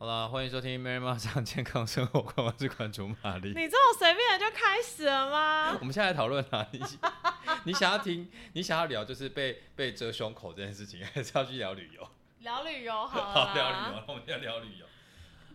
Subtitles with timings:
[0.00, 3.48] 好了，欢迎收听《Mary 妈讲健康生活观》，我是馆主玛丽。
[3.48, 5.76] 你这么随便的就开始了吗？
[5.78, 6.80] 我们现在来讨论啊，你
[7.64, 12.08] 你想要听，你想要聊就是被被遮胸口这件事情，还是要去聊旅游？
[12.38, 13.44] 聊旅游 好了。
[13.46, 14.86] 好，聊旅游，我们要聊旅游。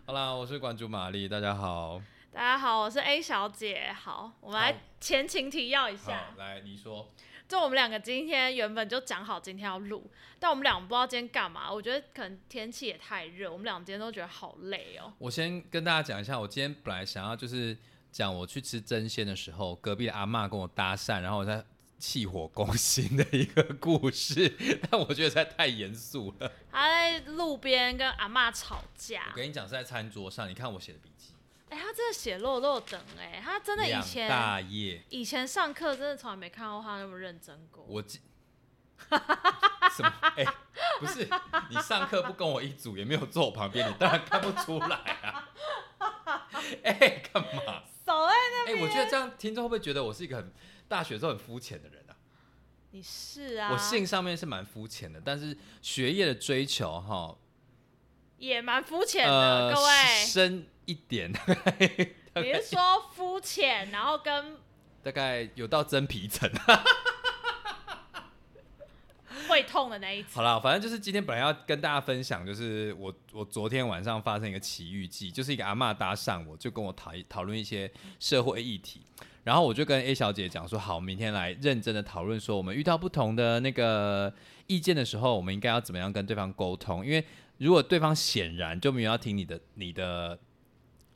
[0.06, 2.00] 好啦，我是馆主玛丽，大家好。
[2.32, 3.92] 大家好，我是 A 小姐。
[4.00, 6.20] 好，我们来前情提要一下。
[6.36, 7.08] 来，你说。
[7.48, 10.10] 就我们两个今天原本就讲好今天要录，
[10.40, 11.72] 但我们俩不知道今天干嘛。
[11.72, 15.12] 我觉得可能天气也太热，我们俩今天都觉得好累哦。
[15.18, 17.76] 我先跟大家讲一下，我今天本来想要就是
[18.10, 21.64] 讲我去吃真鲜的时候，隔壁的阿妈跟我搭讪，然后我在
[21.98, 24.52] 气火攻心的一个故事，
[24.90, 26.52] 但我觉得实在太严肃了。
[26.70, 29.28] 他在路边跟阿妈吵架。
[29.30, 31.32] 我跟你讲是在餐桌上，你看我写的笔记。
[31.68, 37.84] 哎，他真的写落落等哎，他真的以前大业以前上课真的从来没看过他那么认真过。
[37.88, 38.20] 我记
[39.96, 40.12] 什么？
[40.36, 40.44] 哎，
[41.00, 41.28] 不是
[41.70, 45.50] 你上课不跟我一组，也没有坐我旁边，你当然看不出来啊。
[46.82, 47.82] 哎，干嘛？
[48.04, 48.78] 少在那边。
[48.78, 50.52] 哎，我觉得这样听众会不会觉得我是一个很
[50.86, 52.16] 大学时候很肤浅的人啊？
[52.92, 53.70] 你是啊。
[53.72, 57.36] 我性上面是蛮肤浅的，但是学业的追求哈
[58.38, 59.92] 也蛮肤浅的，各位
[60.24, 60.68] 深。
[60.86, 61.30] 一点，
[62.36, 62.80] 你是说
[63.12, 64.56] 肤浅，然后跟
[65.02, 66.50] 大概有到真皮层，
[69.48, 70.36] 会痛的那一次。
[70.36, 79.02] 好了，反正就是今天本来要跟大家分享，就是我我昨天晚上发生一个奇遇记，就是一个阿妈搭讪我，就跟我讨讨论一些社会议题，
[79.44, 84.32] 然后我就跟 A 小姐讲说，好，明天来认真的讨论，说我们遇到不同的那个
[84.66, 87.06] 意见的时候，我们应该要怎么样跟对方沟通？
[87.06, 87.24] 因为
[87.58, 90.38] 如果对方显然就没有要听你的，你的。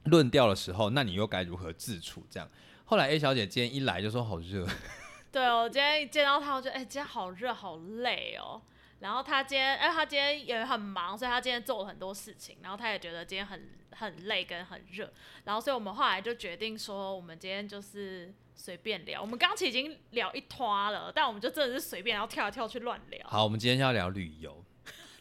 [0.05, 2.25] 论调的时候，那你又该如何自处？
[2.31, 2.49] 这样，
[2.85, 4.67] 后来 A 小姐今天一来就说好热。
[5.33, 8.61] 对，我今天一见到她，我觉得哎，今天好热，好累哦。
[8.99, 12.59] 然后她今天，哎，她今天也很忙，所以她今天做了很多事情。
[12.63, 15.13] 然后她也觉得今天很很累跟很热。
[15.45, 19.21] 然后，所以我们后来就决定说，我们今天就是随便聊。
[19.23, 23.27] 我们刚才已经聊一拖了，但我们就真的是随便，然后跳来跳去乱聊。
[23.29, 24.65] 好，我们今天要聊旅游。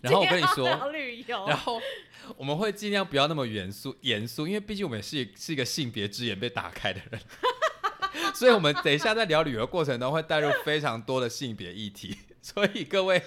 [0.02, 0.68] 然后我跟你说，
[1.48, 1.82] 然后
[2.38, 7.22] 我们会尽量不要那么严肃，严肃，因为毕竟我们是是一个性别之眼被打开的人，
[8.34, 13.22] 所以我们等一下在聊旅游过程中会带入非常多的性别议题， 所以各位，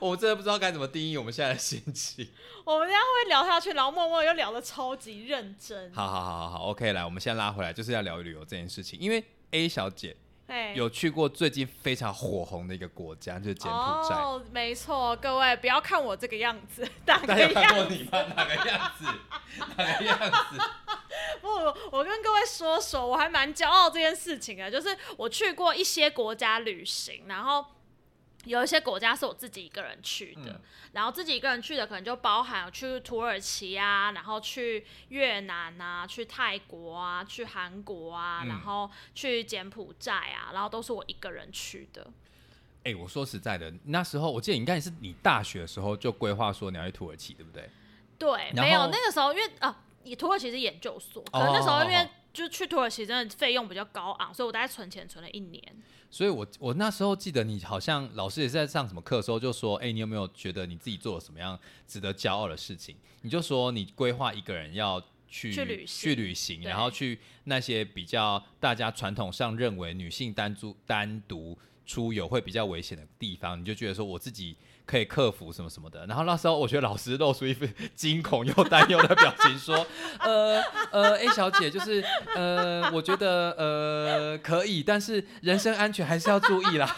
[0.00, 2.28] 我真的不知道该怎么定义我们现在的心情。
[2.64, 5.92] 我们这样会聊下去，然后默默又聊得超级认真。
[5.92, 10.16] 好好好好好，OK，来，我们先拉回来，就是要聊旅游这件事情，因为 A 小姐。
[10.74, 14.16] 有去过最近非常火红的一个国家，就是柬埔寨。
[14.16, 18.22] 哦，没错，各位不要看我这个样子， 大家看过你吗？
[18.34, 19.04] 哪个样子？
[19.76, 20.60] 哪个样子？
[21.40, 21.48] 不，
[21.90, 27.64] 我跟各位说说，我还蛮骄傲这件事情的，就是我去过一些国家旅行，然后。
[28.44, 30.60] 有一些国家是我自己一个人去的，
[30.92, 42.06] 然后自己一个人去的可能就包含去土耳其啊，然后去越南啊，去泰国啊，去韩国啊，然后去柬埔寨啊，然后都是我一个人去的。
[42.84, 47.68] 哎，我说实在的，那时候我记得应该是你大学的时候就规划说你要去土耳其，对不对？
[48.18, 55.62] 对，没有那个时候，因为啊，你土耳其是研究所，可能那时候因为就是去土耳其真的费用比较高昂，所以我大概存钱存了一年。
[56.10, 62.96] 所以，我我那时候记得你好像老师也是在上什么课的时候就说，哎，你有没有觉得你自己做了什么样值得骄傲的事情？
[63.22, 74.56] 你就说你规划一个人要去去旅行，然后去那些比较大家传统上认为女性单独单独出游会比较危险的地方，你就觉得说我自己。
[74.88, 79.86] 可以克服什么什么的，然后那时候我觉得老师露出一副 惊恐又担忧的表情，说
[80.24, 82.02] ：“呃呃，A 小姐，就是
[82.34, 86.88] 呃，我觉得呃可以，但是人身安全还是要注意啦。”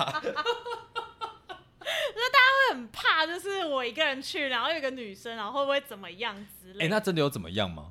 [2.14, 6.84] 那大家会很怕，就是我一个人去，然后有个女生，然后会不会怎么样之类？
[6.84, 7.86] 哎，那真的有怎么样吗？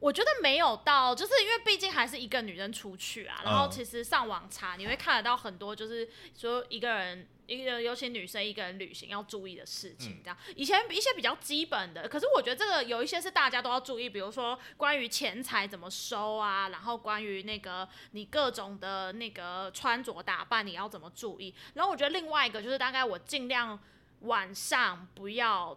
[0.00, 3.40] 我觉得没有到，就是因为毕竟还是一个女生出去啊。
[3.44, 7.28] 然后其实上网查，你会看得到很多，就是说一个人。
[7.48, 23.80] 一个尤其女生一个人旅行要注意的事情，这样以前一些比较基本的，可是我觉得这个有一些是大家都要注意，比如说关于钱财怎么收啊，然后关于那个你各种的那个穿着打扮你要怎么注意，然后我觉得另外一个就是大概我尽量
[24.20, 25.74] 晚上不要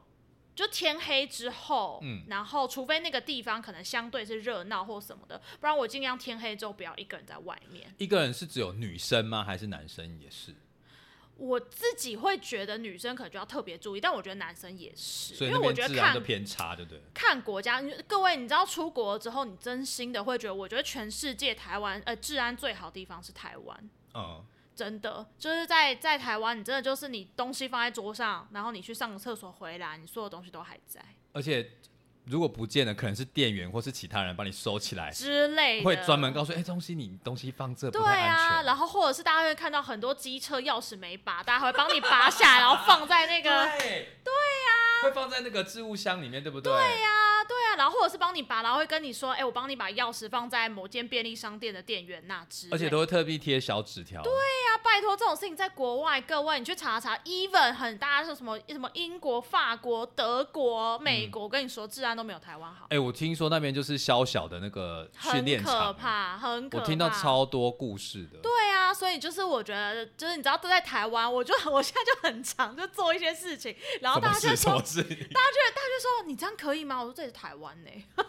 [0.61, 7.93] 就天黑之后，嗯，然后除非那个地方可能相对是热闹或什么的，不然我尽量天黑之后不要一个人在外面。
[7.97, 9.43] 一个人是只有女生吗？
[9.43, 10.53] 还是男生也是？
[11.37, 17.01] 我自己会觉得女生可能就要特别注意，但我觉得男生也是，因为我觉得看偏差，对不对？
[17.15, 24.45] 看国家，各位，你知道出国之后，你真心的会觉得，我觉得全世界台湾呃治安最好的地方是台湾，嗯，
[24.75, 31.03] 真的就是在在台湾，你真的就是你东西放在桌上，然后你去上个厕所回来，你所有东西都还在。
[31.33, 31.71] 而且
[32.25, 44.17] 如果不见了，可能是店员或是其他人帮你收起来之类的，会专门告诉哎，东西你东西放这对啊，然后或者是大家会看到很多机车钥匙没拔，大家会帮你拔下来，然后放在那个 对。
[44.23, 46.71] 对呀，会放在那个置物箱里面，对不对？
[46.71, 54.21] 对呀，对啊，然后或者是帮你拔，然后会跟你说，哎，我帮你把钥匙放在某间便利商店的店员那只，而且都会特地贴小纸条。
[54.21, 62.87] 对呀，拜托这种事情在国外，各位你去查查，even 很大是什么什么英国、法国、德国、美国，我跟你说治安都没有台湾好。
[62.89, 66.83] 哎，我听说那边就是小小的那个训练场，很可怕，很可怕。
[66.83, 68.39] 我听到超多故事的。
[68.39, 76.99] 对啊，所以就是我觉得，就是你知道都在台湾，我就 我现在就很常就做一些事情，然后大家就说，大家觉得大家就说你这样可以吗？
[76.99, 77.89] 我说这是台湾呢。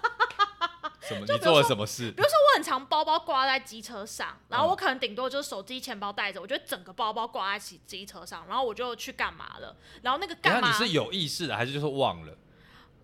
[1.01, 1.27] 什么？
[1.29, 2.11] 你做了什么事？
[2.13, 9.77] 比如说我很常包包挂在机车上，然后我可能顶多就是手机、钱包带着，我觉得整个包包挂在机机车上，然后我就去干嘛了？
[10.03, 10.69] 然后那个干嘛？
[10.69, 12.37] 你是有意识的还是就是忘了？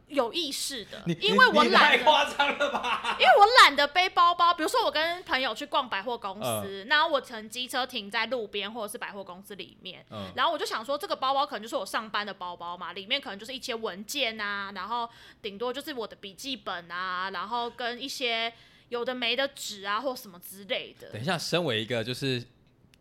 [0.08, 1.82] 有意识的，因为我懒。
[1.82, 3.16] 太夸张了吧？
[3.20, 4.52] 因为我懒得背包包。
[4.55, 15.08] 比如说，我跟朋友去逛百货公司，然后我乘机车停在路边或者是百货公司里面，然后我就想说，这个包包可能就是我上班的包包嘛，里面可能就是一些文件啊，然后
[15.43, 18.52] 顶多就是我的笔记本啊，然后跟一些
[18.88, 21.10] 有的没的纸啊或什么之类的。
[21.10, 22.43] 等一下，身为一个就是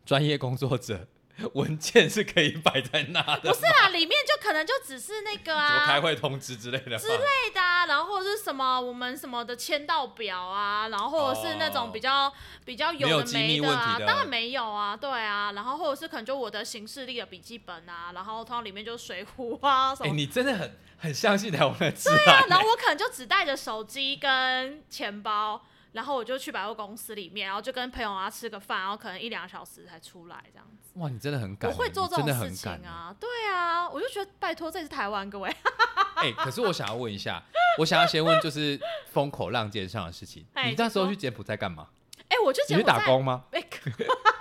[0.05, 1.07] 专业工作者。
[1.53, 12.31] 文件是可以摆在那的，不是啊，里面就可能就只是那个啊，什么开会通知之类的之类的啊，然后或者是什么我们什么的签到表啊，然后或者是那种比较
[12.65, 20.09] 比较有的没的啊，当然没有啊，对啊，然后或者是可能就我的行事历的笔记本啊，然后通常里面就是水壶啊什么。
[20.09, 25.61] 哎，你真的很很相信台湾的对啊，然后我可能就只带着手机跟钱包。
[25.97, 30.91] 然后我就去百货公司里面，然后就跟朋友啊吃个饭，然后可能一两个小时才出来这样子。
[30.99, 33.13] 哇，你真的很敢，我会做这种事情啊！
[33.19, 35.49] 对啊，我就觉得拜托，这是台湾各位。
[36.13, 37.43] 哎，可是我想要问一下，
[37.79, 38.79] 我想要先问就是
[39.11, 40.45] 风口浪尖上的事情。
[40.65, 41.87] 你那时候去柬埔寨干嘛？
[42.29, 43.45] 哎，我就你去打工吗？
[43.51, 43.63] 哎，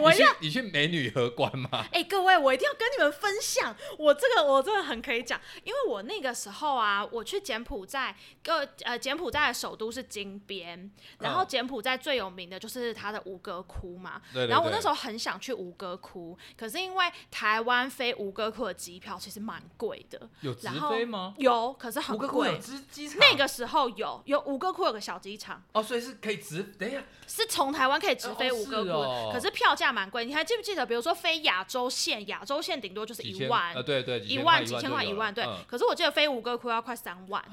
[0.00, 1.86] 我要你去美女荷官吗？
[1.92, 10.90] 哎，各位，我一定要跟你们分享，我这个我真的很可以讲，因为我那个时候啊，我去柬埔寨，个呃，柬埔寨的首都是金边，
[11.20, 14.20] 然后柬埔寨最有名的就是它的吴哥窟嘛。
[14.34, 20.28] 对然后我那时候很想去吴哥窟，可是因为台湾飞吴哥窟的机票其实蛮贵的。
[20.40, 21.34] 有直飞吗？
[21.38, 22.58] 有，可是很贵。
[22.58, 23.18] 直机场？
[23.20, 25.62] 那个时候有，有吴哥窟有个小机场。
[25.72, 29.67] 哦，所以是可以直，等一下，是从台湾可以直飞吴哥窟，可是票。
[29.74, 30.84] 价蛮贵，你还记不记得？
[30.84, 35.44] 比如说飞亚洲线，亚洲线顶多就是一万，呃，对对，一万几千块，一万，对。
[35.66, 37.44] 可是我记得飞吴哥窟要快三万，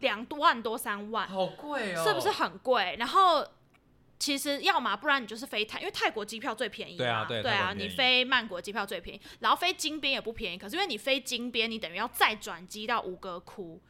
[0.00, 2.96] 两万多三万，好贵哦，是不是很贵？
[2.98, 3.46] 然后
[4.18, 10.58] 其实要么不然你就是飞泰，因为泰国机票最便宜，对啊，对啊，你飞曼谷机票最便宜，然后飞金边也不便宜。
[10.58, 13.80] 可是因为你飞金边，你等于要再转机到吴哥窟。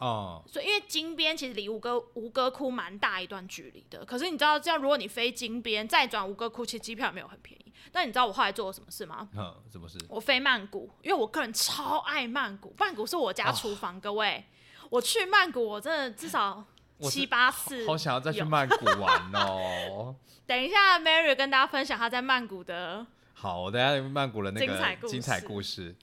[0.00, 7.72] 哦，所以因为金边其实离吴哥吴哥窟蛮大一段距离的，可是你知道这样，如果你飞金边再转吴哥窟，其实机票也没有很便宜。
[7.92, 9.28] 但你知道我后来做了什么事吗？
[9.36, 9.98] 嗯，什么事？
[10.08, 14.00] 我飞曼谷，因为我个人超爱曼谷，曼谷是我家厨房。
[14.00, 14.42] 各位，
[14.88, 16.64] 我去曼谷，我真的至少
[17.02, 20.16] 七八次，好想要再去曼谷玩 哦。
[20.46, 25.94] 等一下，Mary 跟大家分享他在曼谷的，好，我等下曼谷的那个精彩故事。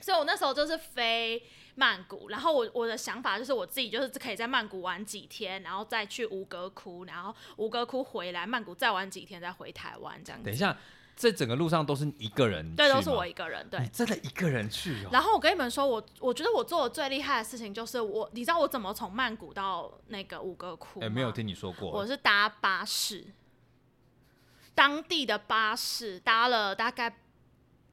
[0.00, 1.40] 所以我那时候就是飞。
[1.78, 10.42] 曼谷，然后我我的想法就是我自己就是可以在曼谷玩几天，然后再去吴哥窟，然后吴哥窟回来，曼谷再玩几天，再回台湾这样。
[10.42, 10.74] 等一下，
[11.14, 12.74] 这整个路上都是一个人？
[12.74, 13.68] 对，都是我一个人。
[13.68, 15.06] 对，你真的一个人去？
[15.12, 21.00] 然后我跟你们说，我我觉得我做的最厉害的事情就是我，你知道我怎么从曼谷到那个吴哥窟？
[21.00, 21.90] 哎，没有听你说过。
[21.90, 23.22] 我是搭巴士，
[24.74, 27.18] 当地的巴士搭了大概。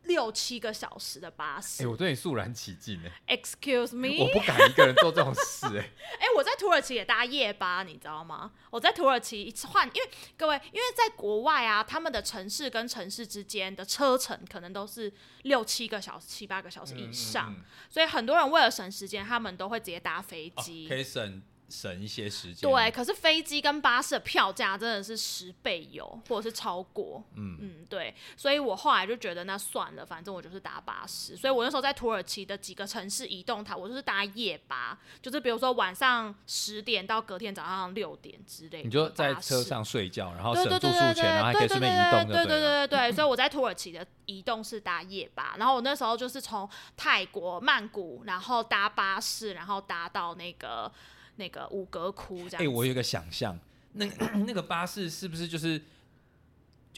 [0.04, 3.38] 六七个小时的巴士，哎，我对你肃然起敬哎。
[3.38, 5.90] Excuse me，我不敢一个人做这种事哎。
[6.20, 8.52] 哎，我在土耳其也搭夜巴，你知道吗？
[8.70, 15.12] 我在土耳其一次换，因为各位，因为在国外啊，他们的城市跟城市之间的车程可能都是
[15.44, 17.56] 六七个小时、七八个小时以上，
[17.90, 21.42] 所以很多人为了省时间，他们都会直接搭飞机，可以省。
[21.70, 22.70] 省一些时间。
[22.70, 27.24] 对，可是飞机跟巴士的票价真的是十倍有，或者是超过。
[27.36, 31.36] 嗯嗯，对，所以我后来就觉得那算了，反正我就是搭巴士。
[31.36, 38.84] 所以我那时候在土耳其的几个城市移动，它我就是搭夜巴，就是比如说晚上十点到隔天早上六点之类。
[38.84, 42.28] 你就在车上睡觉，然后省住宿钱，然后还可以顺便移动。
[42.28, 50.92] 对对对对对，所以我在土耳其的移动是搭夜巴，然后我那时候就是从泰国曼谷，然后搭巴士，然后搭到那个。
[51.36, 53.60] 那个五格窟这样，哎，我有一个想象，
[53.94, 54.06] 那
[54.46, 55.82] 那个巴士是不是就是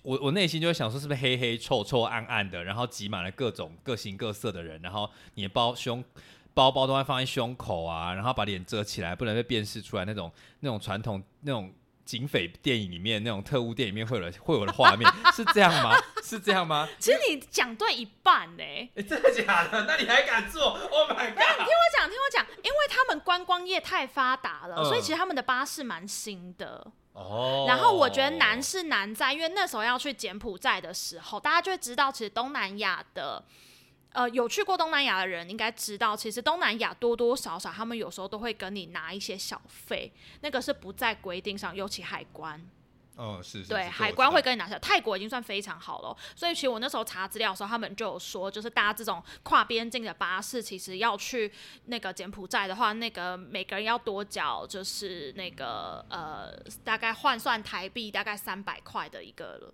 [0.03, 6.03] 我我内心就会想说，是不是黑黑臭臭暗暗的，然后挤满了各种各形各色的人，然后你的包胸
[6.53, 11.73] 包包都会放在胸口啊，然后把脸遮起来，不能被辨识出来那种那种传统那种。
[12.05, 15.97] 警匪电影里面那种特务电影里面会有会有的画面是这样吗？
[16.23, 16.87] 是这样吗？
[16.99, 18.63] 其实你讲对一半呢。
[19.09, 19.85] 真的假的？
[19.85, 21.39] 那你还敢做？Oh my god！
[21.39, 26.85] 你听我讲，听我讲，因为他们观光业太发达了，所以其实他们的巴士蛮新的。
[27.13, 27.65] 哦。
[27.67, 33.43] 然后我觉得难是难在，因为那时候要去柬埔寨的时候，大家就会知道，其实东南亚的。
[34.15, 42.65] 呃，有去过东南亚的人应该知道，其实东南亚多多少少他们有时候都会跟你拿一些小费，那个是不在规定上，尤其海关。
[43.17, 43.61] 哦，是。
[43.61, 44.79] 是对，海关会跟你拿下。
[44.79, 51.51] 泰国已经算非常好了，所以其实我那时候查资料的时候，他们就有说，就是搭这种跨边境的巴士，其实要去
[51.85, 59.73] 那个柬埔寨的话，那个每个人要多缴，就是那个呃，大概换算台币大概三百块的一个。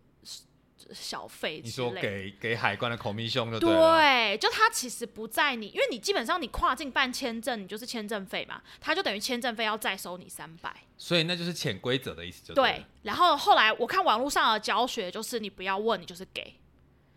[0.93, 12.85] 小费，你说给给海关的口密兄就对对，就他其实不在你，因为你基本上你跨境办签证，你就是签证费嘛，他就等于签证费要再收你三百，所以那就是潜规则的意思，就对。
[13.03, 16.55] 然后后来我看网络上的教学，就是你不要问，你就是给。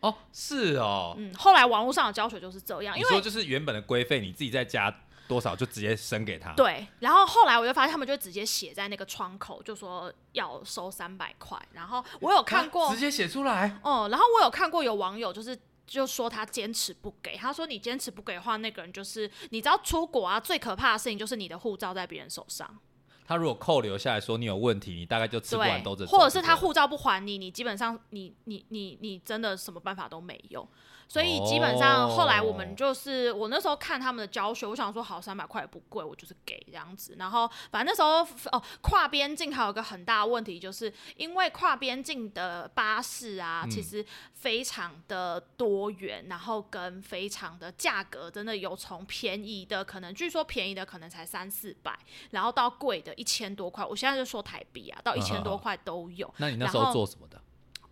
[0.01, 4.95] 哦，是哦，嗯，后来网络上的教学就是这样，因为说就是原本的规费你自己在加。
[5.27, 6.53] 多少就直接升给他。
[6.55, 11.59] 对，然后后来我就发现他们就直接写在那个窗口，就说要收三百块。
[11.73, 13.79] 然后我有看过，直接写出来。
[13.83, 22.79] 哦，然后我有看过有网友就是就说他坚持不给，他说你坚持不给的话，那个人就是你知道出国啊，最可怕的事情就是你的护照在别人手上。
[23.27, 30.69] 他如果扣留下来说你有问题，你大概就吃不完兜着走或者是他护照不还你，你基本上你你你你真的什么办法都没有。
[31.09, 37.15] 所以基本上后来我们就是我那时候看他们的教学，我想说好三百块也不贵，我就是给这样子。
[37.19, 51.99] 然后反正那时候哦跨边境还有个很大的问题，就是因为跨边境的巴士啊，其实非常的多元，然后跟非常的价格真的有从便宜的可能据说便宜的可能才三四百，
[52.31, 53.85] 然后到贵的一千多块。
[53.85, 56.33] 我现在就说台币啊，到一千多块都有。
[56.39, 57.41] 那你那时候做什么的？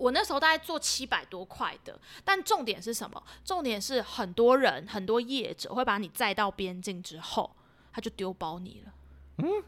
[0.03, 3.23] 我那时候大概做七百多块的，但重点是什么？
[3.45, 7.55] 重点是很多人很多业者会把你载到边境之后，
[7.93, 8.93] 他就丢包你了。
[9.39, 9.63] 嗯，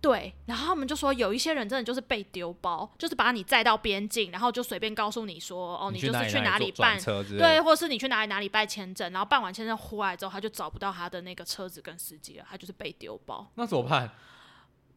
[0.00, 0.34] 对。
[0.46, 6.98] 然后他们就说有一些人真的就是被丢包，就是把你载到边境，然后就随便告诉你说，哦，你就是去哪里办
[7.38, 13.48] 对，或者是你去哪里哪里办签证，然后办完签证回来之后，他就找不到他的那个车子跟司机了，他就是被丢包。
[13.54, 14.10] 那怎么办？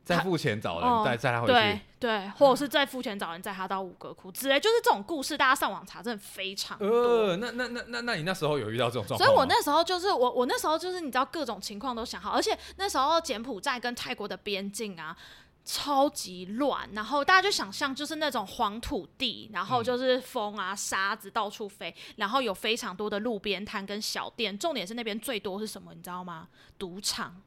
[0.03, 6.87] 再付钱找人再载他回去，对对，或者是再付钱找人载他到五哥窟之类，就是这种故事，大家上网查真的非常多。
[6.87, 9.27] 呃，那那那那那你那时候有遇到这种状况？
[9.27, 15.15] 所以我那时候就是我我那时候就是你知道各种情况都想好，而且那时候柬埔寨跟泰国的边境啊
[15.63, 26.47] 超级乱，然后大家就想象就是那种黄土地，然后就是风啊沙子到处飞，然后有非常多的路边摊跟小店，重点是那边最多是什么你知道吗？
[26.79, 27.39] 赌场。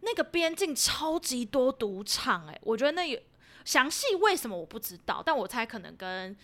[0.00, 3.18] 那个边境超级多赌场，哎，我觉得那有
[3.64, 6.36] 详细为什么我不知道，但我猜可能跟。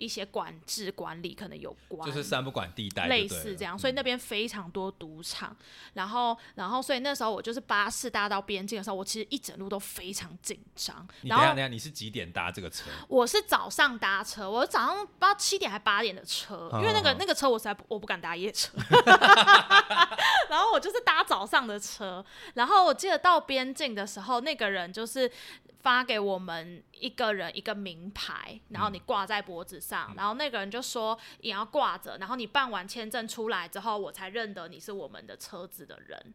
[0.00, 5.54] 一些管制管理可能有关，就是三不管地带，类似这样，所以那边非常多赌场。
[5.92, 11.06] 然后，然后，所以那时候我就是巴士搭到边境的时候，我其实一整路都非常紧张。
[11.22, 12.90] 然后，等下，你是几点搭这个车？
[13.08, 18.72] 我是早上搭车，我早上不知道七点还八点的车，因为那个那个车我实在我不敢搭夜车。
[20.48, 25.30] 然后我就是搭早上的车，然后我记得到边境的时候，那个人就是。
[25.82, 36.34] 发给我们一个人一个名牌，然后你挂在脖子上，然后那个人就说你要挂着，然后你办完签证出来之后，我才认得你是我们的车子的人。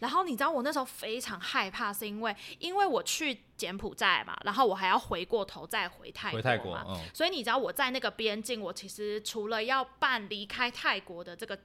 [0.00, 11.58] 然后你知道我那时候非常害怕，是因为因为我去柬埔寨嘛，然后我还要回过头再回泰国嘛，所以你知道我在那个边境，我其实除了要办离开泰国的这个。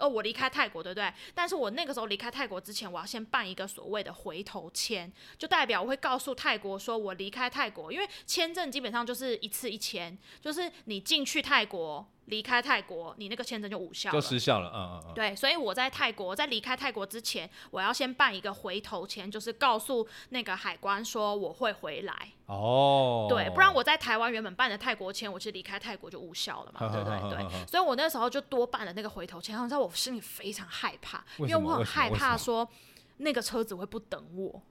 [0.00, 1.12] 哦，我离开泰国，对不对？
[1.34, 12.06] 但是我那个时候离开泰国之前，我要先办一个所谓的回头签，就代表我会告诉泰国说，我离开泰国，因为签证基本上就是一次一签，就是你进去泰国。
[12.30, 14.70] 离开泰国，你那个签证就无效，就失效了。
[14.74, 15.14] 嗯嗯嗯。
[15.14, 22.14] 对，所以我在泰国，在离开泰国之前，我要先办一个回头签，就是告诉那个海关说我会回来。
[22.46, 23.26] 哦。
[23.28, 27.66] 对，不然我在台湾原本办的泰国签，我其实离开泰国就无效了嘛， 对对 对。
[27.66, 32.66] 所以我那时候就多办了那个回头签，然后在我心里非常害怕，因为我很害怕说
[33.18, 34.62] 那个车子会不等我。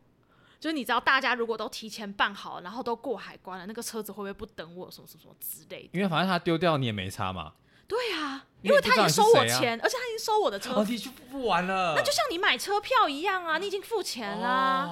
[0.60, 4.92] 就是你知道，大家如果都提前办好，然后都过海关了，那个车子会不会不等我？
[4.92, 5.89] 什么什么什么之类的？
[5.94, 7.54] 因为反正他丢掉你也没差嘛。
[7.88, 10.84] 对啊，因为他已经收我钱，而且他已经收我的车。
[10.84, 11.94] 你就付完了。
[11.96, 14.88] 那就像你买车票一样啊，你已经付钱啦。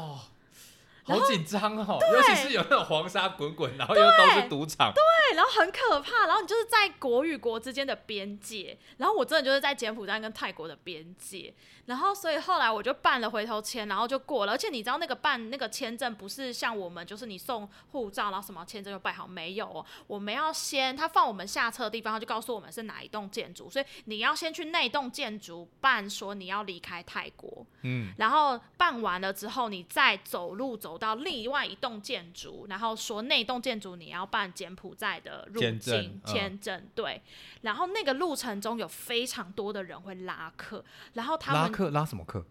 [1.04, 11.54] 好紧张哦，尤其是有那种黄沙滚滚，然后又都是赌场，对，然后很可怕，然后你就是在国与国之间的边界，然后我真的就是在柬埔寨跟泰国的边界，
[11.88, 37.22] 然后所以后来我就办了回头签，然后就过了，而且你知道那个办那个签证不是像我们就是你送护照，然后什么签证就办好，没有哦，我们要先他放我们下车的地方，他就告诉我们是哪一栋建筑，所以你要先去那栋建筑办说你要离开泰国，嗯，然后办完了之后，你再走路走到另外一栋建筑，然后说那栋建筑你要办柬埔寨的入境签证，对，
[37.62, 42.46] 然后那个路程中有非常多的人会拉客，然后他们拉客拉什么客？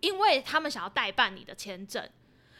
[0.00, 2.08] 因为他们想要代办你的签证。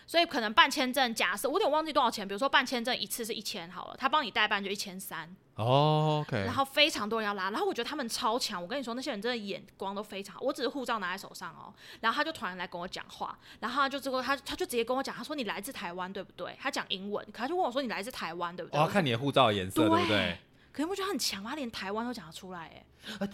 [0.07, 5.33] 所以可能办签证，假设我有点忘记多少钱，比如说办签证一次是一千好了，他帮你代办就一千三。
[5.55, 6.37] 哦，OK。
[6.45, 8.61] 然后非常多人要拉，然后我觉得他们超强。
[8.61, 10.41] 我跟你说，那些人真的眼光都非常好。
[10.41, 16.57] 我只是护照拿在手上哦，然后他就突然来跟我讲话，然后他就之后他他就直接跟我讲，他说你来自台湾对不对？
[16.61, 18.81] 他讲英文，可他就问我说你来自台湾对不对？
[18.81, 20.37] 我要看你的护照颜色对不对？
[20.73, 22.85] 可是我觉得他很强，他连台湾都讲得出来哎。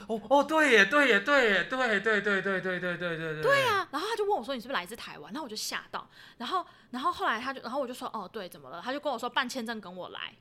[0.06, 3.64] 哦哦，对耶，对耶，对耶，对对对对对对对对对。
[3.64, 10.32] 啊，然后他就问我说：“你是不是来自台湾？”然后我就吓到，然后然后后来他就，然后我就说：“哦，对，怎么了？”他就跟我说：“办签证跟我来。”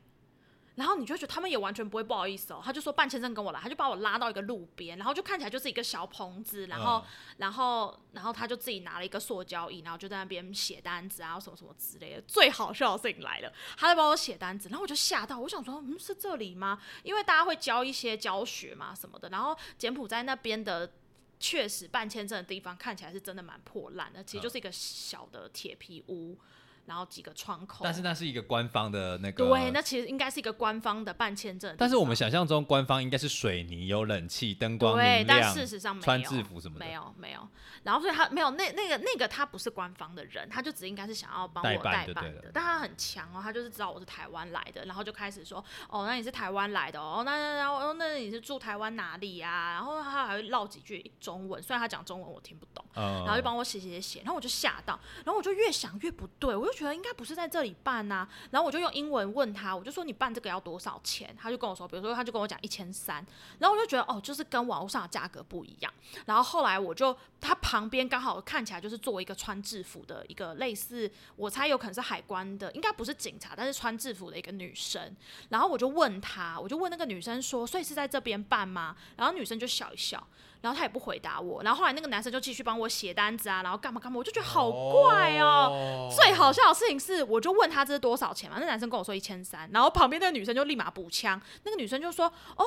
[0.76, 7.04] 然后你就觉得他们也完全不会不好意思哦，他就说办签证跟我来，他就把我拉到一个路边，然后就看起来就是一个小棚子，然后
[7.38, 12.22] 然后然后他就自己拿了一个塑胶椅，然后就在那边写单子啊什么什么之类的。
[12.28, 16.82] 最好笑的事情来了，他在帮我写单子，然后我就吓到，我想说，嗯，是这里吗？
[17.04, 20.92] 因为大家会教一些教学嘛什么的，然后柬埔寨那边的
[21.40, 26.38] 确实办签证的地方看起来是真的蛮破烂的，其实就是一个小的铁皮屋。
[26.86, 31.76] 然后几个窗口，但是那是一个官方的那个，对，那其实应该是一个官方的办签证。
[31.78, 36.06] 但是我们想象中官方应该是水泥、有冷气、灯光明亮，但事实上没有。
[36.06, 37.48] 穿制服什么的，没有没有。
[37.84, 42.50] 然后所以他没有那那个那个他不是官方的人，他就只应该是想要帮我代办的。
[42.54, 49.74] 但他很强哦，他就是知道我是台湾来的，然后就开始说哦，那你是台湾来的哦，那那然后那你是住台湾哪里呀？
[49.74, 61.36] 然后他还会唠几句中文，虽然他讲中文我听不懂，然后就帮我写写写，然后我就吓到，然后我就越想越不对，我就觉得应该不是在这里办呐，然后我就用英文问他，我就说你办这个要多少钱？
[61.40, 63.26] 他就跟我说，比如说他就跟我讲一千三，
[63.60, 65.94] 然后我就觉得哦，就是跟网络上的价格不一样，
[66.26, 75.16] 然后后来我就他旁边刚好看起来就是作为一个穿制服的一个类似，我猜有可能是海关的，应该不是警察，但是穿制服的一个女生。
[75.50, 78.96] 然后我就问他，我就问那个女生说，所以是在这边办吗？
[79.16, 80.22] 然后女生就笑一笑，
[80.66, 81.62] 然后他也不回答我。
[81.62, 86.10] 然后后来那个男生就继续帮我写单子啊，然后干嘛干嘛，我就觉得好怪哦。
[86.16, 92.26] 最好笑的事情是，我就问他这是多少钱嘛，那男生跟我说一千三，然后旁边那个女生就立马补枪，那个女生就说，
[92.58, 92.66] 哦。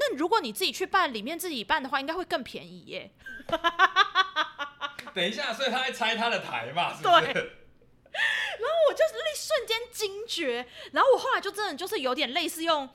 [0.00, 3.10] 那如果你自己去办，里面自己办的话，应该会更便宜耶。
[5.12, 6.92] 等一下，所以他在拆他的台嘛？
[7.02, 7.10] 对。
[7.10, 12.88] 然后我就是一瞬间惊觉，然后我后来就真的就是有点类似用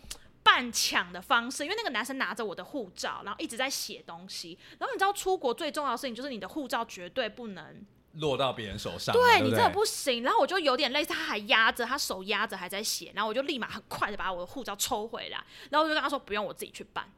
[0.44, 4.58] 半抢的方式，因为那个男生拿着我的护照，然后一直在写东西。
[4.78, 7.86] 然后你知道出国最重要的事情就是你的护照绝对不能。
[8.18, 10.22] 落到别人手上，对你真的不行。
[10.22, 17.12] 然后我就有点类似，他还压着，他手压着还在写，然后我就立马很快的把我的护照抽回来，然后我就跟他说不用，我自己去办。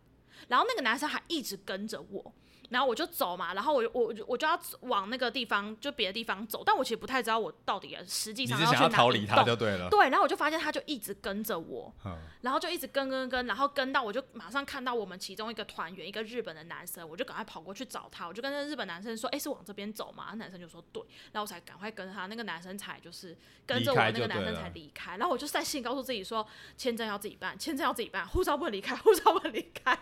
[0.48, 2.34] 然后那个男生还一直跟着我。
[2.70, 6.64] 然后我就走嘛，然后我我我就要往那个地方，就别的地方走。
[6.66, 9.90] 但我其实不太知道我到底实际上要去哪逃离他就对了。
[9.90, 11.94] 对，然后我就发现他就一直跟着我，
[12.42, 21.02] 然后就一直跟跟跟，然后跟到我就马上看到我们其中一个团员，一个日本的男生，我就赶快跑过去找他，我就跟那日本男生说：“哎，是往这边走吗？”男生就说：“对。”
[21.32, 25.18] 然后我才赶快跟他，那个男生才就是跟着我那个男生才离开。
[25.18, 26.46] 然后我就在心里告诉自己说
[26.78, 29.98] ：“签证要自己办，签证要自己办，护照不能离开，护照不能离开。”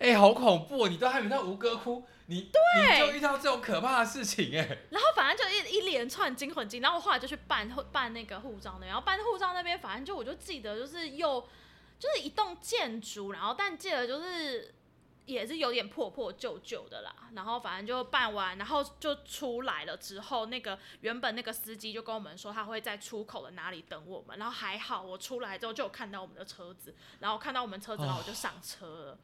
[0.00, 0.88] 哎，好恐怖！
[0.88, 4.78] 你都还没到吴哥窟，你你就遇到这种可怕的事情哎。
[4.88, 11.46] 然后反正就一一连串惊魂惊，然后我后来就去办办那个护照那然后办护照那边，反正就我就记得就是又
[11.98, 14.74] 就是一栋建筑，然后但记得就是
[15.26, 17.14] 也是有点破破旧旧的啦。
[17.34, 24.38] 然后反正就办完，然后就出来了之后，那个原本那个司机就跟我们说他会在出口的哪里等我们。
[24.38, 29.18] 然后还好我出来之后就有看到我们的车子，然后看到我们车子，然后我就上车了。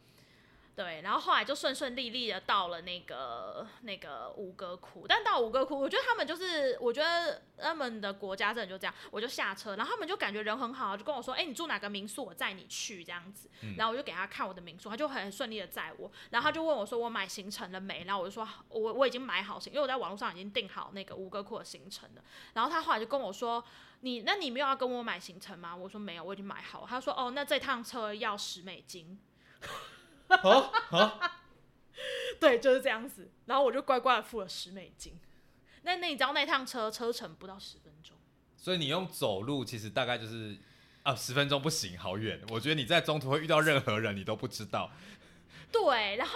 [0.77, 18.05] 对，然后后来就顺顺利利的到了那个那个吴哥窟，但到吴哥窟，我觉得他们就是，我觉得他们的国家真的就这样，我就下车，然后他们就感觉人很好，就跟我说，哎，你住哪个民宿，我载你去这样子，然后我就给他看我的民宿，他就很顺利的载我，然后他就问我说，我买行程了没？
[18.05, 23.65] 然后我就说，我我已经买好行，因为我在网络上已经订好那个吴哥窟的行程了，然后他后来就跟我说，
[24.01, 25.75] 你那你没有要跟我买行程吗？
[25.75, 26.87] 我说没有，我已经买好了。
[26.87, 29.19] 他说，哦，那这趟车要十美金。
[32.41, 33.31] 对，就是这样子。
[33.47, 35.19] 然后我就乖乖的付了十美金。
[35.83, 38.17] 那那你知道那趟车车程不到十分钟，
[38.57, 40.57] 所以你用走路其实大概就是
[41.03, 42.41] 啊十分钟不行，好远。
[42.51, 44.91] 我觉得你在中途会遇到任何人，你都不知道。
[45.73, 46.35] 对，然后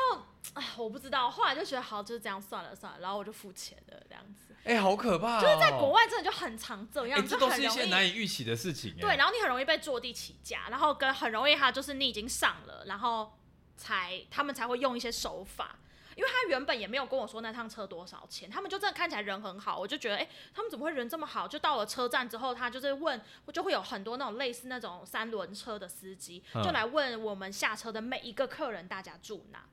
[0.55, 4.55] 啊，我不知道，后来就觉得好，就是这样算了算了，然后我就付钱了，这样子。
[4.65, 5.41] 哎，好可怕！
[5.41, 8.95] 就是在国外真的就很常这样，这都是一些难以预期的事情。
[9.01, 13.33] 对，然后你很容易被坐地起价，然后跟很容易哈就是你已经上了，然后
[13.81, 15.77] 才他们才会用一些手法。
[16.17, 21.49] 因为他原本也没有跟我说那趟车多少钱，他们就真的看起来人很好，我就觉得，哎，他们怎么会人这么好？
[21.49, 23.19] 就到了车站之后，他就是问，
[23.55, 29.65] 就会有很多那种类似那种三轮车的司机，就来问我们下车的每一个客人，大家住哪。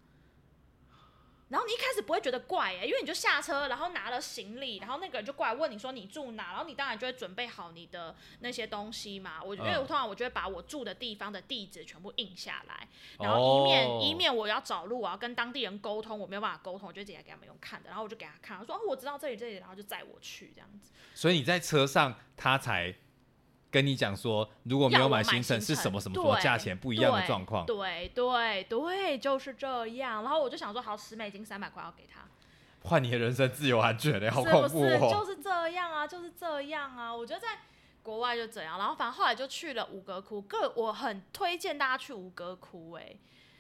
[1.50, 9.42] 然后你一开始不会觉得怪哎，因为你就下车，然后拿了行李，然后那个人就过来问你说你住哪，然后你当然就会准备好你的那些东西嘛。
[9.42, 12.88] 我因为我通常我就会把我住的地方的地址全部印下来，
[13.20, 20.92] 然后一面一面我要找路我要，跟当地人沟通，我没有办法沟通，我就直接给他们用看的，然后我就给他看，他说哦我知道这里这里，然后就载我去这样子。
[21.14, 22.94] 所以你在车上他才。
[23.78, 30.24] 跟你讲说，如果没有买行程是什么什么什么价钱不一样的状况，对对对，就是这样。
[30.24, 32.22] 然后我就想说，好，十美金三百块要给他，
[32.90, 35.10] 换你的人生自由安全嘞，好恐怖哦！
[35.12, 37.16] 就是这样啊，就是这样啊。
[37.16, 37.60] 我觉得在
[38.02, 43.16] 国外就这样，然后反正后来就去了吴哥窟，各我很推荐大家去吴哥窟，哎。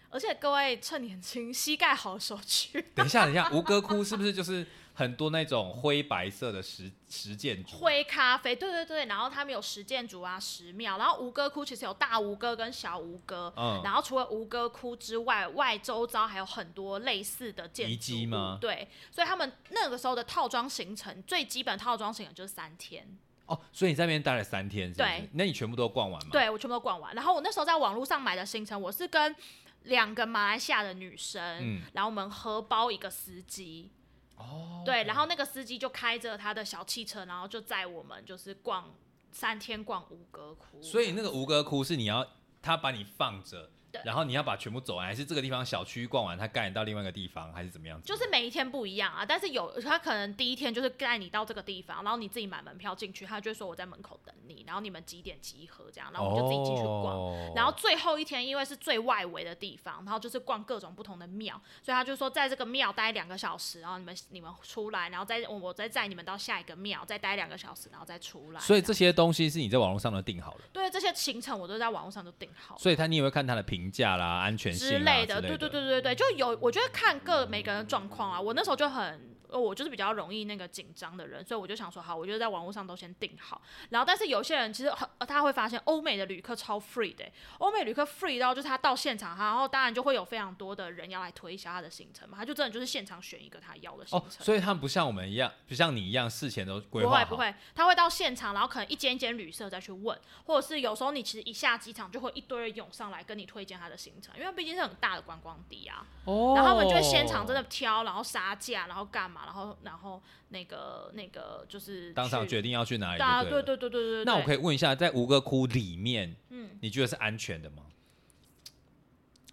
[0.09, 2.81] 而且各位趁年轻、膝盖好的时候去。
[2.95, 4.65] 等一下，等一下，吴哥窟是不是就是
[4.97, 7.77] 很多那种灰白色的石石建筑？
[7.77, 9.05] 灰咖啡，对对对。
[9.05, 10.97] 然后他们有石建筑啊、石庙。
[10.97, 13.53] 然后吴哥窟其实有大吴哥跟小吴哥。
[13.55, 13.79] 嗯。
[13.83, 18.57] 然后除了吴哥窟之外，外周遭还有很多类似的建筑吗？
[18.59, 18.87] 对。
[19.11, 23.07] 所以他们那个时候的套装行程，最基本套装行程就是三天。
[23.45, 25.29] 哦，所以你在那边待了三天，对？
[25.33, 26.29] 那你全部都逛完吗？
[26.31, 27.13] 对，我全部都逛完。
[27.13, 29.35] 然后我那时候在网络上买的行程，我是跟。
[29.83, 33.89] 两个马来西亚的女生，嗯然后我们合包一个司机，
[34.37, 38.95] 哦，对，然后那个司机就开着他的小汽车，然后就载我们就是逛
[39.31, 40.81] 三天逛吴哥窟。
[40.81, 42.25] 所以那个吴哥窟是你要
[42.61, 43.69] 他把你放着。
[44.03, 48.01] 然后你要把全部走完，还是这个地方小区逛完，他带你到另外一个地方，还是怎么样？
[48.01, 57.53] 就是每一天不一样啊，但是有他可能第一天就是带你到这个地方，然后你自己买门票进去，他就说我在门口等你，然后你们几点集合这样，然后我们就自己进去逛。
[57.55, 68.59] 然后最后一天因为是最外围的地方，然后就是逛各种不同的庙，所以他就说在这个庙待两个小时，然后你们你们出来，然后再我再载你们到下一个庙，再待两个小时，然后再出来。
[68.59, 70.61] 所以这些东西是你在网络上都定好了？
[70.71, 72.77] 对，这些行程我都在网络上都定好。
[72.77, 74.73] 所以他你也会看他的评价啦，安全。
[74.73, 79.36] 之类的，对对对对对，就有我觉得看各每个人的状况啊，我那时候就很。
[79.49, 83.61] 我就是比较容易那个紧张的人，所以我就想说，好，我就在网络上都先订好。
[83.89, 87.25] 然后，但是有些人其实很，他会发现欧美的旅客超 free 的，
[87.59, 94.29] 欧美旅客 free 到就是他到现场，然后当然就会有非常多的人要来推销他的行程嘛，他就真的就是现场选一个他要的行程。
[94.29, 106.05] 哦，所以他们不像我们一样，不像你一样事前都规划不会不会，他会到现场，然后可能一间一间旅社再去问，或者是有时候你其实一下机场就会一堆人涌上来跟你推荐他的行程，因为毕竟是很大的观光地啊。
[106.25, 106.53] 哦。
[106.55, 110.21] 然后他们就会现场真的挑，然后杀价，然后干嘛，然后然后。
[110.49, 114.23] 那个那个就是当场决定要去哪里，对对对对对对。
[114.23, 117.83] 那我可以问一下，在吴哥窟里面，嗯，你觉得是安全的吗？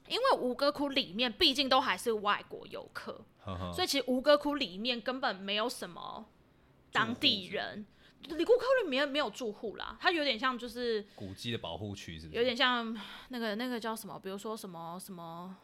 [0.07, 3.25] 因为吴哥窟里面毕竟都还是外国游客，
[3.75, 6.25] 所以其实吴哥窟里面根本没有什么
[6.93, 7.85] 当地人。
[8.23, 12.39] 李库窟里面没有住户啦，它有点像就是古迹的保护区，是不是？
[12.39, 12.97] 有点像
[13.31, 14.17] 那个那个叫什么？
[14.23, 15.57] 比如说什么什么。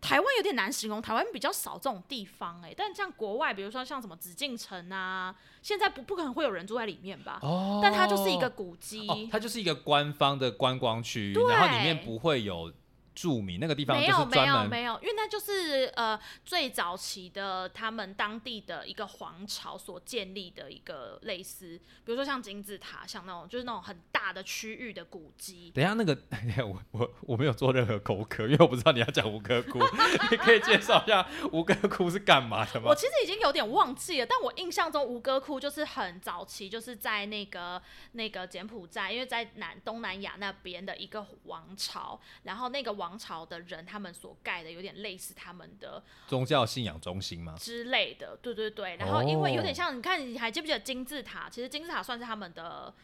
[0.00, 7.38] 台湾有点难形容，台湾比较少这种地方哎，但像国外，比如说像什么紫禁城啊，现在不不可能会有人住在里面吧？
[7.42, 12.72] 哦，但它就是一个古迹，它就是一个官方的观光区，然后里面不会有。
[13.20, 25.70] 著名那个地方没有没有没有，因为那就是呃最早期的他们当地的一个皇朝所建立的一个类似，比如说像金字塔，像那种就是那种很大的区域的古迹。
[25.74, 26.16] 等一下那个，
[26.64, 29.78] 我我我没有做任何口渴，因为我不知道你要讲吴哥窟，
[30.30, 32.86] 你可以介绍一下吴哥窟是干嘛的吗？
[32.88, 43.09] 我其实已经有点忘记了，但我印象中吴哥窟就是很早期，就是在那个那个柬埔寨，因为在南东南亚那边的一个王朝，然后那个王。
[43.10, 47.56] 王朝的人，他们所盖的有点类似他们的宗教信仰中心吗？
[47.58, 48.96] 之类的，对对对。
[48.96, 51.48] 然后因为有点像，你看，你还记不记得金字塔？
[51.50, 52.94] 其实金字塔算是他们的。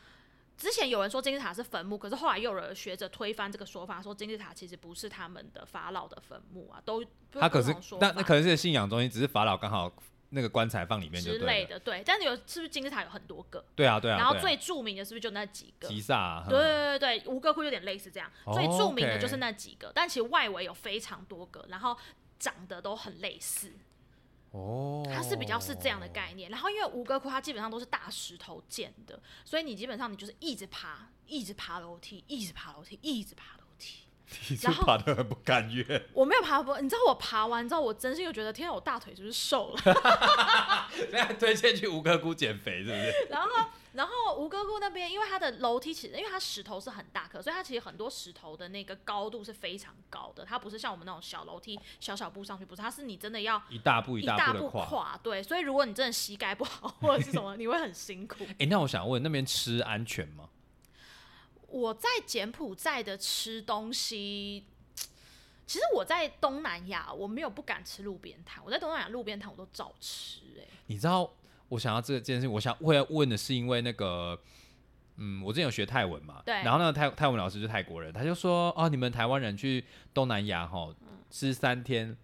[0.57, 9.93] 之前有人说金字塔是坟墓，可是后来又有人学者推翻这个说法，说金字塔其实不是他们的法老的坟墓啊，都他可是那那可能是信仰中心，只是法老刚好。
[10.31, 13.65] 那个棺材放里面之类的，对，但是有是不是金字塔有很多个？
[13.75, 14.19] 对啊，对啊。
[14.19, 15.89] 然后最著名的是不是就那几个？
[15.89, 16.45] 吉萨。
[16.49, 21.97] 对对对对，吴哥窟有点类似这样，最著名的就是那几个，但其实外围有非常多个，然后
[22.39, 23.73] 长得都很类似。
[24.51, 26.51] 哦，它是比较是这样的概念。
[26.51, 34.06] 然后因为吴哥窟它基本上都是大石头建的，所以你基本上你就是一直爬，一直爬楼梯，一直爬楼梯，一直爬楼梯。
[34.49, 36.03] 你是爬的很不甘愿。
[36.13, 39.81] 我没有爬不，你知道我爬完之后，我真心就觉得，天啊，我大腿是不是瘦了？
[41.13, 43.13] 那推荐去吴哥窟减肥，是不是？
[43.31, 43.49] 然后，
[43.93, 50.45] 然后吴哥窟那边，因为它的楼梯其实，因为它石头是很大颗，所以它其实很多石头的那个高度是非常高的。
[50.45, 55.19] 它不是像我们那种小楼梯、小小步上去，不是，它是你真的要一大步一大步跨。
[55.23, 58.45] 对，所以如果你真的膝盖不好或者是什么，你会很辛苦。
[58.59, 60.49] 哎，那我想问，那边吃安全吗？
[61.77, 64.65] 我在柬埔寨的吃东西。
[65.67, 68.65] 其实我在东南亚，我没有不敢吃路边摊。
[68.65, 70.41] 我在东南亚路边摊我都照吃。
[70.61, 71.29] 哎，你知道
[71.69, 74.41] 我想要这件事情，我想会问的是，因为那个，
[75.17, 76.55] 嗯，我之前有学泰文嘛，对。
[76.63, 79.85] 然后那个泰泰文老师是泰国人，他就说，哦，你们台湾人去
[80.15, 80.95] 东南亚哈，
[81.31, 82.17] 吃三天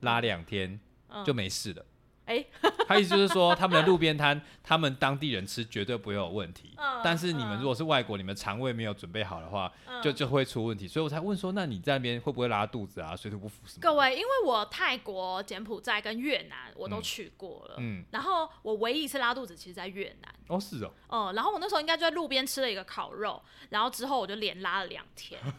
[0.00, 0.80] 拉两天
[1.24, 1.86] 就没事了。
[2.26, 2.44] 哎，
[2.86, 6.76] 他意思就是说，他们的路边摊， 他们当地人吃绝对不会有问题。
[7.02, 9.70] 但是你们如果是外国，你们肠胃没有准备好的话，
[10.02, 10.86] 就就会出问题。
[10.86, 13.80] 所以我才问说，那你在那边会不会拉肚子啊，水土不服什么？
[13.80, 20.34] 各位，因为我泰国、柬埔寨跟越南我都去过了，嗯，然后我唯一一次拉肚子，其实在越南。
[20.48, 20.92] 哦，是哦。
[21.08, 25.40] 嗯，然后我那时候应该就在路边吃了一个烤肉，然后之后我就连拉了两天。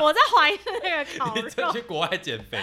[0.00, 1.72] 我在怀疑那个烤肉。
[1.72, 2.58] 去国外减肥，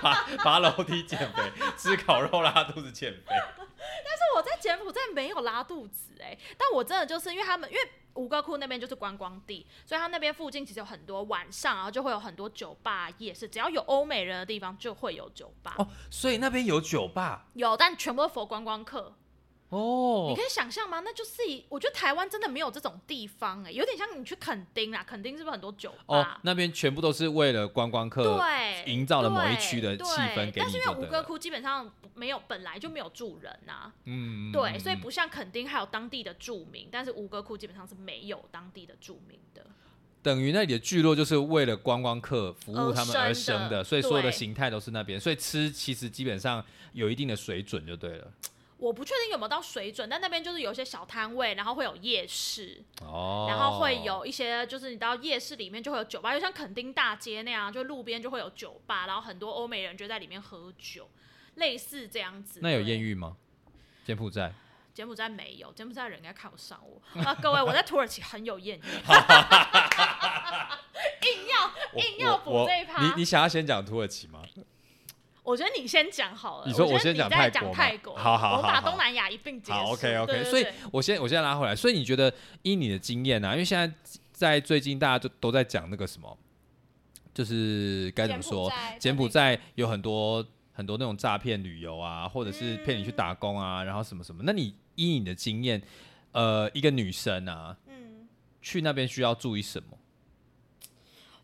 [0.00, 1.42] 爬爬楼梯减肥，
[1.76, 3.22] 吃烤肉拉肚子减肥。
[3.28, 7.82] 但是我在柬埔寨没有拉肚子哎，但我真的就是因为他们，因为
[8.14, 15.74] 吴哥窟那边就是观光地，所以他那边附近其实有很多晚上，然后就会有很多酒吧、夜市，只要有欧美人的地方就会有酒吧。
[15.78, 17.46] 哦，所以那边有酒吧？
[17.54, 19.14] 有，但全部都佛观光客。
[19.68, 21.00] 哦，你可以想象吗？
[21.00, 26.20] 那就是以我觉得台湾真的没有这种地方哎，有点像你去垦丁啊，垦丁是不是很多酒吧？
[26.20, 30.52] 哦，那边全部都是为了观光客对营造了某一区的气氛给你。
[30.56, 39.66] 但是因为吴哥窟基本上没有，本来就没有住人呐，嗯，对，所以不像垦丁还有当地的住民，但是吴哥窟基本上是没有当地的住民的。
[40.22, 48.32] 等于那里的聚落就是为了观光客服务他们而生的，所以所有的形态都是那边，所以吃其实基本上有一定的水准就对了。
[48.78, 61.08] 我不确定有没有到水准，但那边就是有一些小摊位，然后会有夜市，哦，然后会有一些就是你到夜市里面就会有酒吧，就像垦丁大街那样，就路边就会有酒吧，然后很多欧美人就在里面喝酒，
[61.54, 62.60] 类似这样子。
[62.62, 63.36] 那有艳遇吗？
[64.04, 64.52] 柬埔寨？
[64.92, 67.34] 柬埔寨没有，柬埔寨人应该看不上我啊！
[67.34, 68.82] 各位，我在土耳其很有艳遇，
[71.22, 71.70] 硬要
[72.02, 73.02] 硬要补这一趴。
[73.02, 74.42] 你你想要先讲土耳其吗？
[75.46, 76.66] 我觉得你先讲好了。
[76.66, 77.48] 你说我先讲泰
[77.98, 79.78] 国好好好，我把东南亚一并结束。
[79.78, 80.44] 好，OK OK。
[80.44, 81.74] 所以我先我先拉回来。
[81.74, 82.32] 所以你觉得
[82.62, 83.52] 依你的经验呢？
[83.52, 83.94] 因为现在
[84.32, 86.36] 在最近大家都都在讲那个什么，
[87.32, 88.72] 就是该怎么说？
[88.98, 94.42] 柬埔寨有很多很多那种诈骗旅游啊，或者是骗你去打工啊，然后什么什么。
[94.44, 95.80] 那你依你的经验，
[96.32, 98.26] 呃，一个女生啊，嗯，
[98.60, 99.96] 去那边需要注意什么？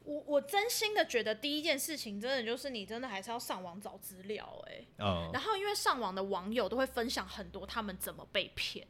[0.04, 8.86] 我我真心的觉得第一件事情，真的就是你真的还是要上网找资料，哎，嗯，然后因为上网的网友都会分享很多他们怎么被骗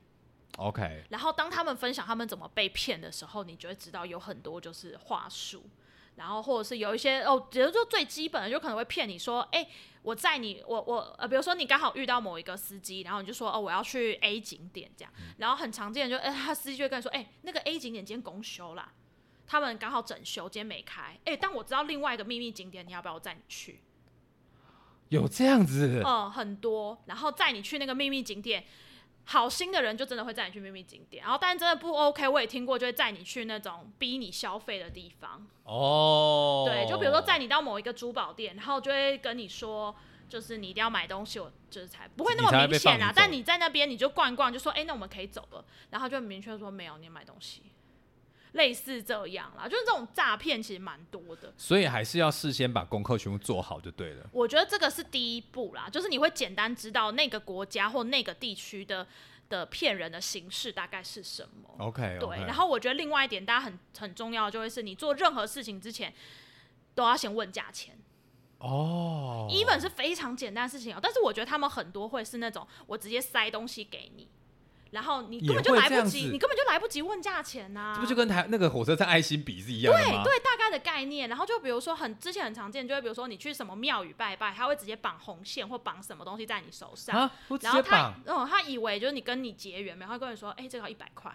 [0.58, 5.64] ，OK，然后当他们分享他们怎么被骗的时候，你就会知道有很多就是话术，
[6.16, 9.68] 然后或者是有一些哦，比如说最基本的，就可能会骗你说，哎，
[10.02, 18.92] 我在你我我呃，比如说你刚好遇到某一个司机，然后你就说哦，我要去 A 景点这样，然后很常见就哎，他司机就会跟你说，哎，那个 A 景点今天公休啦。
[19.46, 21.18] 他们刚好整修，今天没开。
[21.24, 23.80] 哎，但我知道另外一个秘密景点，你要不要我载你去？
[25.08, 26.02] 有这样子？
[26.06, 27.02] 嗯，很多。
[27.04, 28.64] 然后载你去那个秘密景点，
[29.24, 31.22] 好心的人就真的会载你去秘密景点。
[31.22, 35.46] 然后，但真的不 OK，我也听过，就会载你去那种逼你消费的地方。
[35.64, 36.64] 哦。
[36.66, 39.94] 对，就比如说载你到某一个珠宝店，然后就会跟你说，
[40.30, 43.12] 就是你一定要买东西，我就是才不会那么明显啊。
[43.14, 45.62] 但你在那边你就逛一逛，就说，哎，那我们可以走了。
[45.90, 47.64] 然后就很明确说，没有，你买东西。
[48.52, 54.26] 类似这样啦，就是这种诈骗其实蛮多的，所以还是要事先把功课全部做好就对了。
[54.32, 59.06] 我觉得这个是第一步啦，就是你会简单知道那个国家或那个地区的
[59.48, 61.74] 的骗人的形式大概是什么。
[61.78, 62.38] OK，对。
[62.44, 66.12] 然后我觉得另外一点大家很很重要，就会是你做任何事情之前
[66.94, 67.96] 都要先问价钱。
[68.58, 74.28] 哦，even 是非常简单的事情哦，但是我觉得他们很多会是那种我直接塞东西给你。
[74.92, 77.92] 然后你根本就来不及，你根本就来不及问价钱呐！
[77.94, 80.22] 这不就跟台那个火车站爱心笔是一样的吗？
[80.22, 81.28] 对对，大概的概念。
[81.30, 91.34] 然后就比如说很之前很常见，就会比如说你去什么庙宇拜拜，他会直接绑红线或绑什么东西在你手上，然后他哦，他以为就是你跟你结缘，然后跟你说，哎，这个要一百块。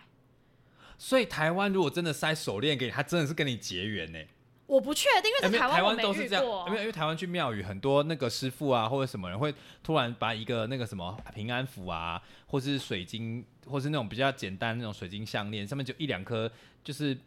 [1.00, 4.20] 所以台湾如果真的塞手链给你，他真的是跟你结缘呢。
[4.68, 16.52] 我不确定，因为在台湾都是这样，因为因为台湾去庙宇很多那个师傅啊，或者什么人会突然把一个那个什么平安符啊，或是水晶，或是那种比较简单那种水晶项链，上面就一两颗
[16.84, 17.18] 就是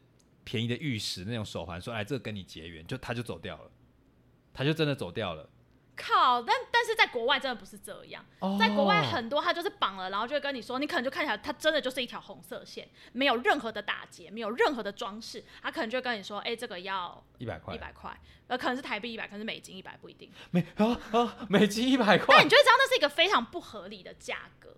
[0.44, 3.70] 便宜的玉石那种手环，说哎这个跟你结缘，就他就走掉了，
[4.52, 5.48] 他就真的走掉了。
[6.00, 6.42] 靠！
[6.42, 8.24] 但但是在国外真的不是这样，
[8.58, 20.30] 在国外很多他就是绑了，然后就会跟你说，你可能就看起来他真的就是一条红色线，没有任何的打结，没有任何的装饰，他可能就会跟你说，哎，这个要一百块，一百块，呃，可能是台币一百，可能是美金一百，不一定。
[20.50, 24.74] 美啊啊，美金一百块，但你就会知道那是一个非常不合理的价格。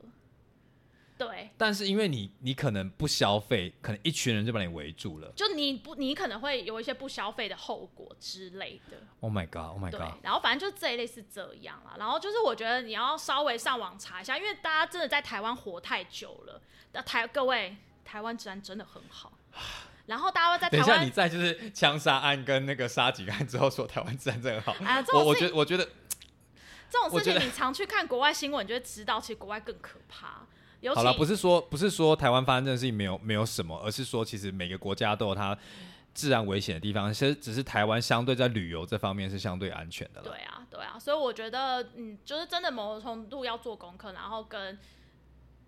[1.43, 5.33] 对，但是因为你你可能不消费，可能一群人就把你围住了。
[5.35, 8.99] 就你不，你可能会有一些不消费的后果之类的。
[9.21, 9.73] Oh my god!
[9.73, 10.15] Oh my god!
[10.23, 11.97] 然后反正就这一类是这样了。
[11.99, 16.61] 然后就是我觉得你要稍微上网查一下，因为大家真的在台湾活太久了。
[16.93, 19.33] 那台各位，台湾治安真的很好。
[20.07, 24.73] 然后大家在等一下，你在就是枪杀案跟那个杀警案之后说台湾治安真的好。
[24.85, 25.89] 啊，我我觉得我觉得
[26.91, 30.45] 这种事情你常去看国外新闻，就会知道其实国外更可怕。
[30.95, 35.57] 好了，不是说不是说台湾发生这件事情没有没有什么，而是说其实每个国家都有它
[36.13, 37.13] 自然危险的地方。
[37.13, 40.29] 其实只是台湾相对在旅游这方面是相对安全的了。
[40.29, 44.79] 对啊，对啊，所以我觉得嗯，就是真的某种程度要做功课，然后跟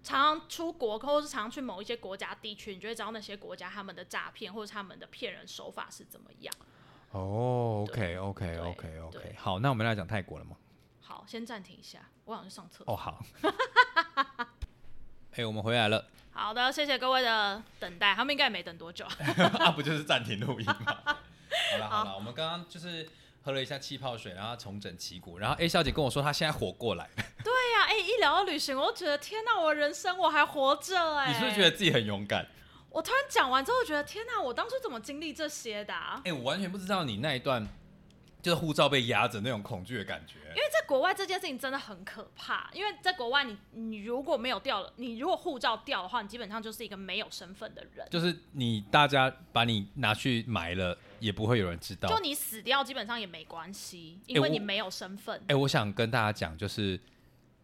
[0.02, 6.54] 常常出国或者是常常去某一些国家地区，你就会知道那些国家他们的诈骗或者他们的骗人手法是怎么样。
[7.12, 10.56] 哦，OK OK OK OK，好，那我们来讲泰国了吗？
[11.00, 12.92] 好，先暂停一下，我想去上厕所。
[12.92, 13.24] 哦，好。
[15.36, 16.04] 哎，我们回来了。
[16.32, 18.14] 好的，谢谢各位的等待。
[18.14, 19.04] 他们应该也没等多久。
[19.58, 20.76] 啊，不就是暂停录音吗？
[21.72, 23.08] 好了 好了，我们刚刚就是
[23.42, 25.38] 喝了一下气泡水，然后重整旗鼓。
[25.38, 27.10] 然后 A 小姐跟我说，她现在活过来了。
[27.42, 31.28] 对呀，哎，一聊到旅行，我就觉得天哪，我人生我还活着哎！
[31.28, 32.46] 你是不是觉得自己很勇敢？
[32.90, 35.94] 我突然讲完之后，觉得天哪，我当初怎么经历这些的？
[36.24, 37.66] 哎，我完全不知道你那一段。
[38.44, 42.70] 就是护照被压着那种恐惧的感觉，因为在国外这件事情真的很可怕。
[42.74, 48.06] 因为在国外，你你如果没有掉了，你如果护照掉的话，你基本上就是一个没有身份的人。
[48.10, 52.06] 就是你大家把你拿去埋了，也不会有人知道。
[52.10, 55.42] 就你死掉，基本上也没关系，因为你没有身份。
[55.46, 57.00] 哎，我想跟大家讲，就是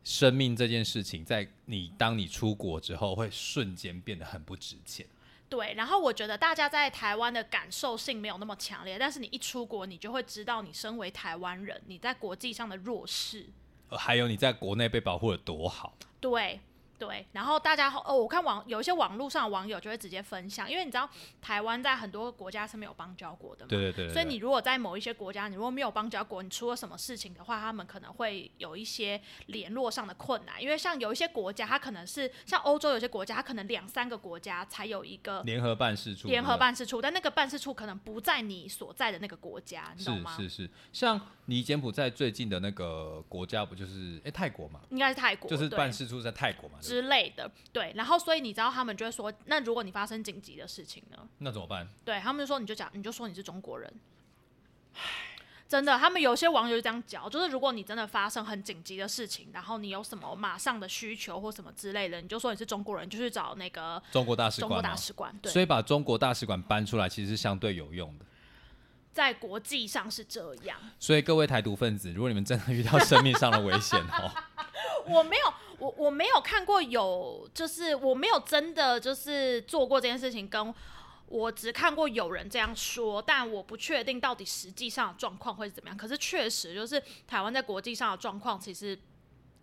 [0.02, 5.04] 生命这件事情，在你当你出国之后，会瞬间变得很不值钱。
[5.50, 13.46] 对，然后我觉得大家在台湾的感受性没有那么强烈，但是你一出国，你就会知道你身为台湾人，你在国际上的弱势，
[13.90, 15.92] 还有你在国内被保护的多好。
[16.20, 16.60] 对。
[17.00, 21.08] 对，然后大家哦，我看网有一些网络上的网友就会直接分享，因为你知道
[21.40, 40.36] 台湾在很多国家是没有邦交国的嘛，对对对，所以你如果在某一些国家，你如果没有邦交国，你出了什么事情的话，他们可能会有一些联络上的困难，因为像有一些国家，它可能是像欧洲有些国家，它可能两三个国家才有一个联合办事处，联合办事处，但那个办事处可能不在你所在的那个国家，你懂吗？
[40.36, 41.18] 是是是，像
[41.50, 44.80] 离柬埔寨最近的那个国家不就是哎泰国嘛？
[44.90, 47.50] 应该是泰国，就是办事处在泰国嘛之类的。
[47.72, 51.18] 对，然后所以你知道他们就会说，那如果你发生紧急的事情呢？
[51.38, 51.88] 那怎么办？
[52.04, 53.92] 对他们就说，你就讲，你就说你是中国人。
[55.68, 64.68] 真的，他们有些网友就这样讲，就是如果你真的发生很紧急的事情，然后你有什么马上的需求或什么之类的，你就说你是中国人，就去找那个中国大使馆。
[64.68, 65.52] 中国大使馆，对。
[65.52, 68.24] 所以把中国大使馆搬出来，其实是相对有用的。
[69.12, 70.78] 在国际上是这样。
[70.98, 74.30] 所以各位台独分子，如果你们真的遇到生命上的危险哦，
[75.08, 75.54] 我没有。
[75.80, 80.74] 我我没有看过有，就是我没有真的就是做过这件事情，跟
[81.24, 85.96] 我只看过有人这样说，但我不确定到底实际上的状况会是怎么样。
[85.96, 89.00] 可是确实就是台湾在国际上的状况，其实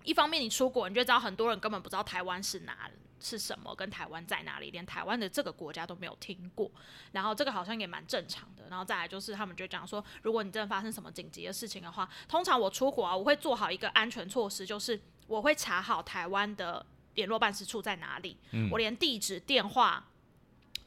[0.05, 6.71] 一方面你出国，你就知道很多人根本不知道台湾是哪是什么，跟台湾在哪里，连台湾的这个国家都没有听过。
[7.11, 8.67] 然后这个好像也蛮正常的。
[8.69, 14.99] 然后再来就是他们就讲说，如果你真的发生什么紧急的事情的话，通常我出国啊，我会做好一个安全措施，就是。
[15.27, 18.37] 我会查好台湾的联络办事处在哪里，
[18.71, 20.07] 我连地址、电话、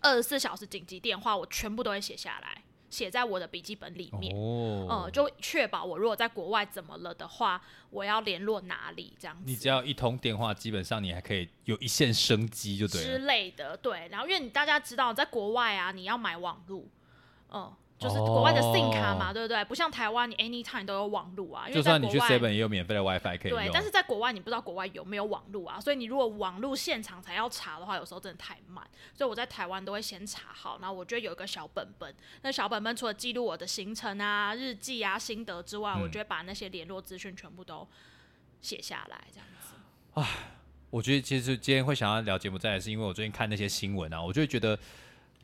[0.00, 4.36] 二十四小时紧急电话，我全部都会写下来，写在我的笔记本里面。
[4.36, 9.44] 哦，嗯，就确保我如果在国外怎么了的话，我要联络哪里这样子。
[9.46, 13.76] 你只要一通电话，基本上你还可以有一线生机，就对之类的。
[13.76, 16.88] 对，然后因为你大家知道，在国外啊，你要买网路，
[17.50, 17.72] 嗯。
[18.00, 19.62] 就是国外的 SIM 卡嘛，对不对？
[19.66, 21.68] 不像台湾，你 anytime 都有网路啊。
[21.68, 23.60] 就算你去 Seven 也有免费的 WiFi 可以用。
[23.60, 28.82] 对，但是在国外你不知道国外有没有网路啊，所以你如果网路现场才要查的话，有时候真的太慢。
[29.12, 37.86] 所以我在台湾都会先查好，然后我觉得有一个小本本，那小本本除了记录我的行程啊、日记啊、心得之外，我觉得把那些联络资讯全部都
[38.62, 39.74] 写下来，这样子。
[40.18, 40.26] 啊，
[40.88, 44.78] 我觉得其实今天会想要聊节目，再来是因为我最近看那些新闻啊，我就会觉得，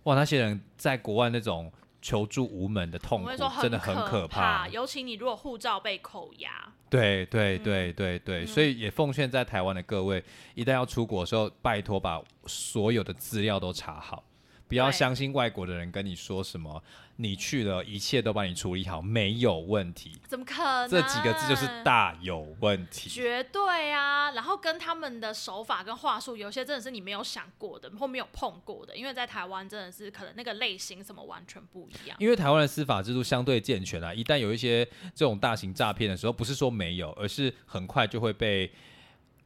[0.04, 1.70] 哇，那些人在国外那种。
[2.06, 3.30] 求助无门的痛苦，
[3.60, 4.68] 真的很可怕。
[4.68, 10.22] 尤其你如果护照被扣押，对对对对对，所以也奉劝在台湾的各位，
[10.54, 14.22] 一旦要出国的时候，拜托把所有的资料都查好。
[14.68, 16.80] 不要相信外国的人跟你说什么，
[17.18, 20.18] 你去了一切都帮你处理好，没有问题。
[20.26, 20.88] 怎么可能？
[20.88, 23.08] 这几个字就是大有问题。
[23.08, 24.30] 绝对啊！
[24.32, 28.94] 然后跟他们的手法跟话术，有些真的是你没有想过的，或没有碰过的。
[28.94, 32.16] 因为在台湾真的是可能那个类型什么完全不一样。
[32.20, 38.70] 因为台湾的司法制度相对健全啊，一旦有一些这种大型诈骗的时候，不是说没有，而是很快就会被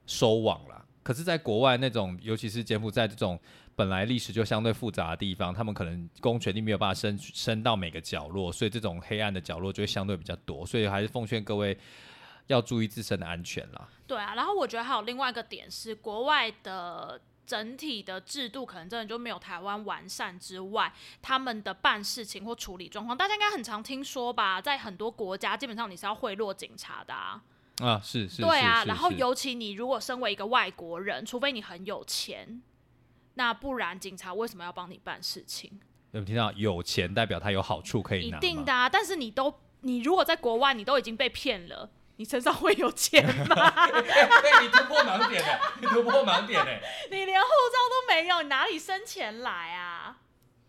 [0.07, 0.85] 收网了。
[1.05, 3.39] 可是，在国外那种，尤其是柬埔寨这种。
[3.81, 10.67] 本来历史就相对复杂的地方，他们可能公权力没有办法伸伸到每个角落，所以这种黑暗的角落就会相对比较多。
[10.67, 11.75] 所以还是奉劝各位
[12.49, 13.89] 要注意自身的安全啦。
[14.07, 24.61] 对啊，然后我觉得还有另外一个点是，国外的整体的制度可能真的就没有台湾完善之外，他们的办事情或处理状况，大家应该很常听说吧？
[24.61, 27.43] 在很多国家，基本上你是要贿赂警察的啊。
[27.79, 28.43] 啊，是是。
[28.43, 32.61] 对啊，然后尤其你如果身为一个外国人，除非你很有钱。
[33.41, 35.81] 那不然，警察为什么要帮你办事情？
[36.11, 38.37] 有听到有钱代表他有好处可以拿？
[38.37, 38.87] 一定的啊！
[38.87, 43.89] 但是你都，你如果在国外，你都已经被骗了，你身上会有钱吗？
[43.89, 44.03] 对，
[44.61, 46.71] 你突破盲点了，你突破盲点了。
[47.11, 50.19] 你连护照都没有，哪里生钱来啊？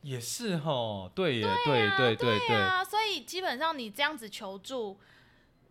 [0.04, 2.82] 也是哈，对耶，对对对对啊！
[2.86, 4.98] 所以基本上你这样子求助，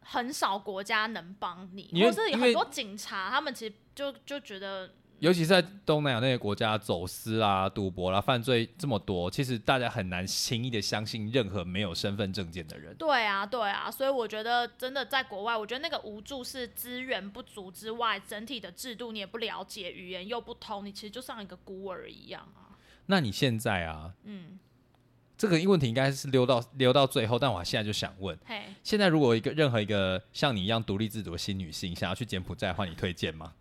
[0.02, 4.96] 很少国家能帮你，或是很多警察他们其实就就觉得。
[5.20, 12.96] 尤其是在东南亚那些国家，走私啊、赌博啦、犯罪这么多，其实大家很难轻易的相信任何没有身份证件的人。
[12.96, 22.72] 对啊，对啊，所以我觉得真的在国外，我觉得那个无助是资源不足之外，整体的制度你也不了解，语言又不通，你其实就像一个孤儿一样啊。
[23.06, 24.58] 那你现在啊，嗯，
[25.36, 33.52] 这个问题应该是留到留到最后，但我现在就想问，嘿，现在如果一个任何一个像你一样独立自主的新女性想要去柬埔寨的话，你推荐吗？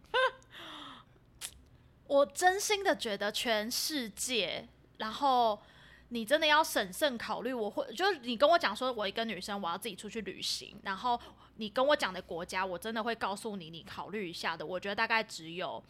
[2.10, 5.62] 我真心的觉得全世界，然后
[6.08, 7.54] 你真的要审慎考虑。
[7.54, 11.22] 我会就是你跟我讲说，我一个女生我要自己出去旅行，然后
[11.58, 14.66] 你跟我讲的国家，我真的会告诉你，你考虑一下的。
[14.66, 15.84] 我觉得大概只有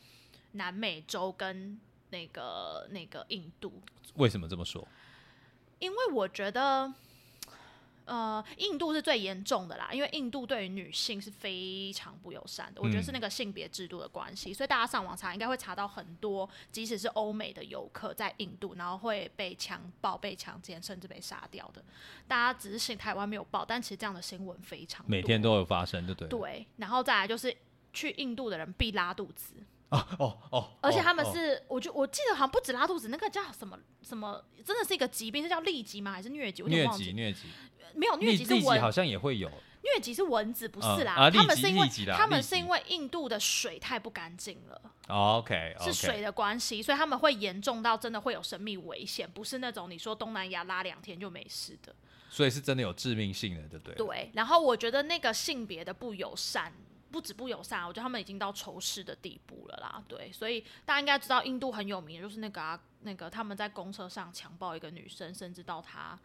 [0.52, 3.72] 南美洲跟那个那个印度。
[4.16, 4.86] 为什么这么说？
[5.80, 6.94] 因为我觉得。
[8.10, 12.82] 呃，印度是最严重的啦，因为印度对于女性是非常不友善的。
[12.82, 21.84] 我觉得是那个性别制度的关系，所以大家上网查应该会查到很多，即使是欧美的游客在印度，然后会被强暴、被强奸，甚至被杀掉的。
[22.28, 26.28] 大家只是信台湾没有报，但其实这样的新闻非常每天都有发生，对不对？
[26.28, 27.56] 对，然后再来就是
[27.94, 29.54] 去印度的人必拉肚子。
[29.90, 30.70] 哦哦哦！
[30.82, 36.12] 而且他们是，我就我记得好像不止拉肚子，那个叫什么什么，真的是一个疾病，是叫痢疾吗？
[36.12, 36.64] 还是疟疾？
[36.64, 37.48] 疟疾，疟疾。
[37.96, 39.50] 没有疟疾是蚊，好像也会有。
[39.82, 41.32] 疟疾是蚊子，不是啦。
[41.32, 44.80] 他们是因为他们是因为印度的水太不干净了。
[45.08, 51.96] OK，是水的关系，所以他们会严重到真的会有生命危险，不是那种你说东南亚拉两天就没事的。
[52.30, 53.96] 所以是真的有致命性的，对不对？
[53.96, 54.32] 对。
[54.36, 56.72] 然后我觉得那个性别的不友善，
[57.12, 60.04] 不止不友善，我觉得他们已经到仇视的地步了啦。
[60.08, 66.18] 对，所以大家应该知道印度很有名，就是那个啊，那个他们在公车上强暴一个女生，甚至到她。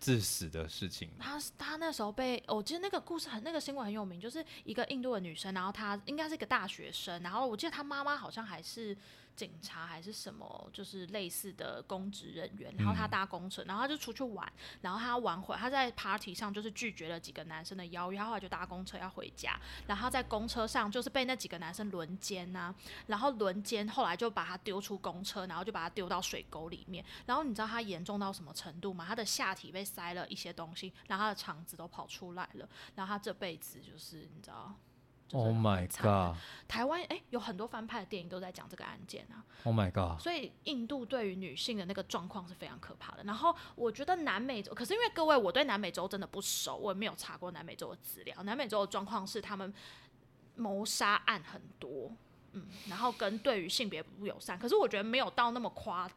[0.00, 8.96] 致死的事情，他他那时候被，我记得那个故事很那个新闻很有名，就是一个印度的女生，然后她应该是一个大学生，然后我记得她妈妈好像还是。
[9.36, 22.74] 警察还是什么，就是类似的公职人员，然后他搭公车，然后他就出去玩，然后他玩回，他在 party 上就是拒绝了几个男生的邀约，他后来就搭公车要回家，然后在公车上就是被那几个男生轮奸呐，
[23.06, 29.04] 然后轮奸，后来就把他丢出公车，然后就把他丢到水沟里面，然后你知道他严重到什么程度吗？
[29.06, 34.74] 他的下体被塞了一些东西，然后他的肠子都跑出来了，然后他这辈子就是你知道。
[35.32, 36.36] Oh my god！
[36.68, 39.42] 台湾哎，有很多翻拍的电影都在讲这个案件啊。
[39.64, 40.20] Oh my god！
[40.20, 43.24] 所以印度对于女性的那个状况是非常可怕的。
[43.24, 48.42] 然后我觉得南美洲，可是因为各位我对南美洲真的不熟，我也没有查过南美洲的资料。
[48.44, 49.72] 南美洲的状况是他们
[50.54, 52.12] 谋杀案很多，
[52.52, 54.58] 嗯，然后跟对于性别不友善。
[54.58, 56.08] 可是我觉得没有到那么夸。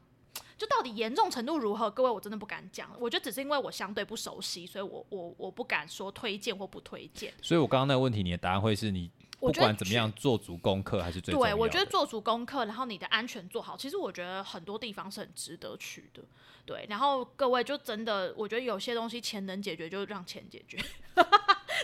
[0.57, 1.89] 就到底严重程度如何？
[1.91, 2.89] 各位，我真的不敢讲。
[2.99, 7.33] 我觉得只是因为我相对不熟悉，所以我我我不敢说推荐或不推荐。
[7.41, 11.53] 所以我刚刚那个问题，你的答案会是你不管怎么样做足功课还是最对？
[11.53, 16.23] 我觉得做足功课，然后你的安全做好，其实我觉得很多地方是很值得去的。
[16.65, 20.77] 对，然后各位就真的，我觉得有些东西钱能解决就让钱解决。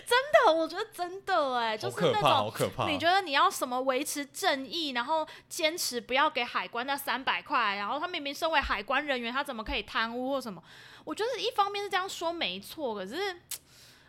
[0.06, 2.52] 真的，我觉得真的哎，就是那种
[2.86, 10.62] 你觉得你要什么维持正义，然后坚持不要给海关那三百块，然后他明明身为海关人员，他怎么可以贪污或什么？
[11.04, 13.36] 我觉得一方面是这样说没错，可是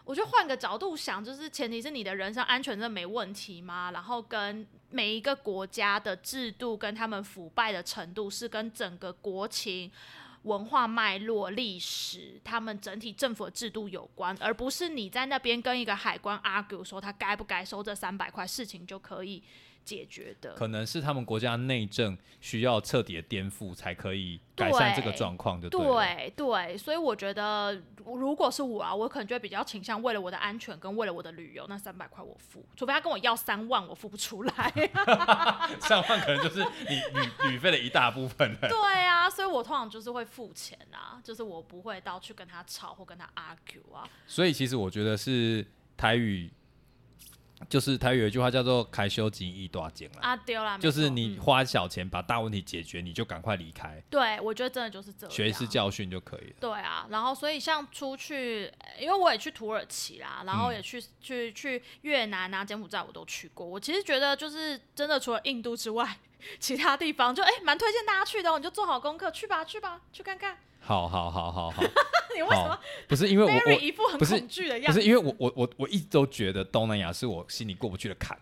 [0.04, 3.92] 我觉得换个角度想，就是前提是你的人身安全真的没问题吗？
[3.92, 9.92] 然后跟每一个国家的制度跟他们腐败的程度是跟整个国情。
[10.46, 19.44] 文化脉络、历史，他们整体政府的制度有关，而不是你在那边跟一个海关 argue 说他该不该收这三百块，事情就可以。
[19.86, 34.74] 解决的可能是他们国家内政需要彻底的颠覆，才可以改善这个状况，就对对，所以我觉得，如果是我啊，我可能就会比较倾向为了我的安全跟为了我的旅游，那三百块我付，除非他跟我要三万，我付不出来。
[35.80, 38.58] 三万可能就是你旅旅费的一大部分。
[38.62, 44.10] 对啊，所以我通常就是会付钱啊，就是我不会到去跟他吵或跟他 argue 啊。
[44.26, 45.66] 所以其实我觉得是
[45.96, 46.52] 台语。
[47.70, 54.02] 就是他有一句话叫做“开修金一大件”了啊，丢了，就是你花小钱把大问题解决，你就赶快离开。
[54.10, 56.56] 对，我觉得真的就是这样，学一次教训就可以了。
[56.60, 63.66] 对啊，然后所以像出去，因为我也去土耳其啦，然后也去去去越南啊、柬埔寨我都去过。
[63.66, 66.18] 我其实觉得就是真的，除了印度之外，
[66.60, 70.58] 其他地方就哎蛮推荐大家去的，哦你就做好功课去吧，去吧，去看看。
[70.86, 71.82] 好好好好好，
[72.36, 75.00] 你为什么不是因为我我一副很恐惧的样子？
[75.00, 78.38] 不是因为我我我我一直都觉得东南亚是我心里过不去的坎，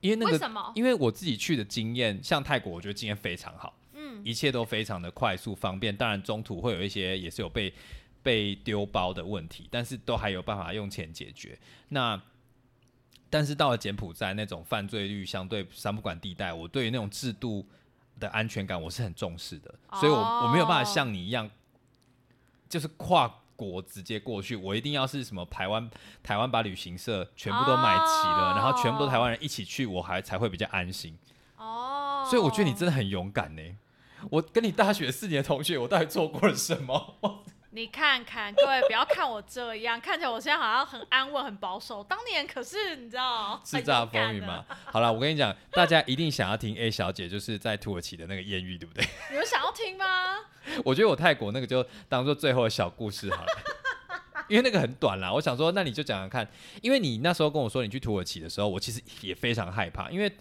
[0.00, 0.70] 因为那个什么？
[0.74, 5.96] 因为我自己去的经验，像泰国，我觉得经验非常好，嗯，一切都非常的快速方便。
[5.96, 7.72] 当然中途会有一些也是有被
[8.22, 11.58] 被丢包的问题，但是都还有办法用钱解决。
[11.88, 12.20] 那
[13.30, 17.66] 但是到了柬埔寨那种犯罪率相对三不管地带，我对于那种制度。
[18.24, 21.48] 的安全感我是很重视的，所以我我没有办法像你一样，
[22.68, 25.88] 就是跨国直接过去，我一定要是什么台湾
[26.22, 31.16] 台湾把旅行社全部都买齐了，然后全部都台湾人一起去，我还才会比较安心。
[31.56, 33.62] 哦，所以我觉得你真的很勇敢呢。
[34.30, 37.14] 我跟你大学四年同学，我到底做过了什么？
[37.74, 42.04] 你看看，各位不要看我这样，看起来我现在好像很安稳、很保守。
[42.04, 44.64] 当年可是你知道，叱咤风云嘛。
[44.84, 49.04] 好了，我跟你讲，大家一定想要听 A 小姐就是在土耳其的那个艳遇，对不对？
[49.28, 50.04] 你们想要听吗？
[50.84, 53.52] 我觉得我泰国那个就当做最后的小故事好了，
[54.46, 55.32] 因为那个很短啦。
[55.32, 56.48] 我想说，那你就讲讲看，
[56.80, 60.32] 因为你那时候跟我说你去土耳其的时候，我其实也非常害怕，因为。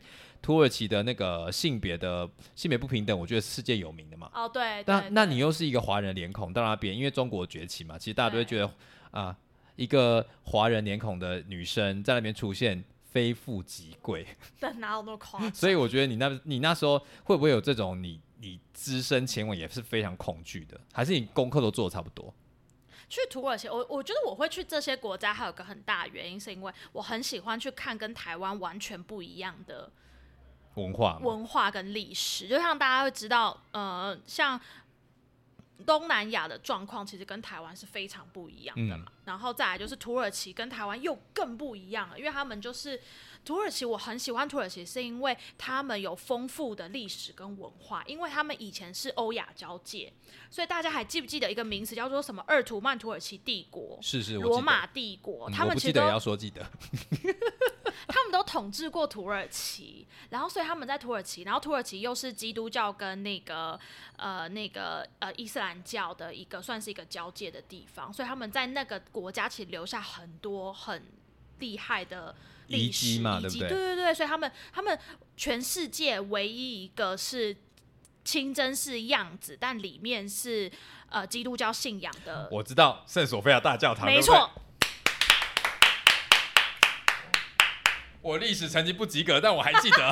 [0.43, 4.29] 土耳其的那个性别的性别不平等，我觉得世界有名的嘛。
[4.33, 4.83] 哦，对。
[4.85, 8.69] 那那你又是一个华人脸孔到那边，因为中国崛起嘛，其实大家都会觉得
[9.11, 9.33] 啊，
[9.77, 14.27] 一个华人脸孔的女生在那边出现，非富即贵。
[14.59, 15.53] 但哪有那么夸张？
[15.53, 20.77] 所以我觉得你那，你那时候会不会有这种你你只身前往也是非常恐惧的？
[20.91, 22.33] 还是你功课都做的差不多？
[23.07, 29.89] 去土耳其，我我觉得我会去这些国家，还有个很大的原因，是因为我很喜欢去看跟台湾完全不一样的。
[30.75, 34.59] 文化、文化跟历史，就像大家会知道，呃，像
[35.85, 39.11] 东南亚的状况，其实跟台湾是非常不一样的嘛。
[39.25, 43.01] 然后再来就是土耳其跟台湾又更不一样了，因为他们就是。
[43.45, 50.11] 土耳其我很喜欢土耳其，是因为他们有丰富的历史跟文化，因为他们以前是欧亚交界，
[50.49, 52.43] 所以大家还记不记得一个名词叫做什么？
[52.47, 56.65] 二图曼土耳其帝国，是是，罗马帝国，他们记得要说记得，
[58.07, 63.77] 他们都统治过土耳其，然后所以他们在土耳其，然后土耳其又是基督教跟那个
[64.15, 71.03] 呃那个呃伊斯兰教的一个算是一个交界的地方，所以他们在那个国家其实留下很多很
[71.59, 72.33] 厉害的。
[72.67, 73.69] 遗迹嘛，对不对？
[73.69, 74.97] 对对对，所以他们他们
[75.35, 77.55] 全世界唯一一个是
[78.23, 80.71] 清真寺样子，但里面是
[81.09, 82.47] 呃基督教信仰的。
[82.51, 84.49] 我知道圣索菲亚大教堂，没错。
[88.21, 89.97] 我历史成绩不及格，但我还记得。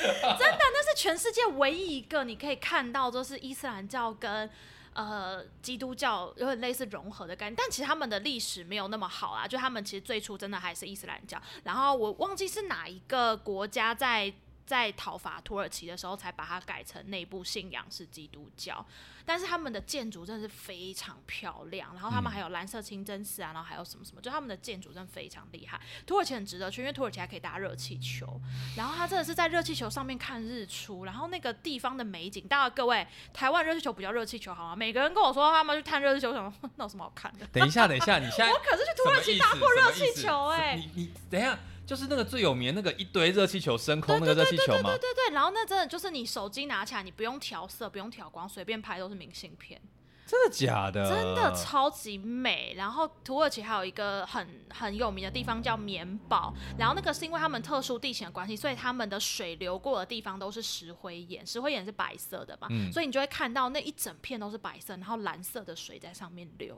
[0.00, 4.50] 真的，那是全世界唯一一个你可以看到，就是伊斯兰教跟。
[4.94, 9.46] 呃，基督教有点类似融合的概念，但其实他们的历史没有那么好啊。
[9.46, 14.32] 就他们其实最初真的还是伊斯兰教，然后我忘记是哪一个国家在
[14.64, 18.86] 在讨伐土耳其的时候，才把它改成内部信仰是基督教。
[19.26, 25.80] 但是他们的建筑真的是非常漂亮，然后他们还有蓝色清真寺啊，然后还有什么什么，就他们的建筑真的非常厉害。
[26.06, 28.40] 土耳其很值得去，因为土耳其还可以搭热气球，
[28.76, 34.76] 然后它真的是在热气球上面看日出，然后那个地方的美景，当然各位，台湾热气球不叫热气球好吗？
[34.76, 37.46] 每个人跟我说他们去看热气球，什么那有什么好看的？
[37.52, 41.58] 等一下，等一下，你现在我可是去土耳其搭过热气球哎，你你等一下。
[41.86, 44.82] 就是那个最有名那个一堆热气球升空那个热气球吗？
[44.82, 45.34] 对对对对对。
[45.34, 49.80] 然后那真的就是你手机拿起来，你不用调色，不用调光，随便拍都是明信片。
[50.26, 51.06] 真的假的？
[51.06, 52.72] 真的超级美。
[52.78, 66.74] 然后土耳其还有一个很很有名的地方叫棉堡，然后那个是因为他们特殊地形的关系，所以他们的水流过的地方都是石灰岩，石灰岩是白色的嘛，所以你就会看到那一整片都是白色，然后蓝色的水在上面流。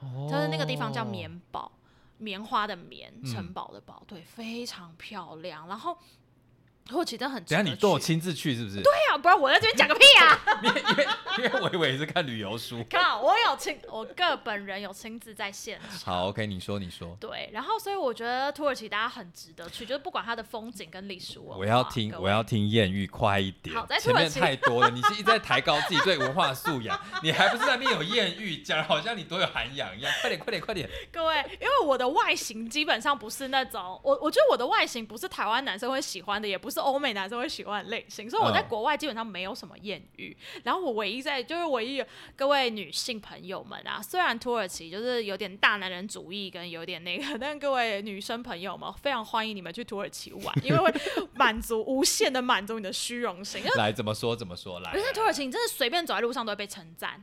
[0.00, 1.70] 哦，就是那个地方叫棉堡，
[2.18, 5.66] 棉花的棉，城堡的堡，对，非常漂亮。
[5.66, 5.98] 然后。
[6.86, 8.82] 土耳其真的很，等下你都我亲自去是不是？
[8.82, 10.38] 对啊，不然我在这边讲个屁啊！
[10.62, 11.06] 因为因为
[11.38, 12.84] 因为我以为是看旅游书。
[12.90, 16.14] 看，我有亲，我个本人有亲自在现场。
[16.14, 17.16] 好，OK，你说你说。
[17.18, 21.56] 对，然后所以我觉得土耳其大家很值得去，就是不管它的风景跟历史文化。
[21.56, 23.74] 我要听，我要听艳遇，快一点！
[23.74, 30.12] 好，在前面太多了，你是一直在抬高自己对文化素养，你还不是在那边有艳遇，讲好像你多有涵养一样。
[30.20, 30.88] 快点，快点，快点！
[31.10, 37.48] 各位，因为我的外形基本上不是那种，我我觉得我的外形不是台湾男生会喜欢的，也不是欧美男生会。
[37.54, 40.36] 喜欢的类型，所以我在国外基本上没有什么艳遇。
[40.64, 42.04] 然后我唯一在就是唯一
[42.34, 50.92] 各位女性朋友们啊，虽然土耳其就是有点大男人主义跟有点那个， 但各位女生朋友们非常欢迎你们去土耳其玩，因为会
[51.34, 53.62] 满足无限的满足你的虚荣心。
[53.76, 54.90] 来怎么说怎么说来？
[54.94, 57.22] 因为在土耳其，你真的随便走在路上都会被称赞。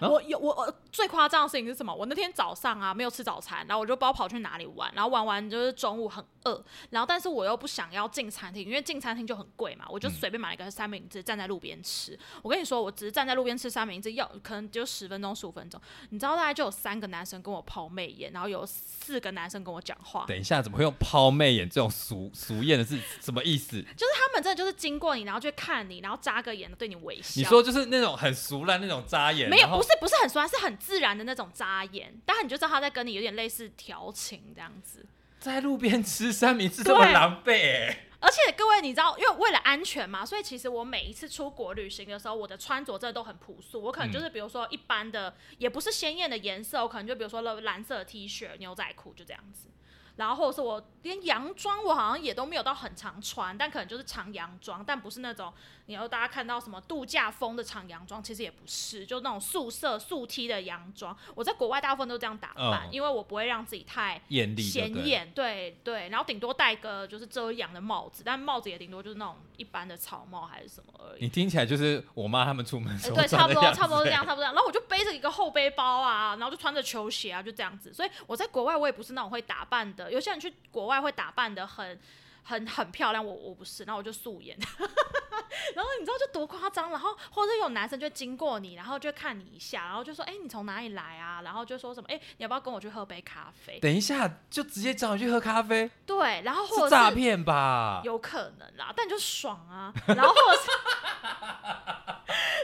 [0.00, 1.94] 我有我我最夸张的事情是什么？
[1.94, 12.18] 我那天早上啊没有吃早餐，然后我就不知道跑去哪里玩，然后玩完就是中午很饿，然后但是我又不想要进餐厅，因为进餐厅就很贵嘛，我就随便买了一个三明治站在路边吃。
[12.42, 15.80] 我跟你说，我只是站在路边吃三明治，要可能就十分钟十五分钟，
[16.10, 20.24] 你知道大概就有三个男生跟我抛媚眼，然后有四个男生跟我讲话。
[20.26, 22.98] 等一下，怎么会用抛媚眼这种俗俗艳的是？
[23.20, 23.80] 什么意思？
[23.96, 27.32] 就是他们真的就是经过你，然后就看你，然后眨个眼对你微笑。
[27.36, 29.48] 你说就是那种很俗烂那种眨眼？
[29.48, 29.94] 没有，不是。
[30.04, 35.06] 不是很酸，是很自然的那种扎眼，但是你就知道他在跟你有点类似调情这样子。
[35.38, 43.80] 在路边吃三明治这么狼狈，而且各位你知道，因为为了安全嘛，所以其实我每一次出国旅行的时候，我的穿着真的都很朴素。
[43.80, 49.70] 我可能就是比如说一般的，也不是鲜艳的颜色，我可能就比如说蓝色 T 恤、牛仔裤就这样子。
[50.16, 55.52] 然后或者是我连洋装我好像也都没有到很常穿，但可能就是长洋装，但不是那种
[55.86, 61.16] 你要大家看到什么度假风的长洋装，其实也不是，就那种素色素 T 的洋装。
[61.34, 66.08] 我在国外大部分都这样打扮，因为我不会让自己太显眼，对对。
[66.08, 71.22] 然后顶多戴个就是遮阳的帽子，但帽子也顶多就是那种一般的草帽还是什么而已。
[71.22, 74.54] 你听起来就是我妈他们出门对，差不多差不多这样，差不多这样。
[74.54, 77.92] 然后我就背着一个后背包啊，然后就穿着球鞋啊，就这样子。
[77.92, 80.10] 所以我在国外我也不是那种会打扮的。
[80.10, 82.00] 有些人去国外会打扮的很
[82.44, 84.56] 很很漂亮，我我不是，然后我就素颜，
[85.74, 91.40] 然后你知道就多夸张，然后或者有男生就经过你，然后就看你一下，然后就说，哎，你从哪里来啊？
[91.42, 93.80] 然后就说什么，哎，你要不要跟我去喝杯咖啡？
[93.80, 95.90] 等一下，就直接找你去喝咖啡？
[96.04, 98.02] 对，然后或者诈骗吧？
[98.04, 100.66] 有可能啦，但就爽啊，然后或者是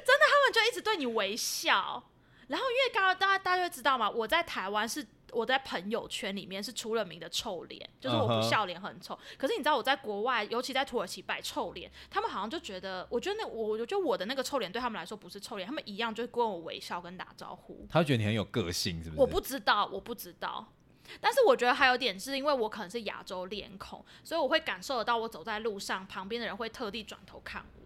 [0.05, 2.03] 真的，他们就一直对你微笑，
[2.49, 5.07] 然后因为刚刚大家大家会知道嘛，我在台湾是。
[5.33, 9.19] 我在朋友圈里面是出了名的臭脸，就是我不笑脸很丑。
[9.39, 17.87] 可是你知道我在国外，尤其在土耳其摆臭脸，他们好像就觉得，我觉得那我我觉得我的那个臭脸对他们来说不是臭脸，他们一样就是跟我微笑跟打招呼。
[17.89, 19.21] 他觉得你很有个性，是不是？
[19.21, 20.67] 我不知道，我不知道。
[21.21, 27.80] 但是我觉得还有点是因为我可能是亚洲脸孔，所以我会感受得到，我走在路上，旁边的人会特地转头看我。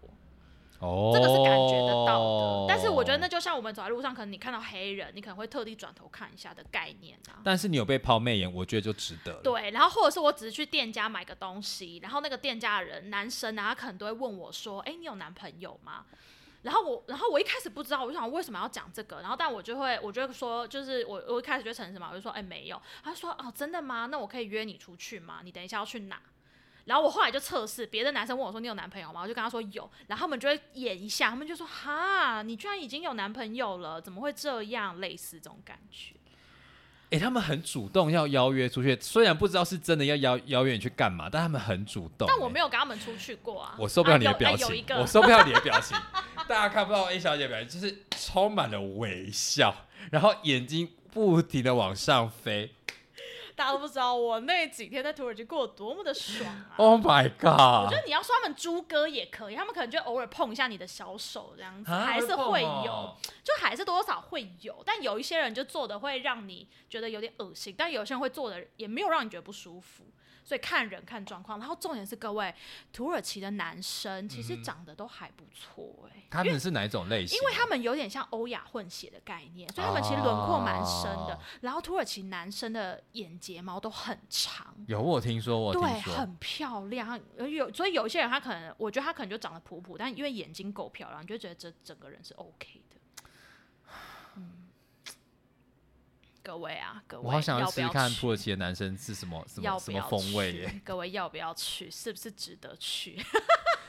[0.85, 7.41] 哦，这个是感觉得到的，但是我觉得那就像我们走在路上，可能你看到黑人，你可能会特地转头看一下的概念啊。
[7.43, 9.41] 但是你有被抛媚眼，我觉得就值得。
[9.41, 16.05] 对，然后或者是我只是去店家买个东西，然后那个店家的人男生啊，他可能都会问我说：“哎，你有男朋友吗？”
[16.63, 24.07] 然后我，然后我一开始不知道，我就想为什么要讲这个，然后但我就会，我就说，就是我我一开始就诚实嘛，我就说：“哎，没有。”他说：“哦，真的吗？
[24.07, 25.41] 那我可以约你出去吗？
[25.43, 26.19] 你等一下要去哪？”
[26.85, 36.13] 然后我后来就测试，别的男生问我说：“你有男朋友吗？”我就跟他说有，然后他们就会演一下，他们就说：“哈，你居然已经有男朋友了，怎么会这样？”类似这种感觉。
[37.11, 42.27] 哎，他们很主动要邀约出去，虽然不知道是真的要邀邀约你去干嘛，但他们很主动。
[42.27, 43.75] 但我没有跟他们出去过啊。
[43.79, 45.97] 我受不了你的表情，我受不了你的表情。
[46.47, 49.73] 大家看不到 A 小姐表情，就是充满了微笑，
[50.11, 52.71] 然后眼睛不停的往上飞。
[53.55, 57.85] 大家都不知道我那几天在土耳其过得多么的爽啊！Oh my god！
[57.85, 64.83] 我觉得你要说他们猪哥也可以，他们可能就偶尔碰一下你的小手这样子，还是会有，就还是多少会有。
[64.85, 70.03] 但有一些人就做的会让你觉得有点恶心，但有些人会做的也没有让你觉得不舒服。
[70.45, 72.53] 所以看人看状况，然后重点是各位
[72.93, 76.23] 土耳其的男生其实长得都还不错哎。
[76.29, 77.35] 他们是哪种类型？
[77.37, 81.39] 因为他们有点像欧亚混血的概念，所以他们其实轮廓蛮深的。
[81.61, 87.19] 然后土耳其男生的眼睫毛都很长，有我听说，我对很漂亮。
[87.37, 92.97] 有所以有一些人他可能，我觉得他可能就长得普普，但因为眼睛够漂亮，你就觉得这整个人是 OK 的。
[96.45, 100.81] 各位啊，各位，我好想要试试看土耳其的男生是什么什么什么风味耶。
[100.85, 101.89] 各位要不要去？
[101.89, 103.19] 是不是值得去？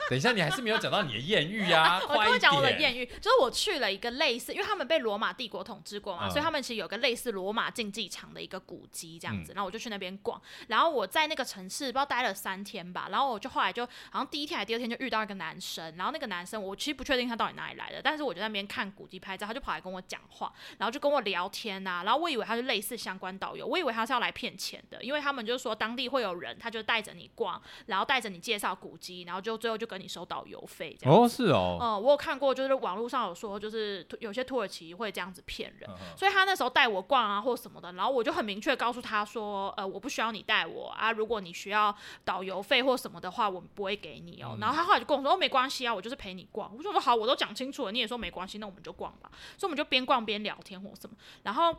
[0.08, 2.70] 等一下，你还是没有讲到你的艳遇呀、 我跟我讲我的。
[2.78, 31.14] 艳遇，就是我去了一个类似，因为他们被罗马帝国统治过嘛，嗯所以他们其实有个类似罗马竞技场的一个古迹这样嗯子，然后我就去那边逛，然后我在那个城市不知道待了三天吧，然后我就后来就好像第一天还是第二天就遇到一个男生，然后那个男生我其实不确定他到底哪里来的，但是我就在那边看古迹拍照，他就跑来跟我讲话，然后就跟我聊天呐、然后我以为他是类似相关导游，我以为他是要来骗钱的，因为他们就说当地会有人，他就带着你逛，然后带着你介绍古迹，然后就最后就跟你收导游费这样。
[31.14, 41.94] 哦，是哦，嗯，我有看过，就是网络上有说，就是有些土耳其会这样子骗人，嗯所以他那时候带我逛啊或什么的，然后我就很明确告诉他说，呃，我不需要你带我啊，如果你需要
[42.24, 44.56] 导游费或什么的话，我们不会给你哦。
[44.60, 46.70] 然后他后来就跟我说，哦，没关系啊，我就是陪你逛。
[46.76, 49.30] 我就说好，我都讲清楚了，你也说没关系，那我们就逛吧。
[49.56, 51.74] 所以我们就边逛边聊天或什么，然后。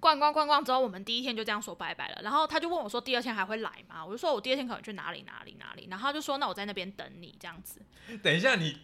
[0.00, 2.20] 逛逛逛逛之后，我们第一天就这样说拜拜了。
[2.22, 7.80] 然后他就问我说：“第二天还会来吗？”我就说：“我第二天可能去哪里哪里哪里。”然后他就说：“那我在那边等你这样子。”
[8.22, 8.78] 等一下你。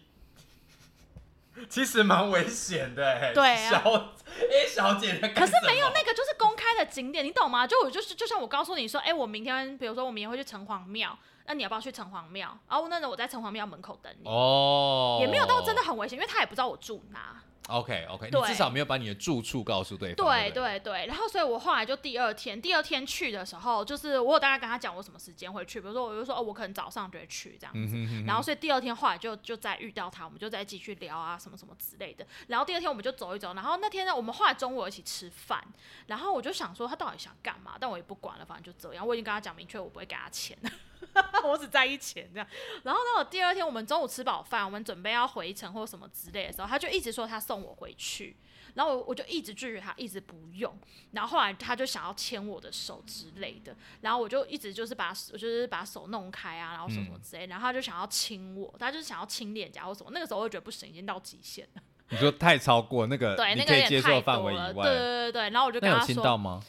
[1.69, 3.91] 其实蛮危险的哎，对啊小
[4.39, 7.67] A 小姐在干可是没有那个就是公开的景点，你懂吗？
[7.67, 12.57] 就我就是就像我告诉你说，哎、我明天比如说我明天会去城隍庙，那你要不要去城隍庙？
[12.67, 17.39] 然后那我在城隍庙门口等你，哦，也没有到真的很危险，因为他也不知道我住哪。
[17.69, 20.27] OK OK，你至少没有把你的住处告诉对方。
[20.27, 27.79] 对对不对，然后所以我后来就第二天，第二天去的时候，就是我有大概跟他讲我什么时间会去，比如说我就说哦，我可能早上就会去这样子。
[27.79, 32.25] 嗯哼哼然后所以第二天后来就就再遇到他，我们就再继续聊啊什么什么之类的。
[32.47, 35.63] 然后第二天我们就走一走，然后那天呢，我们后来中午一起吃饭，
[36.07, 39.07] 然后我就想说他到底想干嘛，但我也不管了，反正就这样。
[39.07, 40.57] 我已经跟他讲明确，我不会给他钱，
[41.43, 42.47] 我只在意钱这样。
[42.83, 48.37] 然后呢，我第二天我们中午吃饱饭，我们准备要回程或什么之类的时候，他就一直说他送我回去。
[48.75, 50.75] 然后我我就一直拒绝他，一直不用。
[51.11, 57.45] 然后后来他就想要牵我的手之类的，然后我就一直就是把手就是把手弄开啊，然后什么之类。
[57.45, 60.09] 然后他就想要亲我，他就是想要亲脸颊或什么。
[60.11, 64.19] 那个时候我就觉得不行，已经到极限了， 你说太超过那个对，那个有可以接受。
[64.21, 65.49] 范围以外，对对对对。
[65.51, 66.59] 然后我就跟他说，亲到吗？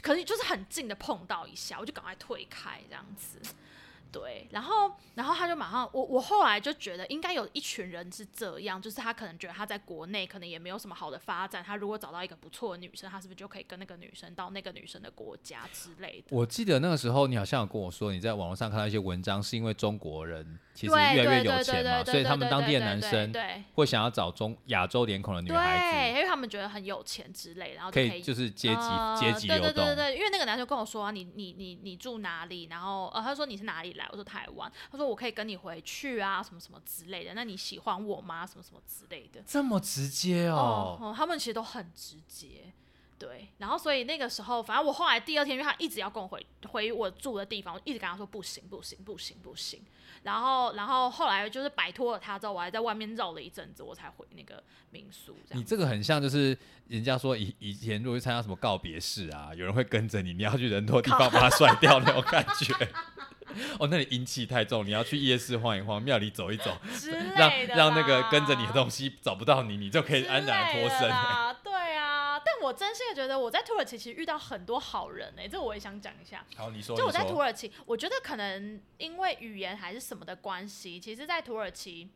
[0.00, 3.40] 可是就是很近的碰到一下，我就赶快退开这样子。
[4.10, 16.36] 对，然后，然后他就马上，我我后来就觉得应该有一群人是这样，就是他可能觉得他在国内可能也没有什么好的发展，他如果找到一个不错的女生，他是不是就可以跟那个女生到那个女生的国家之类的？
[16.36, 29.84] 我记得那个时候你好像有跟我说，你在网络上看到一些文章，是因为中国人其实越来越有钱嘛，所以他们当地的男生对会想要找中亚洲脸孔的女，孩子，因为他们觉得很有钱之类，然后可就以以就是阶级呃阶级对流动。
[29.84, 32.68] 对对对对，因为那个男生跟我说、啊，你你你你住哪里？
[32.70, 34.08] 然后呃，他说你是哪里来？
[34.10, 34.72] 我说台湾。
[34.90, 37.34] 他说我可以跟你回去啊，什么什么之类的。
[37.34, 38.46] 那你喜欢我吗？
[38.46, 39.42] 什么什么之类的。
[39.46, 42.72] 这么直接哦他们其实都很直接。
[43.18, 49.84] 对，然后所以那个时候，反正我后来第二天，因为他一直要跟我回回我住的地方，我一直跟他说不行不行不行不行。
[50.22, 55.36] 然后然后后来就是摆脱了他之后，我还在外面绕了一阵子，我才回那个民宿。
[55.46, 56.56] 这样你这个很像就是
[56.88, 62.74] 人家说以以前如果去参加什么告别式啊，有人会跟着你，你要去人多地方把它甩掉那种感觉。
[63.80, 71.10] 哦，那你阴气太重，你要去夜市晃一晃，庙里走一走，之让让那个跟着你的东西找不到你，你就可以安然脱身。
[72.68, 76.44] 我真心的觉得我在土耳其其实遇到很多好人哎、这我也想讲一下。
[76.54, 82.10] 好，你说，就我在土耳其，我觉得可能因为语言还是什么的关系，其实，在土耳其。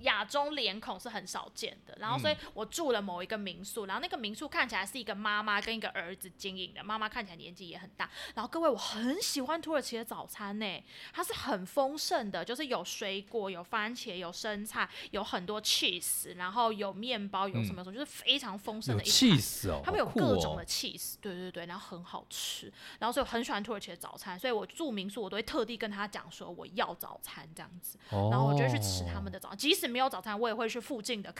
[0.00, 8.08] 亚洲脸孔是很少见的，然后所以我住了某一个民宿，然后那个民宿看起来是一个妈妈跟一个儿子经营的，妈妈看起来年纪也很大。
[8.34, 19.12] 然后各位，我很喜欢土耳其的早餐呢，它是很丰盛的，就是有水果、有番茄、有生菜、有很多 cheese，然后有面包，有什么什么，就是非常丰盛的一餐。
[19.12, 31.34] 气死哦，他们有各种的 cheese，对对对，然后很好吃，然后所以我很喜欢土耳其的早餐，所以我住民宿我都会特地跟他讲说我要早餐这样子，然后我就去吃他们的早餐，即使没有早餐，我也会去附近的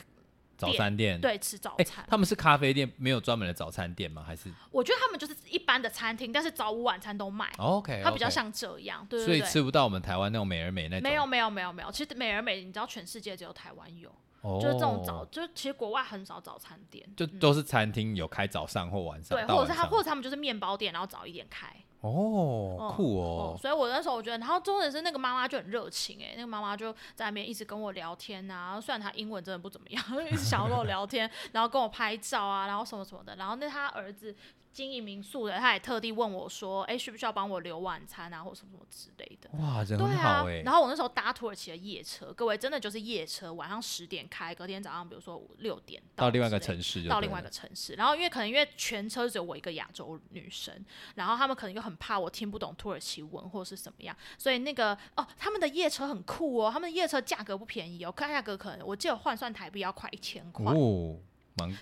[0.58, 1.20] 早餐店。
[1.20, 2.04] 对吃早哎、餐。
[2.08, 4.22] 他们是咖啡店，没有专门的早餐店吗？
[4.26, 8.02] 还是、我觉得他们就是一般的餐厅，但是早午晚餐都卖，哦 OK？
[8.04, 9.40] 它比较像这样，对所以。
[9.42, 11.08] 吃不到我们台湾那种美而美那种。
[11.08, 14.10] 没有没有没有没有，其实美而美，你知道全世界只有台湾有，
[14.42, 21.74] 哦，就是这种早，就是其实国外很少早餐店，就都是餐厅有开早上或晚上，对，或者是他或者他们就是面包店，然后早一点开。
[22.00, 34.34] 哦，酷哦，所以我那时候我觉得，然后重点是那个妈妈就很热情哎、那个妈妈就在那边一直跟我聊天呐、虽然她英文真的不怎么样， 一直想要跟我聊天，然后跟我拍照啊，然后什么什么的，然后那他儿子
[34.72, 40.62] 经营民宿的，他也特地问我说：“哎，需不需要帮我留晚餐啊，或什么什么之类的？”哇，人很好哎。
[40.64, 47.94] 然后我那时候搭土耳其的夜车，各位真的就是夜车，晚上十点开，隔天早上比如说六点到另外一个城市，到另外一个城市。
[47.94, 50.72] 然后因为可能因为全车只有我一个亚洲女生，
[51.16, 61.16] 然后他们可能又很怕我听不懂土耳其文或是什么样，所以那个哦，他们的夜车很酷哦，他们的夜车价格不便宜哦，看价格可能我记得换算台币要快一千块哦，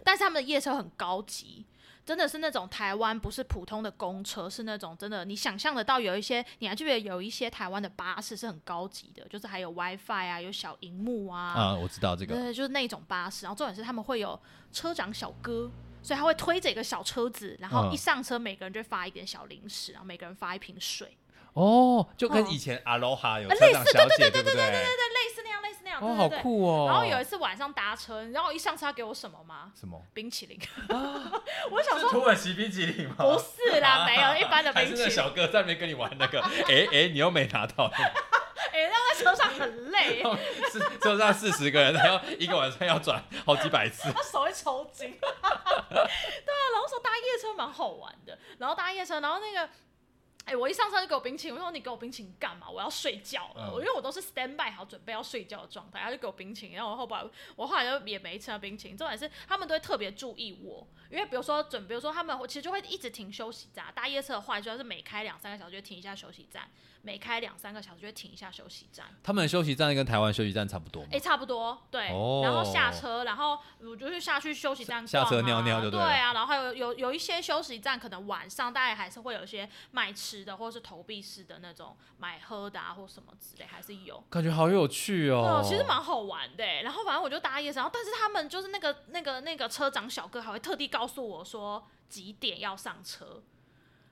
[0.03, 1.67] 但是他们的夜车很高级。
[2.09, 12.35] 真的是那种台湾不是普通的公车是那种真的你想象得到有一些你还记不记得有一些台湾的巴士是很高级的就是还有 wifi 啊有小荧幕啊啊我知道这个。
[12.35, 13.45] 对就是那种巴士。
[13.45, 14.41] 然后重点是他们会有
[14.73, 15.71] 车长小哥
[16.03, 21.15] 所以他会推着一个小车子然后一上车每个人就发一点小零食然后每个人发一瓶水。
[21.53, 24.55] 哦就跟以前阿罗哈有类似对对对对对对？
[24.55, 25.38] 对对类似
[25.97, 26.87] 哦，好酷哦。
[26.89, 29.73] 然后有一次晚上搭车，你知道我一上车他给我什么吗？
[29.75, 30.01] 什么？
[30.13, 30.59] 冰淇淋。
[31.71, 33.17] 我想说土耳其冰淇淋吗？
[33.19, 35.11] 不是啦，没有一般的冰淇淋。
[35.11, 37.91] 小哥在那边跟你玩那个， 哎哎，你又没拿到。
[38.73, 40.23] 哎，那在车上很累。
[40.71, 44.13] 是车上四十个人，然后一个晚上要转好几百次。
[44.13, 45.11] 他手会抽筋。
[45.19, 45.51] 对啊，
[46.73, 49.69] 然后说搭夜车蛮好玩的，然后搭夜车，然后那个。
[50.49, 52.71] 哎，我一上车就给我冰淇淋，我说你给我冰淇淋干嘛？
[52.71, 53.71] 我要睡觉了。
[53.71, 58.97] 我因为我都是 stand by 好准备要睡觉的状态，他就给我冰淇淋，然后我后来我后来就也没吃到冰淇淋。
[58.97, 63.87] 重点是他们都会特别注意我，因为比如说准，比如说他们其实就会一直停休息站。
[63.95, 66.69] 搭夜车的话，主要是每开两三个小时就停一下休息站。
[67.01, 69.07] 每开两三个小时就停一下休息站。
[69.23, 71.09] 他们的休息站跟台湾休息站差不多吗？
[71.13, 72.09] 哎，差不多，对。
[72.09, 72.41] 哦。
[72.43, 75.99] 然后下车，然后我就是下去休息站下车尿尿就对。
[75.99, 84.23] 对啊，然后还有有有一些休息站，可能晚上大概还是会有一些卖吃的，或者是投币式的那种买喝的啊，或什么之类，还是有。
[84.29, 85.63] 感觉好有趣哦。
[85.65, 86.65] 其实蛮好玩的。
[86.83, 93.43] 然后反正我就搭夜车，然后但是他们就是那个那个那个车长小哥还会特地告诉我说几点要上车。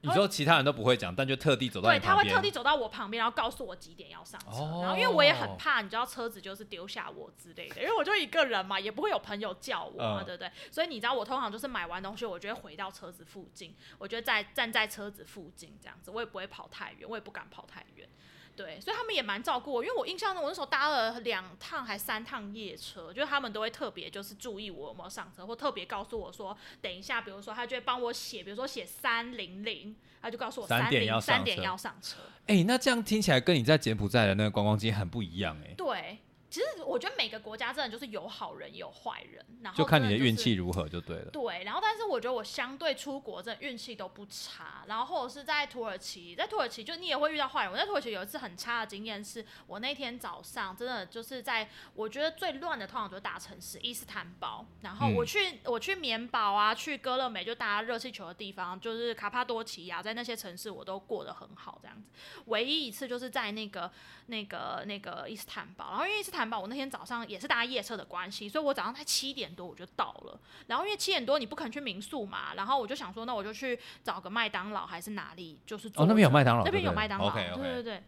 [0.03, 4.61] 你说其他人都不会讲，但就特地走到对，他会特地走到我旁边，然后告诉我几点要上车。
[4.81, 10.53] 然后因为我也很怕，你知道车子就是丢下我之类的，因为我就一个人嘛，也不会有朋友叫我嘛，对不对？
[10.71, 18.09] 所以你知道我通常就是买完东西，我就会回到车子附近，我觉得在站在车子附近这样子，我也不会跑太远，我也不敢跑太远。
[18.57, 32.19] 对，所以他们也蛮照顾我，因为我印象中我那时候搭了两趟还三趟夜车，就是他们都会特别就是注意我有没有上车，或特别告诉我说等一下，比如说他就会帮我写，比如说写三零零，他就告诉我三点要三点要上车。
[32.47, 35.75] 哎，那这样听起来跟你在柬埔寨的那个观光机很不一样哎。
[35.77, 36.19] 对。
[36.57, 41.31] 其实我觉得每个国家真的就是有好人有坏人，然后就看你的运气如何就对了。
[41.31, 47.73] 对，然后但是我觉得我相对出国真的运气都不差，然后或者是在土耳其，在土耳其就你也会遇到坏人。
[47.73, 62.09] 我在土耳其有一次很差的经验，是我那天早上真的就是在我觉得最乱的通常就是大城市伊斯坦堡，然后我去我去棉堡啊，去哥勒美就大家热气球的地方，就是卡帕多奇亚，在那些城市我都过得很好这样子。
[62.47, 63.93] 唯一一次就是在那个
[64.29, 70.39] 那个那个伊斯坦堡，然后因为伊斯坦我那天早上也是搭夜车的关系，所以我早上才七点多我就到了。
[70.67, 78.03] 然后因为七点多你不肯去民宿嘛，然后我就想说，那我就去找个麦当劳还是哪里，就是哦那边有麦当劳，那边有麦当劳对对对，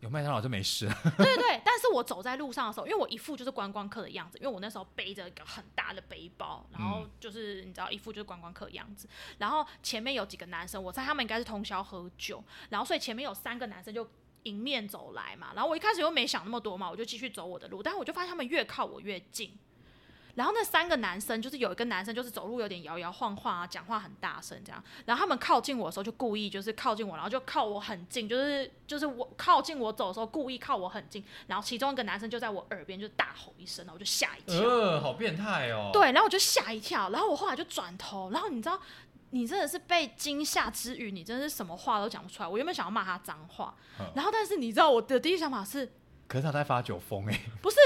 [0.00, 0.86] 有麦当劳就没事。
[1.16, 9.08] 对对对，但是我走在路上的时候，因为我一副就是观光客的样子，因为我那时候背着一个很大的背包，然后就是你知道一副就是观光客的样子。
[9.38, 14.08] 然后前面有几个男生，我猜他们应该是通宵喝酒，然后所以前面有三个男生就。
[14.44, 19.56] 迎面走来嘛，然后我一开始又没想那么多嘛，我就继续走我的路，但是我就发现他们越靠我越近，
[20.34, 38.80] 然后那三个男生就是有一个男生就是走路有点摇摇晃晃啊，讲话很大声这样，然后他们靠近我的时候就故意就是靠近我，然后就靠我很近，就是就是我靠近我走的时候故意靠我很近，然后其中一个男生就在我耳边就大吼一声，然后我就吓一跳，呃，好变态哦，对，然后我就吓一跳，然后我后来就转头，然后你知道。
[39.30, 42.48] 你真的是被惊吓之余，你真的是什么话都讲不出来。
[42.48, 43.74] 我原本想要骂他脏话，
[44.14, 45.92] 然后但是你知道我的第一想法是，
[46.26, 47.76] 可是他在发酒疯哎，不是，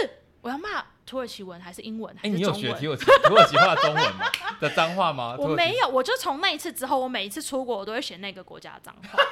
[0.41, 2.15] 我要骂土耳其文还是英文？
[2.23, 4.31] 哎，你有学土耳其土耳其话中文吗？
[4.61, 5.35] 的脏话吗？
[5.41, 9.19] 我没有，我就从那一次之后，我每一次出国我都会写那个国家的脏话。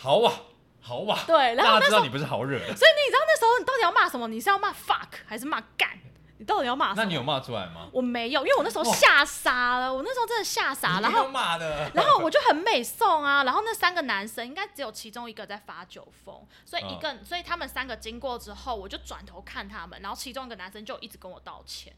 [0.00, 0.32] 好啊，
[0.80, 4.26] 好啊，对，然后知道你不是好惹，所以你知道那时候你到底要骂什么？
[4.26, 5.90] 你是要骂 fuck 还是骂干？
[6.38, 6.94] 你到底要骂？
[6.94, 7.88] 那你有骂出来吗？
[7.92, 9.92] 我没有，因为我那时候吓傻了。
[9.92, 13.44] 我那时候真的吓傻，然后骂的，然后 我就很美送啊。
[13.44, 21.92] 然后那三个男生应该只有其中一个在发酒疯，所以一个，所以他们三个经过之后，我就转头看他们，然后其中一个男生就一直跟我道歉，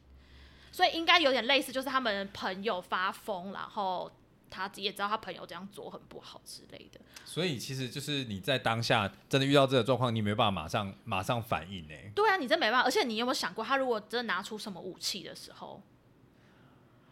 [0.73, 4.11] 所以应该有点类似，就是他们朋友发疯，然后。
[4.51, 11.95] 他也知道他朋友这样做很不好之类的，所以其实就是你在当下真的遇到这个状况，你没办法马上马上反应呢。
[12.15, 12.87] 对啊，你真没办法。
[12.87, 15.81] 而且你有没有想过，他如果真的拿出什么武器的时候，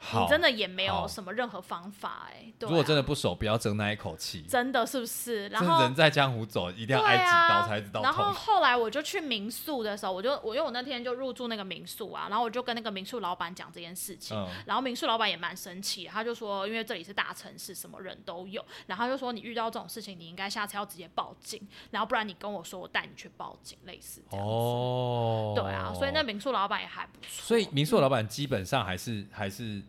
[0.01, 2.53] 你真的也没有什么任何方法哎。
[2.61, 4.43] 如果真的不熟，不要争那一口气。
[4.49, 5.49] 真的是不是？
[5.49, 14.37] 然后人在江湖走，一定要挨几刀才知道然后后来我就去民宿的时候，我就我因为我那天就入住那个民宿啊，然后我就跟那个民宿老板讲这件事情，
[14.67, 24.53] 然后民宿老板也蛮生气，他就说因为这里是大城市，什么人都有，然后就说你遇到这种事情，你应该下次要直接报警，然后不然你跟我说，我带你去报警，类似这样子。
[24.53, 27.29] 哦，对啊，所以那民宿老板也还不错。
[27.31, 29.83] 所以民宿老板基本上还是还是。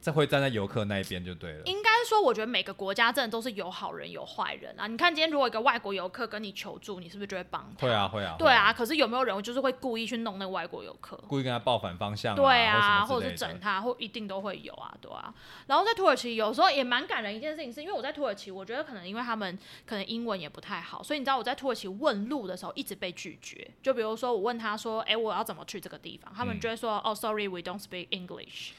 [0.00, 1.62] 这会站在游客那一边就对了。
[1.66, 4.86] 应该说，我觉得每个国家真的都是有好人有坏人啊。
[4.86, 7.86] 你看，今天如果一个外国游客跟你求助，你是不是就会帮他？
[7.86, 8.36] 会啊，会啊。
[8.38, 11.16] 对啊，可是有没有人就是会故意去弄那个外国游客？
[11.28, 12.34] 故意跟他报反方向？
[12.34, 15.32] 对啊，或者是整他，或一定都会有啊，对啊。
[15.66, 23.70] 然后在土耳其有时候也蛮感人一件事情，是因为我在土耳其，我觉得可能因为他们可能英文也不太好，所以你知道我在土耳其问路的时候一直被拒绝。
[23.82, 28.72] 就比如说我问他说：“哎，我要怎么去这个地方？”他们就会说：“哦，sorry，we don't speak English。”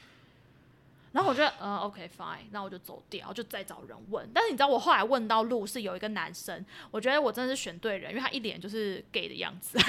[1.12, 4.28] 然后我觉得，嗯，OK fine，那我就走掉，就再找人问。
[4.34, 9.78] 但是你知道，我后来问到路是有一个男生，我觉得我真的是选对人，因为他一脸就是 gay 的样子。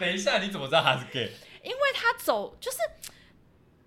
[0.00, 1.30] 等一下，你怎么知道他是 gay？
[1.62, 2.78] 因为他走就是。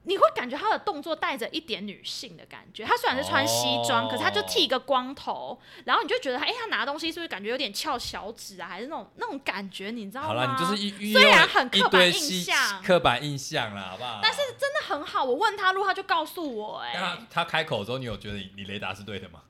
[0.05, 2.83] 你会感觉他的动作带着一点女性的感觉。
[2.83, 8.67] 他虽然是穿西装，可是他就剃一个光头，然后你就觉得，哎，他拿东西是不是感觉有点翘小指啊？
[8.67, 9.91] 还是那种那种感觉？
[9.91, 10.27] 你知道吗？
[10.27, 14.19] 好了，你就是一虽然很刻板印象，刻板印象了，好不好？
[14.21, 15.23] 但是真的很好。
[15.23, 19.41] 我问他路，他就告诉我，哎，他他开口之后，你有觉得你雷达是对的吗？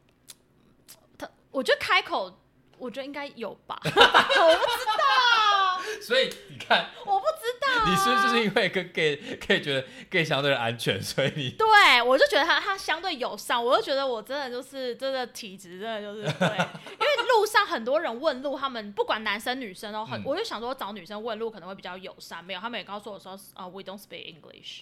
[1.17, 2.39] 他，我觉得开口，
[2.77, 5.03] 我觉得应该有吧， 我不知道。
[6.01, 7.42] 所以你看，我不知道，
[7.85, 9.15] 你是不是因为跟 gay
[9.45, 11.67] 可以觉得 gay 相对安全，所以你对
[12.01, 16.47] 我就觉得他他相对友善，我就觉得我真的就是真的体质真的就是对，
[16.93, 24.81] 因为路上很多人问路，他们不管男生女生哦，很我就想说找女生问路可能会比较友善，没有，他们也告诉我说啊，we don't speak English，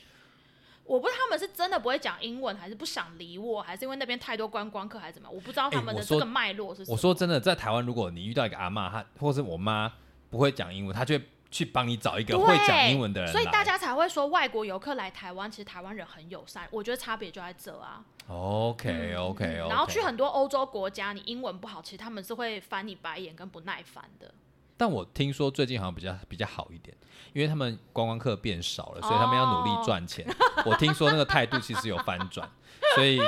[0.84, 6.96] 我不知道他们是真的不会讲英文，还是不想理我，还是因为那边太多观光客，还是怎么，我不知道他们的这个脉络是什么。
[6.96, 9.92] 我说真的，在台湾，如果你遇到一个阿妈，她或是我妈。
[10.30, 13.32] 不会讲英文，她就会去帮你找一个会讲英文的人。
[13.32, 16.68] 所以大家才会说外国游客来台湾，其实台湾人很友善。
[16.72, 18.04] 我觉得差别就在这啊。
[18.28, 19.70] OK OK OK。
[19.70, 24.34] 然后去很多欧洲国家，你英文不好，其实他们是会翻你白眼跟不耐烦的。
[24.78, 26.96] 但我听说最近好像比较比较好一点，
[27.34, 30.26] 因为他们观光客变少了，所以他们要努力赚钱。
[30.66, 32.50] 我听说那个态度其实有翻转，
[32.96, 33.20] 所以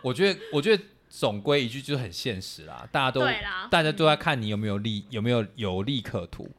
[0.00, 0.82] 我觉得我觉得。
[1.06, 2.84] 总归一句，就是很现实啦。
[2.90, 3.20] 大家都，
[3.70, 6.50] 大家都在看你有没有利，有没有有利可图。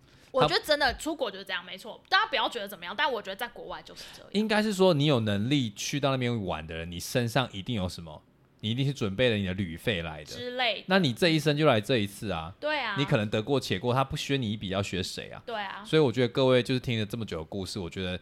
[0.44, 2.02] 我觉得真的出国就是这样，没错。
[2.10, 4.30] 大家不要觉得怎么样，但我觉得在国外就是这样。
[4.34, 8.22] 应该是说，你有能力去到那边玩的人，你身上一定有什么，
[8.60, 10.84] 你一定是准备了你的旅费来的之类。
[10.88, 12.54] 那你这一生就来这一次啊？
[12.60, 12.96] 对啊。
[12.98, 15.42] 你可能得过且过，他不削你一笔，要学谁啊？
[15.46, 15.84] 对啊。
[15.86, 18.20] 所以我觉得各位就是听了这么久的故事，我觉得。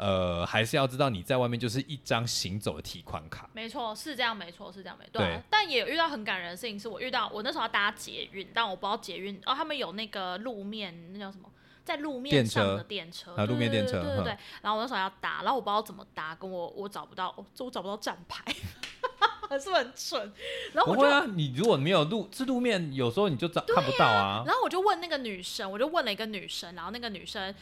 [0.00, 3.46] 呃，还是要知道你在外面就是一张行走的提款卡。
[3.52, 5.18] 没错，是这样，没错，是这样，没错。
[5.18, 5.38] 对。
[5.50, 11.50] 但也有遇到很感人的事情，是我遇到我那时候要搭捷运，但我不知道捷运哦，他们有那个路面，那叫什么，
[11.84, 14.36] 在路面上的电车，路面电车，对对对。
[14.62, 18.42] 然后我那时候要搭，然后我不知道怎么搭，跟我我找不到，这我找不到站牌，
[19.60, 20.32] 是不是很蠢？
[20.72, 24.44] 然后不会啊，你如果没有路，是路面，有时候你就找看不到啊。
[24.46, 27.54] 然后我就问那个女生，我就问了一个女生，然后那个女生。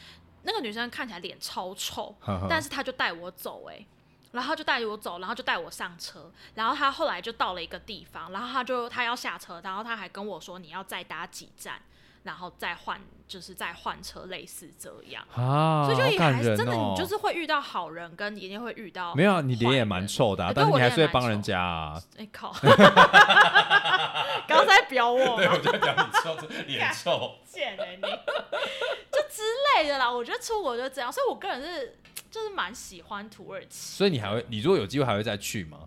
[0.43, 2.15] 那个女生看起来脸超臭，
[2.49, 3.85] 但是她就带我走哎，
[4.31, 11.81] 然后就带我走，然后就带我上车，然后她后来就到了一个地方，然后她就她要下车，然后她还跟我说你要再搭几站，
[12.23, 22.01] 然后再换就是再换车，类似这样啊，所以就也还是真的，你就是会遇到好人，跟一定会遇到没有，你脸也蛮臭的，但是你还是会帮人家啊。
[22.17, 22.53] 哎靠，
[24.47, 26.35] 刚才表我，对，我就表你臭，
[26.67, 28.01] 脸臭，贱哎你。
[28.01, 29.41] 就之
[29.75, 31.97] 类的啦，我觉得出国就这样，所以我个人是
[32.29, 33.97] 就是蛮喜欢土耳其。
[33.97, 35.79] 所以你还会，你如果有机会还会再去吗？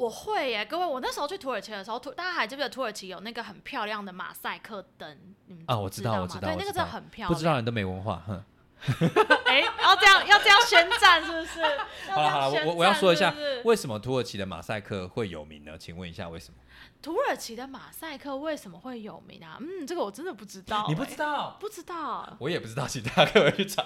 [0.00, 5.34] 我会耶，各位，我那时候去土耳其的时候，土大家还记不记得土耳其有那个很漂亮的马赛克灯？
[5.66, 7.30] 啊，我知道，我知道，对，那个真的很漂亮。
[7.30, 8.42] 不知道人都没文化，哼。
[9.44, 11.60] 哎，要这样要这样宣战是不是？
[12.10, 15.76] 好了好了，我我要说一下，为什么土耳其的马赛克会有名呢？
[15.76, 16.56] 请问一下为什么？
[17.02, 19.58] 土耳其的马赛克为什么会有名啊？
[19.60, 20.86] 嗯，这个我真的不知道。
[20.88, 21.58] 你不知道？
[21.60, 22.34] 不知道。
[22.38, 23.84] 我也不知道，请大家各位去查。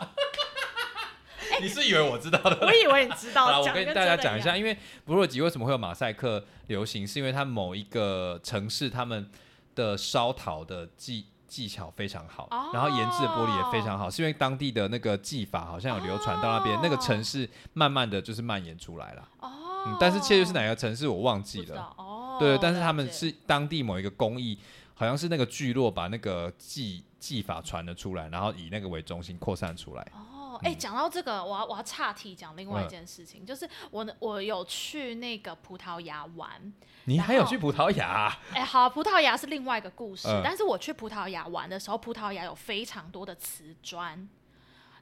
[1.61, 2.59] 你是以为我知道的？
[2.66, 3.46] 我以为你知道。
[3.46, 4.76] 好我跟大家讲一下，因为
[5.07, 9.28] 土耳其为什么会有马赛克流行，是因为它某一个城市他们
[9.74, 19.28] 的烧陶的技技巧非常好，然后研制的玻璃也非常好，是因为当地的那个技法好像有流传到那边，那个城市慢慢的就是蔓延出来了。
[19.38, 19.96] 哦。
[20.00, 21.94] 但是确实是哪个城市我忘记了。
[21.96, 22.36] 哦。
[22.40, 24.59] 对，但是他们是当地某一个工艺，
[24.94, 30.02] 好像是那个聚落把那个技技法传了出来，然后以那个为中心扩散出来。
[30.12, 36.72] 哦，哦，哎，讲到这个，我要我要岔题讲另外一件事情，就是我我有去那个葡萄牙玩。
[37.07, 38.32] 你还有去葡萄牙？
[38.55, 40.28] 哎，好，葡萄牙是另外一个故事。
[40.44, 44.28] 但是我去葡萄牙玩的时候，葡萄牙有非常多的瓷砖。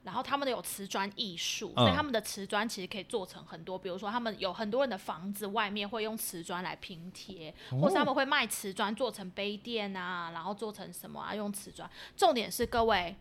[0.05, 11.33] 然后他们的有瓷砖艺术，所以他们的瓷砖其实可以做成很多，比如说他们有很多人的房子外面会用瓷砖来拼贴，或是他们会卖瓷砖做成杯垫啊，然后做成什么啊？
[11.37, 11.89] 用瓷砖。
[12.17, 13.15] 重点是各位，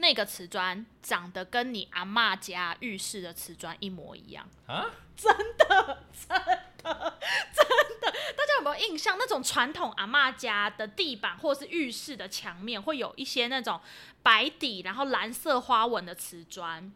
[0.00, 4.86] 那个瓷砖长得跟你阿妈家浴室的瓷砖一模一样啊！
[5.16, 6.36] 真的，真
[6.82, 7.18] 的，
[7.52, 7.64] 真
[8.00, 8.12] 的。
[8.36, 9.16] 大家有没有印象？
[9.18, 13.80] 那种传统阿妈家的地板或是浴室的墙面会有一些那种。
[14.22, 16.92] 白底，然后蓝色花纹的瓷砖，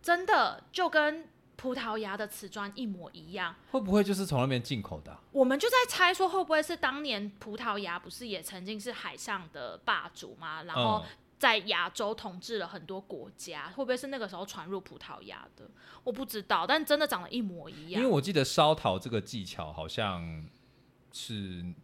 [0.00, 3.54] 真的就跟葡萄牙的瓷砖一模一样。
[3.72, 5.14] 会不会就是从那边进口的？
[5.32, 10.62] 我们就在猜说，会不会是当年葡萄牙不是也曾经是海上的霸主吗？
[10.62, 11.04] 然后
[11.38, 15.68] 在亚洲统治了很多国家，会不会是那个时候传入葡萄牙的？
[16.04, 18.00] 我不知道，但真的长得一模一样。
[18.02, 20.46] 因为我记得烧陶这个技巧好像
[21.12, 21.74] 是。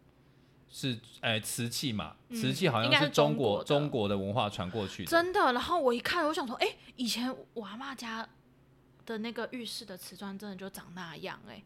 [0.75, 5.11] 是，哎，瓷器嘛，瓷器好像是中国中国的文化传过去的。
[5.11, 8.27] 真的，然后我一看，我想说，哎，以前我阿妈家
[9.05, 11.61] 的那个浴室的瓷砖真的就长那样，哎，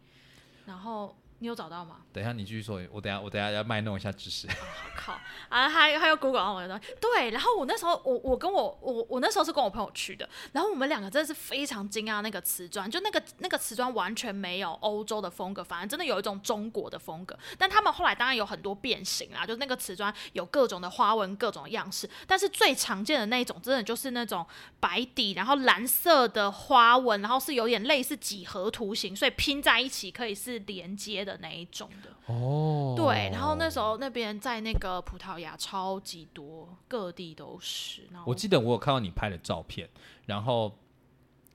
[0.66, 1.16] 然后。
[1.40, 1.98] 你有找到吗？
[2.12, 2.82] 等一下，你继续说。
[2.92, 4.48] 我等下，我等下要卖弄一下知识。
[4.96, 5.14] 靠
[5.50, 5.70] 啊！
[5.70, 7.30] 还有还有，Google 啊，我对。
[7.30, 10.28] 然后我那时候，我我跟我我我那时候是跟我朋友去的。
[10.54, 17.38] 然后我们两个真的是非常惊讶，那个瓷砖，就那个那个瓷砖完全没有欧洲的风格，反而真的有一种中国的风格。
[17.56, 22.10] 但他们后来当然有很多变形啦，就那个瓷砖有各种的花纹、各种样式。
[22.26, 24.44] 但是最常见的那一种，真的就是那种
[24.80, 31.26] 白底，然后蓝色的花纹，然后是有点类似几何图形，所以拼在一起可以是连接。
[31.28, 38.07] 的那一种的哦，对，然后那时候那边在那个葡萄牙超级多，各地都是。
[38.25, 39.89] 我记得我有看到你拍的照片，
[40.25, 40.69] 然后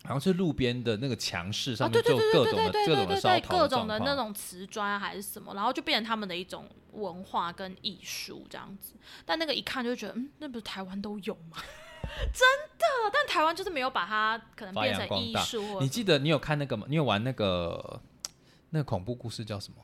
[0.05, 8.95] 好像是路边的那个墙饰上面就各种的各种的烧各种的那种瓷砖还是什么，然后就变成他们的一种文化跟艺术这样子。
[9.25, 11.57] 但那个一看就觉得，嗯，那不是台湾都有吗？
[12.33, 12.43] 真
[12.79, 15.81] 的，但台湾就是没有把它可能变成艺术。
[15.81, 16.85] 你记得你有看那个吗？
[16.89, 18.01] 你有玩那个？
[18.75, 19.77] 那个恐怖故事叫什么？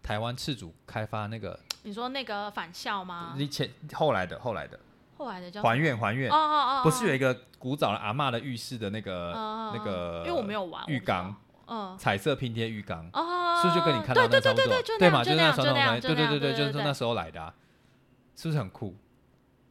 [0.00, 1.58] 台湾赤主开发那个？
[1.82, 3.34] 你说那个返校吗？
[3.36, 4.78] 你前后来的后来的
[5.16, 9.32] 后来的叫还愿还愿哦哦哦，不是有一个古早的阿嬷的浴室的那个
[9.74, 10.22] 那个？
[10.24, 11.34] 因为我没有玩浴缸，
[11.66, 14.82] 嗯，彩色拼贴浴缸哦，是不是就跟你看到那差不多？
[14.98, 17.52] 对嘛，就那传统的，对对对对，就是那时候来的，
[18.36, 18.94] 是不是很酷？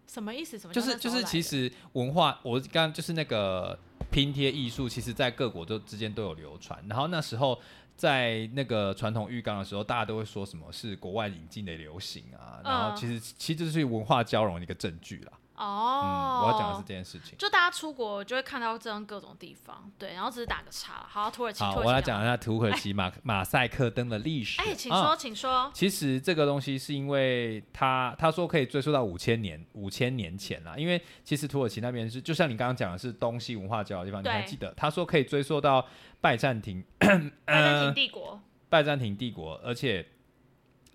[0.08, 0.60] 什么意思？
[0.60, 0.74] 什么？
[0.74, 3.78] 就是就是其实文化，我刚就是那个
[4.12, 7.60] 拼贴艺术，其实在各国都之间都有流传，然后那时候。
[7.98, 12.62] 在那个传统浴缸的时候，大家都会说什么是国外引进的流行啊？
[12.64, 15.34] 然后其实其实这是文化交融的一个证据啦。
[15.56, 17.36] 哦，我要讲的是这件事情。
[17.36, 21.04] 就大家出国就会看到这样各种地方，对，然后只是打个叉。
[21.10, 21.64] 好，土耳其。
[21.64, 24.62] 好，我来讲一下土耳其马马赛克灯的历史。
[24.62, 25.72] 哎，请说，请说。
[25.74, 34.72] 其实这个东西是因为他他说可以追溯到五千年五千年前啦，因为其实土耳其那边是就像你刚刚讲的是东西文化交的地方，你还记得？
[34.78, 35.84] 他说可以追溯到
[36.22, 40.08] 拜占庭， 拜占庭帝国，拜占庭帝国，而且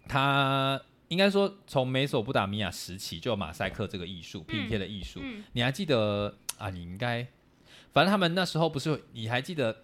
[0.08, 0.80] 他。
[1.08, 5.20] 应该说，从美索不达米亚时期就有马赛克这个艺术拼贴的艺术。
[5.52, 6.70] 你还记得啊？
[6.70, 7.26] 你应该，
[7.92, 9.04] 反正他们那时候不是？
[9.12, 9.76] 你还记得？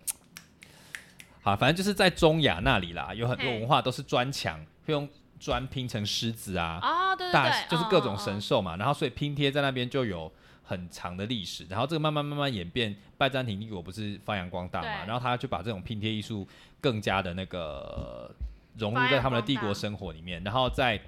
[1.43, 5.07] 好，反正就是在中亚那里啦，有很多文化都是砖墙，会用
[5.39, 8.79] 砖拼成狮子啊，啊，对对对，就是各种神兽嘛。
[8.79, 10.33] 然后所以拼贴在那边就有
[10.69, 11.67] 很长的历史。
[11.69, 15.05] 然后这个慢慢慢慢演变，拜占庭帝国不是发扬光大嘛？
[15.05, 16.47] 然后他就把这种拼贴艺术
[16.81, 18.31] 更加的那个
[18.77, 21.01] 融入在他们的帝国生活里面，然后在。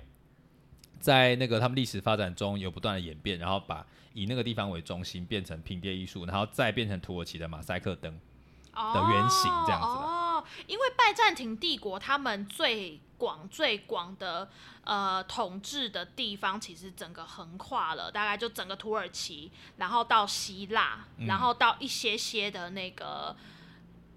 [1.00, 8.12] 在那个他们历史发展中有不断的演变，然后把以那个地方为中心变成拼贴艺术，然后再变成土耳其的马赛克灯
[8.74, 9.86] 的原型这样子。
[9.86, 10.29] 哦，
[10.66, 14.50] 因为拜占庭帝国他们最广最广的
[14.84, 23.36] 呃统治的地方，其实整个横跨了大概就整个土耳其，然后到希腊，然后到一些些的那个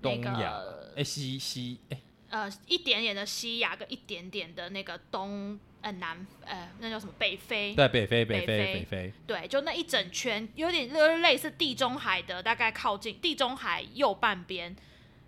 [0.01, 0.53] 东亚，
[0.95, 5.59] 哎西西哎呃一点点的西亚跟一点点的那个东。
[5.83, 7.11] 呃，南呃，那叫什么？
[7.19, 7.75] 北非？
[7.75, 9.13] 对，北非，北非，北非。
[9.27, 14.73] 对，就那一整圈，有点类类似地中海的，大概靠近地中海右半边，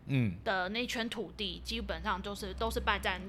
[0.07, 3.21] 嗯，的那圈土地，基本上就是都是拜占。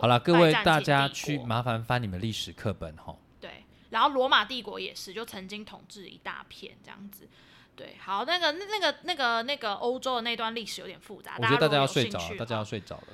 [0.00, 3.16] 好了，各位大家去麻烦翻你们历史课本哈。
[3.40, 7.28] 对，然后罗马帝国也是，就曾经统治一大片这样子。
[7.74, 13.08] 对，好，那个那个那个那个欧洲的那段历史有点复杂，我觉得大家要睡着，大家要睡着了。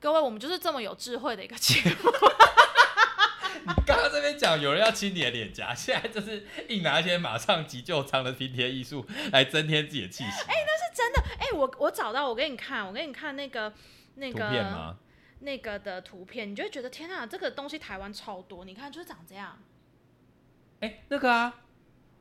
[0.00, 2.10] 各位，我们就是这么有智慧的一个节目。
[3.68, 10.42] 你 刚刚这边讲有人要亲你的脸颊，现在就是硬拿一些马上急救舱的拼贴艺术来增添自己的气息。
[10.48, 11.22] 哎，那是真的。
[11.38, 13.72] 哎，我我找到，我给你看，我给你看那个
[14.14, 14.96] 那个
[15.40, 18.64] 那个的图片，你就会觉得天啊，这个东西台湾超多。
[18.64, 19.58] 你看，就是长这样。
[20.80, 21.54] 哎，那个啊，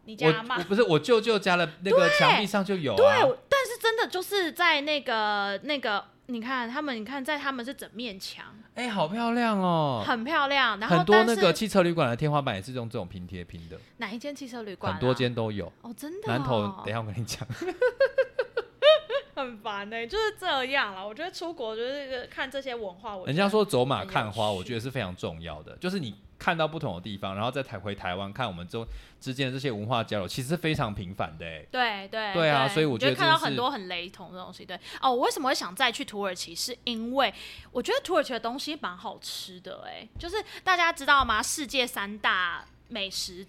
[0.06, 0.58] 你家吗？
[0.64, 2.96] 不是，我舅舅家的那个墙壁上就有。
[2.96, 3.06] 对，
[3.50, 6.06] 但是真的就是在那个那个。
[6.30, 10.80] 你看他们，你看在他们是整面墙，哎，好漂亮哦，很漂亮。
[10.80, 13.78] 然后很多那个汽车旅馆的天花板也是用这种拼贴拼的。
[13.98, 14.94] 哪一间汽车旅馆？
[14.94, 16.28] 很多间都有哦，真的。
[16.28, 17.46] 南头，等一下我跟你讲。
[19.34, 21.08] 很烦呢，就是这样了。
[21.08, 25.76] 我觉得出国就是看这些文化，人家说走马看花，我觉得是非常重要的。
[25.78, 26.14] 就是你。
[26.40, 28.86] 看到不同的地方，然后再台回台湾看我们中
[29.20, 31.46] 之间的这些文化交流，其实是非常频繁的。
[31.72, 34.64] 对对对啊，所以我觉得看到很多很雷同的东西。
[34.64, 36.54] 对哦，我为什么会想再去土耳其？
[36.54, 37.34] 是因为
[37.72, 39.84] 我觉得土耳其的东西蛮好吃的。
[39.88, 41.42] 哎，就是大家知道吗？
[41.42, 43.46] 世界三大美食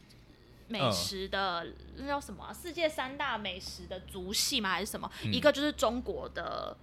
[0.69, 1.66] 美食的
[1.97, 2.51] 那叫什么？
[2.55, 4.70] 世界三大美食的族系吗？
[4.70, 5.10] 还是什么？
[5.24, 6.74] 一个就是中国的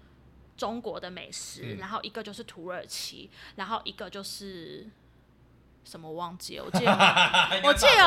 [0.56, 4.88] 中国的美食，然后一个就是土耳其，然后一个就是。
[5.86, 6.66] 什么忘记了？
[6.66, 6.92] 我记得，
[7.64, 8.04] 我记得，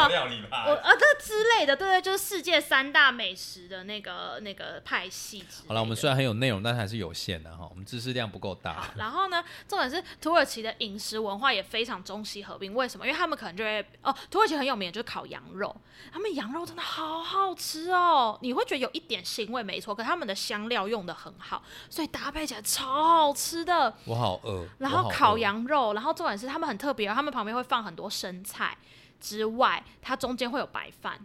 [0.50, 5.44] 我啊，这之类的，对对，就是世界三大美食的那个那个派系。
[5.68, 8.90] 好了，我们虽然很有内容，但是还是有限的哈，我们知识量不够大。
[8.96, 12.74] 然后呢，重点是土耳其的饮食文化也非常中西合并。
[12.74, 13.06] 为什么？
[13.06, 15.74] 因为他们可能就会哦，土耳其很有名就是烤羊肉，
[16.12, 22.86] 他们羊肉真的好好吃哦，你会觉得有一点腥味，没错，可他们的香料用的很好，所以搭配起来超
[23.26, 23.94] 好吃的。
[24.05, 24.66] 我好饿。
[24.78, 27.64] 然后烤羊肉，然后重点是他们很特别，他们旁边会。
[27.68, 28.76] 放很多生菜
[29.20, 31.20] 之外，它中间会有白饭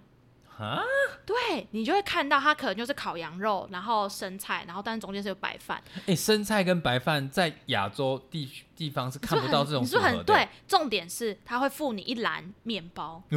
[0.60, 0.84] 啊，
[1.26, 5.82] 对你就会看到它可能就是烤羊肉，然后生菜，然后但是中间是有白饭。
[6.06, 13.24] 哎，生菜跟白饭在亚洲地地方是看不到这种组合对，重点是它会附你一篮面包，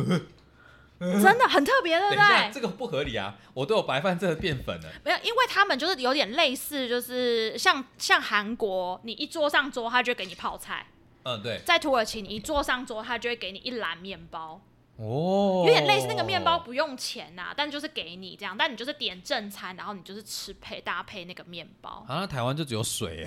[0.98, 2.50] 真的很特别，对不对？
[2.52, 3.34] 这个不合理啊！
[3.52, 4.88] 我都有白饭，这个变粉了。
[5.04, 10.86] 没有，因为他们就是有点类似，就是像像韩国，你一桌上桌，他就给你泡菜。
[11.26, 14.60] 嗯，对，在土耳其，你一坐上桌，他就会给你一篮面包，
[14.96, 22.04] 哦，有点类似那个面包不用钱呐，但就是给你这样，但你就是点正餐，然后你就是吃配搭配那个面包。
[22.06, 23.26] 好像台湾就只有水，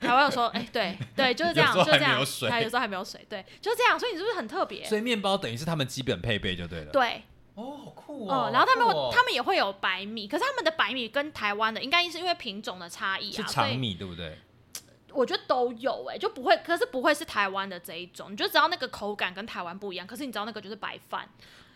[0.00, 4.84] 台湾有说，哎，对对， 就是这样，就这样，有水，有时候还没有水，对，就是这样，所以你是不是很特别？
[4.84, 6.92] 所以面包等于是他们基本配备就对了。
[6.92, 7.24] 对，
[7.54, 8.50] 哦，好酷哦。
[8.52, 14.38] 然后他们他们也会有白米，可是他们的白米跟台湾的应该是因为品种的差异啊，是长米对不对？
[15.14, 20.06] 我觉得都有哎，就不会，可是不会是台湾的这一种，你就知道那个口感跟台湾不一样。
[20.06, 21.28] 可是你知道那个就是白饭，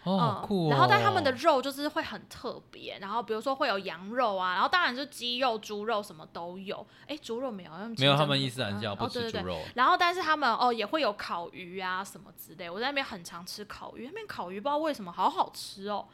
[0.05, 0.71] 哦，酷哦。
[0.71, 6.87] 然后但他们的肉就是会很特别，然后比如说会有羊肉啊，然后当然就鸡肉、猪肉什么都有。
[7.07, 9.61] 哎，猪肉没有，没有，他们伊斯兰教不吃猪肉。
[9.75, 12.69] 然后但是他们哦也会有烤鱼啊什么之类。
[12.69, 16.07] 我在那边很常吃烤鱼，那边烤鱼不知道为什么好好吃哦。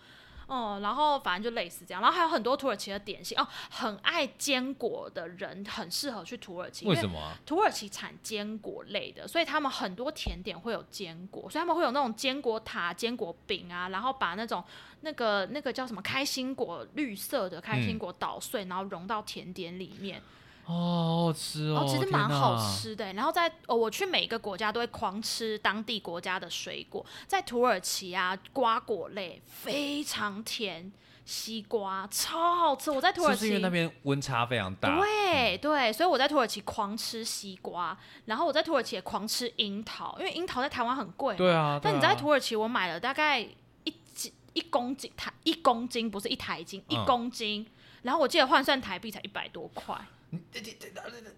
[0.47, 6.87] 哦，然后反正就类似这样，然后还有很多土耳其的点心哦，很爱坚果的人很适合去土耳其。
[6.87, 7.33] 为什么？
[7.47, 14.63] 土耳其产坚果类的，所以他们很多甜点会有坚果，所以他们会有那种坚果塔、坚果饼啊，然后把那种
[15.01, 20.23] 那个那个叫什么开心果，绿色的开心果捣碎，然后融到甜点里面。
[20.67, 23.13] 哦，吃哦，其实蛮好吃的。
[23.13, 27.05] 然后在哦，我去每一个国家都会狂吃当地国家的水果。
[27.27, 30.91] 在土耳其啊，瓜果类非常甜，
[31.27, 32.91] 西瓜超好吃。
[32.91, 34.99] 我在土耳其，因为那边温差非常大。
[34.99, 41.37] 对对，所以我在土耳其狂吃西瓜，然后我在土耳其也狂吃樱桃，因为樱桃在台湾很贵。
[41.37, 47.67] 对啊，但你在土耳其，我买了大概一斤一公斤台一公斤，不是一台斤，一公斤。
[48.03, 49.95] 然后我记得换算台币才一百多块。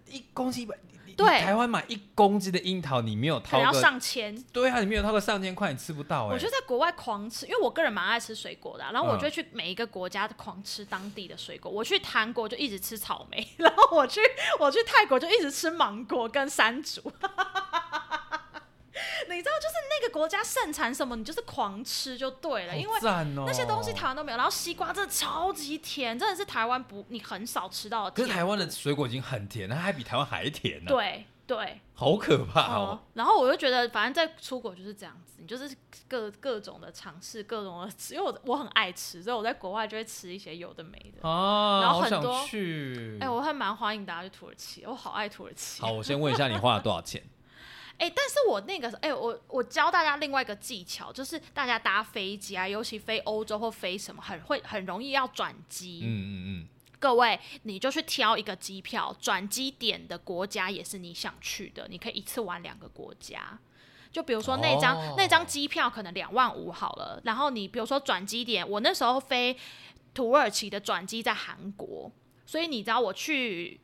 [0.05, 0.77] 一公斤一百，
[1.15, 6.33] 对，台湾买一公斤的樱桃，你没有掏要上千，对啊，你没有掏个上千块，你吃不到哎。
[6.33, 11.71] 我觉得在国外狂吃，因为我个人蛮爱吃水果的，然后我就会去每一个国家狂吃当地的水果。
[11.71, 14.21] 我去韩国就一直吃草莓，然后我去
[14.59, 17.11] 我去泰国就一直吃芒果跟山竹。
[19.29, 24.37] 你知道，就是那个国家盛产什么，你就是狂吃就对了，因为那些东西台湾都没有。
[24.37, 28.11] 然后西瓜真的超级甜，真的是台湾不你很少吃到的。
[28.11, 30.87] 可是台湾的水果已经很甜，它还比台湾还甜呢。
[30.87, 32.99] 对对，好可怕哦。
[33.13, 35.73] 然后我就觉得，反正在出国就是这样子，你就是
[36.07, 41.79] 各各种的尝试，各种的吃，因为我我很爱吃，所以我在国外就会吃一些有的没的哦。
[41.81, 45.81] 然后很多去，哎，我还蛮欢迎大家去土耳其，我好爱土耳其。
[45.81, 47.23] 好，我先问一下，你花了多少钱？
[47.97, 56.01] 哎，但是我那个，哎，我我教大家另外一个技巧，就是大家搭飞机啊，尤其飞欧洲或飞什么，很会很容易要转机。
[56.03, 56.67] 嗯嗯嗯。
[56.99, 63.57] 各位，你就去挑一个机票，转机点的国家也是你想去的，你可以一次玩两个国家。
[64.11, 69.57] 就比如说那张那张机票可能两万五好了，然后你比如说转机点，我那时候飞
[70.13, 72.11] 土耳其的转机在韩国，
[72.45, 73.79] 所以你知道我去。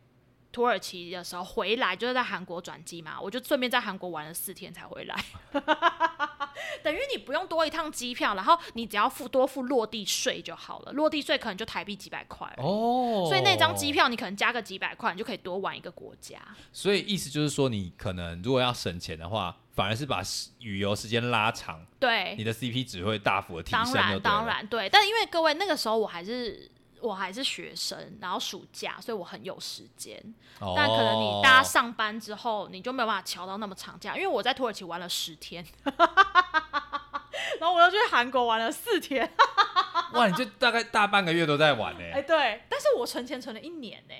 [0.53, 5.25] 土耳其的时候回来就是在韩国转机嘛，我就顺便在韩国玩了四天才回来，
[6.84, 16.38] 等于你不用多一趟机票，然后你只要付多付落地税就好了，落地税可能就台币几百块哦，所以那张机票你可能加个几百块，你就可以多玩一个国家。
[16.71, 20.21] 所以意思就是说，你可能如果要省钱的话，反而是把
[20.59, 23.93] 旅游时间拉长，对，你的 CP 值会大幅的提升。
[23.93, 26.69] 当然，当然，对，但因为各位那个时候我还是。
[27.03, 30.17] 我还是学生，然后暑假，所以我很有时间。
[30.59, 34.15] 但可能你大家上班之后，你就没有办法调到那么长假。
[34.15, 35.65] 因为我在土耳其玩了十天，
[37.59, 39.30] 然后我又去韩国玩了四天。
[40.13, 42.03] 哇，你就大概大半个月都在玩呢？
[42.13, 42.63] 哎，对。
[42.69, 44.15] 但是我存钱存了一年呢。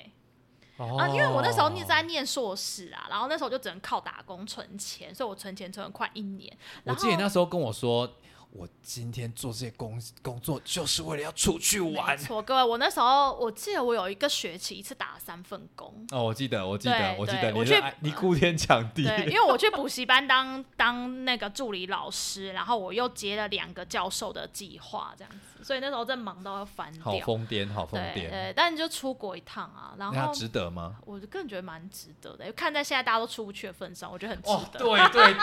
[1.00, 6.52] 啊，因为我那时候你在念硕士啊，然后那时候就只能靠打工存钱，所以我存钱存了快一年。
[6.84, 8.12] 我记得那时候跟我说。
[8.56, 12.16] 我今天做这些工工作，就是为了要出去玩。
[12.16, 16.06] 错，各位，我那时候我记得我有一个学期一次打了三份工。
[16.12, 19.06] 哦，我记得，我记得，我记得，我去你哭天抢地。
[19.06, 27.04] 对，因为我去补习班当当那个助理老师，然后我又接了两个教授的计划，这样子，所以那时候真忙到要翻掉。
[27.04, 28.30] 好疯癫，好疯癫。
[28.30, 30.98] 对，但就出国一趟啊，然后值得吗？
[31.08, 34.78] 我个人觉得蛮值得的，看在现在大家都出不去的份上，我觉得很值得。
[34.78, 35.36] 对对。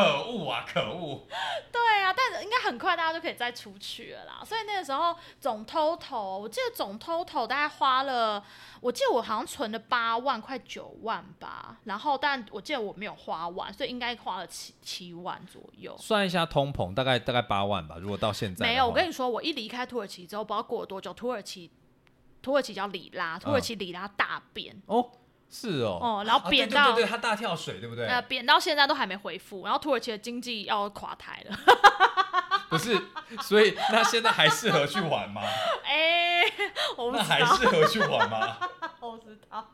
[0.00, 0.64] 可恶啊！
[0.66, 1.26] 可恶。
[1.70, 4.42] 对啊，但应该很快大家就可以再出去了啦。
[4.44, 8.42] 所以那个时候总 total，我记得总 total 大概花了，
[8.80, 11.78] 我记得我好像存了八万快九万吧。
[11.84, 15.96] 然后，但我记得我没有花完，所以应该花了七七万左右。
[15.98, 17.96] 算一下通膨，大概大概八万吧。
[17.98, 21.70] 如果到现在没有，我跟你说，我一离开土耳其之后，不知道过了多久，土耳其
[22.42, 25.10] 土耳其叫里拉，土耳其里拉大变哦。
[25.50, 28.06] 是哦，哦，然后贬到对对，它大跳水，对不对？
[28.06, 31.58] 呃，贬到现在都还没恢复，然后土耳其的经济要垮台了。
[32.70, 32.96] 不是，
[33.42, 35.42] 所以那现在还适合去玩吗？
[35.84, 36.44] 哎，
[36.96, 37.24] 我不知道。
[37.24, 38.56] 那还适合去玩吗？
[39.00, 39.72] 我不知道。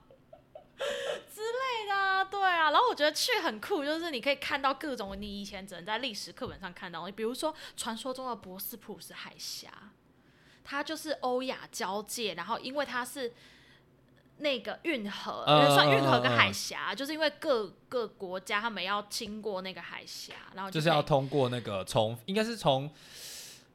[0.78, 2.70] 之类的啊，对啊。
[2.70, 9.70] 然后我觉得去很酷，就是你可以看到各种你以前只能在历史课本上看到，比如说传说中的博斯普鲁斯海峡，
[10.64, 13.34] 它就是欧亚交界，然后因为它是。
[14.38, 15.44] 那个运河，
[15.74, 22.90] 算运河跟海峡，就是因为各个国家他们要经过那个海峡，然后就是要通过那个从应该是从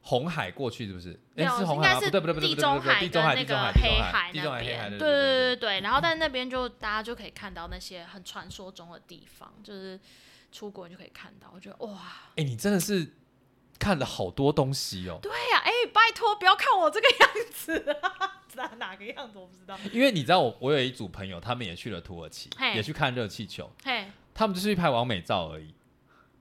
[0.02, 1.18] 红海过去，是不是？
[1.34, 4.90] 没有，应该是地中海跟那个黑海那边。
[4.90, 5.80] 对对对对对。
[5.80, 9.98] 然后在那边就大家就可以看到那些很传说中的地方，就是
[10.50, 11.50] 出国就可以看到。
[11.54, 11.98] 我觉得哇，
[12.36, 13.14] 哎，你真的是
[13.78, 15.18] 看了好多东西哦。
[15.22, 17.96] 对呀，哎，拜托不要看我这个样子。
[18.56, 23.70] 哪哪个样子我不知道，因为你知道我我有一组朋友，他们也去了土耳其，也去看热气球，
[24.34, 25.74] 他们就是去拍完美照而已。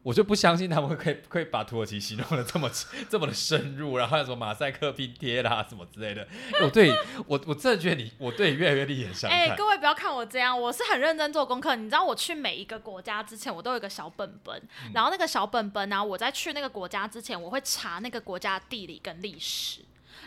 [0.03, 2.67] 我就不相信他们会可以可以把土耳其形容的这么
[3.07, 6.27] 这么的深入，然后有什么马赛克拼贴啦什么之类的。
[6.63, 6.91] 我对
[7.27, 9.29] 我我真的觉得你我对你越来越厉害。
[9.29, 11.75] 哎，各位不要看我这样，我是很认真做功课。
[11.75, 14.59] 你知道我去每一个国家之前，我都有一个小本本，
[14.91, 19.81] 然后那个小本本呢，我在去那个国家之前，我会查那个国家地理跟历史。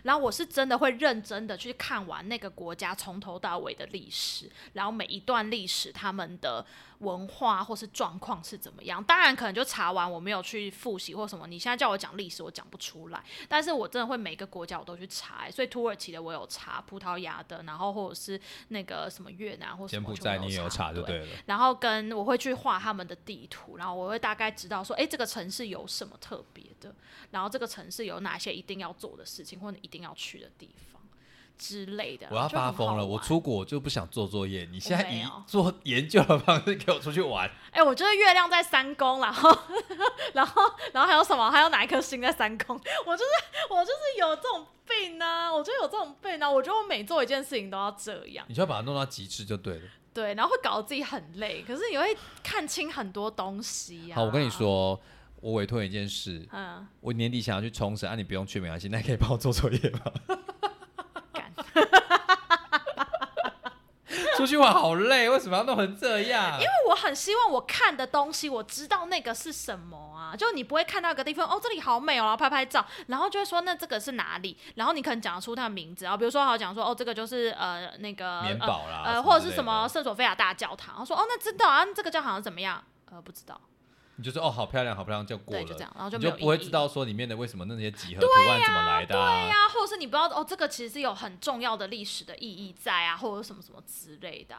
[0.05, 6.65] 然后我是真的会认真的去看完那个国家从头到尾的历史，然后每一段历史他们的。
[6.99, 9.03] 文化或是状况是怎么样？
[9.05, 11.47] 当然可能就查完，我没有去复习或什么。
[11.47, 13.23] 你现在叫我讲历史，我讲不出来。
[13.49, 21.27] 但是我真的会每个国家我都去查，所以土耳其的我有查，葡萄牙的，然后或者是那个什么越南或什么，柬埔寨你也有查就对了。
[21.47, 26.95] 然后跟我会去画他们的地图，然后我会大概知道说，哎，这个城市有什么特别的，
[27.31, 30.94] 然后这个城市有哪些一定要做的事情，或者一定要去的地方。
[31.59, 33.05] 之类的，我要发疯了！
[33.05, 37.51] 我出国就不想做作业，你现在以做研究的方式给我出去玩。
[37.71, 39.51] 哎，我觉得月亮在三宫，然后，
[40.35, 40.63] 然后，
[40.93, 41.51] 然后还有什么？
[41.51, 42.77] 还有哪一颗星在三宫？
[43.07, 43.31] 我就是
[43.71, 46.51] 我就是有这种病呢，我就有这种病呢。
[46.51, 49.83] 我觉得我每做一件事情都要这样，你就要把它弄到极致就对了。
[50.13, 54.15] 对，然后会搞得自己很累，可是你会看清很多东西啊。
[54.17, 55.01] 好，我跟你说，
[55.41, 60.01] 我委托一件事，嗯，我年底想要去冲绳，啊，你不用去没关系，那可以帮我做作业吗？
[64.37, 66.59] 出去玩好累，为什么要弄成这样？
[66.59, 70.37] 因为我很希望我看的东西，我知道那个是什么啊。
[70.37, 74.57] 就你不会看到一个地方，哦，这里好美哦，然后拍拍照，然后就会说那这个是哪里？
[74.75, 80.95] 然后你可能讲得出它的名字啊，比如说好讲说哦，这个就是呃那个棉堡啦，呃或者是什么圣索菲亚大教堂。
[80.95, 82.83] 然后说哦，那知道啊，这个教堂怎么样？
[83.11, 83.61] 呃，不知道。
[84.17, 85.65] 你就说哦，好漂亮，好漂亮，就过了。
[85.65, 89.15] 就这样，然后就就不会知道说里面的为什么那些几何图案怎么来的。
[89.15, 94.57] 对呀，或者是你不知道哦，这个其实是有很重要的历史的意义在啊，或者什么什么之类的，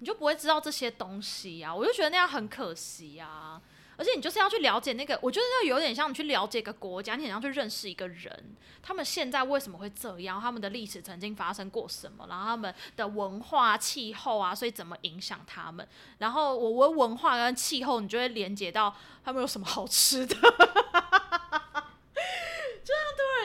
[0.00, 1.74] 你就不会知道这些东西啊。
[1.74, 3.60] 我就觉得那样很可惜啊。
[3.96, 15.86] 而且你就是要去了解那个，我觉得要有点像你去了解一个国家，你想要去认识一个人，他们现在为什么会这样，他们的历史曾经发生过什么，然后他们的文化、气候啊，所以怎么影响他们。
[16.18, 18.94] 然后我问文化跟气候，你就会连接到
[19.24, 20.36] 他们有什么好吃的。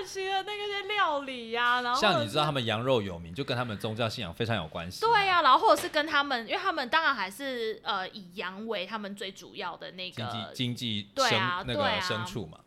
[0.03, 5.01] 那个些料理呀，然后像你知道他们羊肉有名，就跟他们宗教信仰非常有关系。
[5.01, 12.59] 对呀，然后或者是跟他们，因为他们当然还是呃以羊为他们最主要的那个经济经济对啊那个牲畜嘛。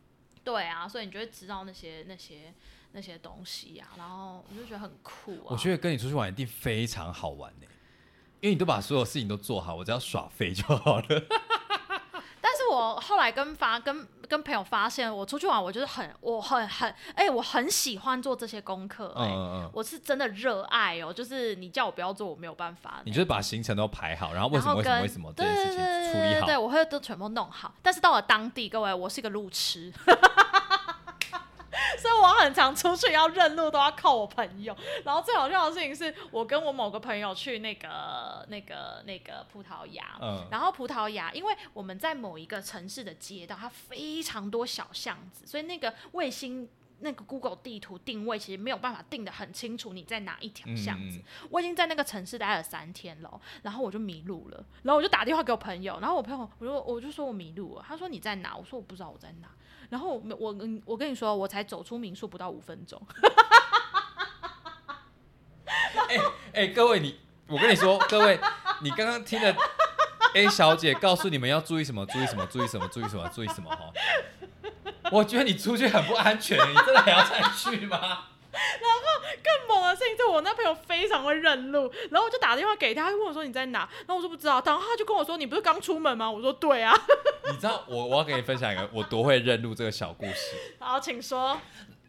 [0.42, 2.52] 对啊，所以你就会知道那些那些
[2.92, 5.48] 那些东西呀，然后我就觉得很酷啊。
[5.48, 7.66] 我觉得跟你出去玩一定非常好玩呢，
[8.40, 11.22] 因为你都把所有事情都做好，我只要耍废就好了。
[12.74, 19.32] 我后来跟发跟跟朋友发现，我出去玩，我就是很我很很哎，我很喜欢做这些功课，哎，
[19.72, 21.12] 我是真的热爱哦。
[21.12, 23.00] 就是你叫我不要做，我没有办法。
[23.04, 27.72] 你就是把行程都排好，然后为什么为什么为什么这件事情处理好，对我会都全部弄好。
[27.82, 29.92] 但是到了当地，各位，我是一个路痴。
[31.98, 34.76] 所以我很常出去要认路，都要靠我朋友。
[35.04, 40.18] 然后最好笑的事情是我跟我某个朋友去那个、那个、那个葡萄牙。
[40.20, 40.46] 嗯。
[40.50, 46.68] 然后葡萄牙，因为我们在某一个城市的街道，它非常多小巷子，所以那个卫星、
[47.00, 51.20] 那个 Google 地图定位其实没有办法定的很清楚，你在哪一条巷子。
[51.50, 54.64] 我已经在那个城市待了三天了，然后我就迷路了。
[54.82, 57.84] 然后我就打电话给我朋友，然后我朋友我就我就说我迷路了。
[57.86, 58.56] 他说你在哪？
[58.56, 59.48] 我说我不知道我在哪。
[59.90, 63.00] 然后我我我跟你说，我才走出民宿不到五分钟。
[66.08, 66.18] 哎
[66.52, 68.38] 哎，各位你，我跟你说，各位，
[68.82, 69.54] 你刚刚听的
[70.34, 72.04] A 小姐告诉你们要注意什么？
[72.06, 72.46] 注意什么？
[72.46, 72.86] 注意什么？
[72.88, 73.28] 注意什么？
[73.28, 73.70] 注意什么？
[73.70, 73.92] 哈！
[75.10, 78.24] 我觉得你出去很不安全，你真的还要再去吗？
[78.80, 79.00] 然后
[79.42, 83.88] 更猛的事情是我那朋友非常会认路，然后我就打电话给他，他问我说你在哪？
[84.06, 86.30] 然后我说不知道，然后他就跟我说你不是刚出门吗？
[86.30, 86.94] 我说对啊。
[87.50, 90.56] 你知道我我要给你分享一个我多会认路这个小故事。
[90.78, 91.58] 好，请说。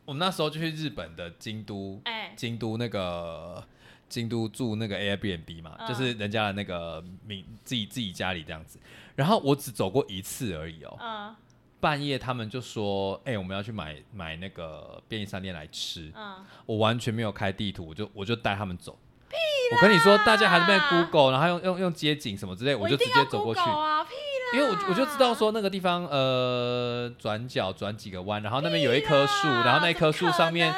[0.05, 3.63] 我们那时候就去日本的京都，哎，京都那个
[4.07, 8.79] 京都住那个 Airbnb 嘛，就是人家的那个名自己自己家里这样子。
[9.15, 10.97] 然后我只走过一次而已哦。
[11.01, 11.35] 嗯。
[11.85, 18.97] 半夜他们就说：“哎，我们要去买买那个便利商店来吃。”嗯，我完全没有开地图，我就我就带他们走。
[19.71, 23.61] 我跟你说，大家还是被 Google，然后用用用街景什么之类，我就直接走过去。
[24.55, 30.73] 因为我我就知道说那个地方呃转角转几个弯，然后那边有一棵树，然后那棵树上面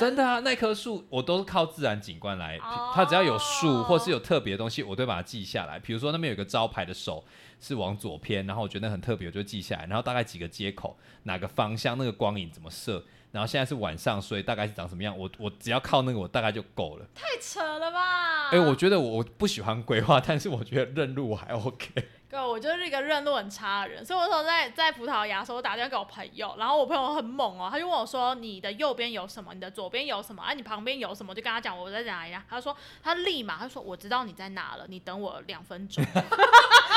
[0.00, 2.58] 真的啊，那棵树我都是靠自然景观来，
[2.94, 5.78] 它只要有树或是有特别的东西，我都把它记下来。
[5.78, 7.22] 比如说那边有个招牌的手。
[7.60, 9.86] 是往左偏，然后我觉得很特别，我就记下来。
[9.86, 13.04] 然后大概几个接口，哪个方向，那个光影怎么射。
[13.30, 17.06] 然后现在是晚上，所以大概是长什么样，我我只要靠那个，我大概就够了。
[17.14, 18.48] 太扯了吧！
[18.50, 21.90] 哎，我觉得我不喜欢规划， 但是我觉得认路我还 OK。
[22.30, 29.54] 哥，我就是一个认路很差的人，所以我说在在葡萄牙的时候，我打电话给我朋友，然后我朋友很猛哦，他就问我说：“你的右边有什么？
[29.54, 30.42] 你的左边有什么？
[30.42, 32.36] 啊，你旁边有什么？”我就跟他讲我在哪里。
[32.50, 36.04] 他说他立马他说我知道你在哪了，你等我两分钟。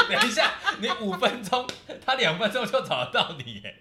[0.09, 1.65] 等一下，你五分钟，
[2.05, 3.75] 他两分钟就找得到你耶。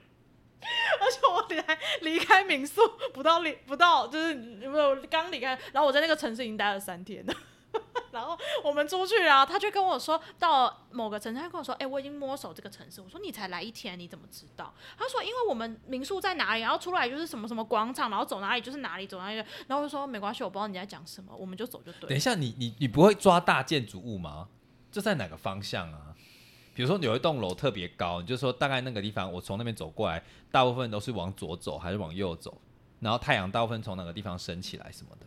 [1.00, 2.82] 而且我才离开民宿
[3.12, 7.34] 不到离不到，就是有没有刚离开，然后我在那个城市已经待了三天了。
[8.12, 19.36] 然后我们出去啊，他就跟我说到某个城市，他跟我说：“哎，我已经摸熟这个城市。”我说：“你才来一天，你怎么知道？”他说：“因为我们民宿在哪里，然后出来就是什么什么广场，然后走哪里就是哪里，走哪里。”
[19.68, 24.48] 然后我就说：“没关系，我不知道你在讲什么，我们就走就对。”等一下，你你你不会抓大建筑物吗？
[24.90, 26.14] 这在哪个方向啊？
[26.74, 32.60] 比如说有一栋楼特别高，你就说大概那个地方，我从那边走过来，大部分都是往左走还是往右走？
[32.98, 35.26] 然后太阳大部分从哪个地方升起来什么的？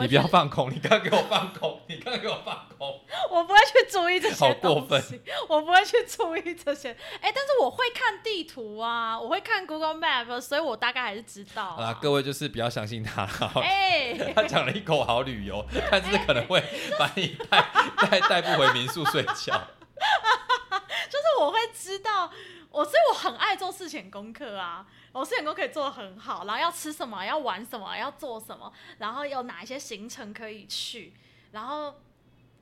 [0.00, 0.70] 你不要放空！
[0.70, 1.80] 你刚刚给我放空！
[1.88, 3.00] 你刚刚给我放空！
[3.30, 6.90] 我不会去注意这些东西，我不会去注意这些。
[7.20, 11.64] 哎，但是我会看地图啊，我会看 Google Map，所以我大概还是知道。
[11.64, 13.24] 啊，各位就是不要相信他。
[13.60, 16.62] 哎，他讲了一口好旅游，但是可能会
[16.98, 17.66] 把你带
[18.08, 19.60] 带带不回民宿睡觉。
[21.10, 22.30] 就是我会知道，
[22.70, 24.86] 我所以我很爱做事前功课啊。
[25.12, 31.12] 我事前功课可以做的很好，然后要吃什么，要玩什么，要做什么，然后有哪一些行程可以去，
[31.50, 31.94] 然后，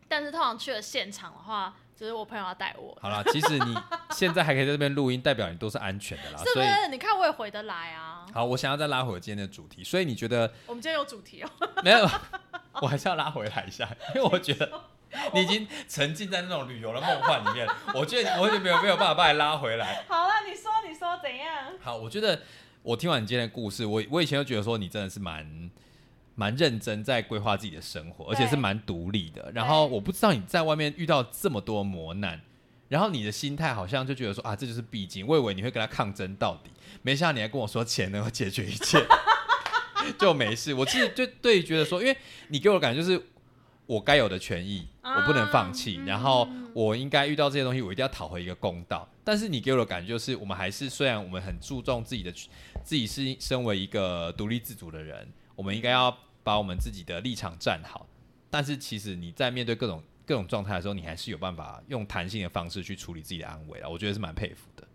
[0.08, 2.96] 但是通常去了现场的话，就是我朋友要带我。
[3.02, 3.74] 好了，其实你
[4.12, 6.38] 现在还可以在这边录音，代表你都是安全的啦。
[6.38, 6.88] 是不是？
[6.88, 8.24] 你看我也回得来啊。
[8.32, 10.50] 好，我想要再拉回今天的主题，所以你觉得？
[10.66, 11.50] 我们今天有主题哦。
[11.84, 12.08] 没有，
[12.80, 14.80] 我还是要拉回来一下，因为我觉得。
[15.34, 20.04] 你已经沉浸在那种旅游的梦幻里面，我觉得我已经没有没有办法把你拉回来。
[20.08, 21.72] 好了，你说你说怎样？
[21.80, 22.40] 好，我觉得
[22.82, 25.70] 我听完你今天的故事，我我以前就觉得说你真的是蛮
[26.34, 29.50] 蛮认真在规划自己的生活，而且是蛮独立的。
[29.54, 32.40] 然后我不知道你在外面遇到这么多磨难，
[32.88, 35.26] 然后你的心态好像就觉得说啊，这就是必经。
[35.26, 36.70] 我以为你会跟他抗争到底，
[37.02, 39.04] 没想到你还跟我说钱能够解决一切，
[40.18, 40.72] 就没事。
[40.74, 42.16] 我其实就对觉得说，因为
[42.48, 43.20] 你给我的感觉就是
[43.88, 45.94] 我该有的权益，我不能放弃。
[46.04, 49.08] 然后我应该遇到这些东西，我一定要讨回一个公道。
[49.24, 52.30] 但是你给我的感觉就是，我们还是虽然我们很注重自己的，
[52.84, 58.06] 自己是身为一个独立自主的人，我们应该要把我们自己的立场站好。
[58.50, 63.88] 但是其实你在面对各种各种状态的时候，你还是有办法用弹性的方式去处理自己的安危啊。
[63.88, 64.86] 我觉得是蛮佩服的。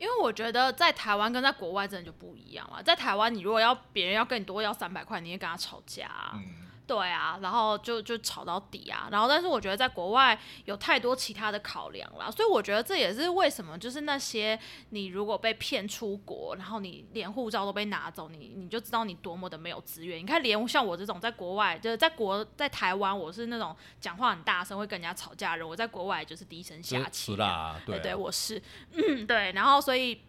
[0.00, 2.82] 因为我觉得在台湾跟在国外真的就不一样了。
[2.82, 6.10] 在台湾，你如果要别人要跟你多要三百块，你也跟他吵架。
[6.34, 6.42] 嗯。
[6.86, 14.58] 对啊，然后就就吵到底啊，然后但是我觉得在国外有太多其他的考量了，所以我觉得这也是为什么就是那些
[14.90, 20.18] 你如果被骗出国，然后你连护照都被拿走，你你就知道你多么的没有资源。
[20.18, 27.34] 你看，连像我这种在国外就是在国在台湾，我是那种讲话很大声会跟人家吵架的人，我在国外就是低声下气。
[27.86, 28.62] 对对，我是，
[29.26, 30.20] 对，然后所以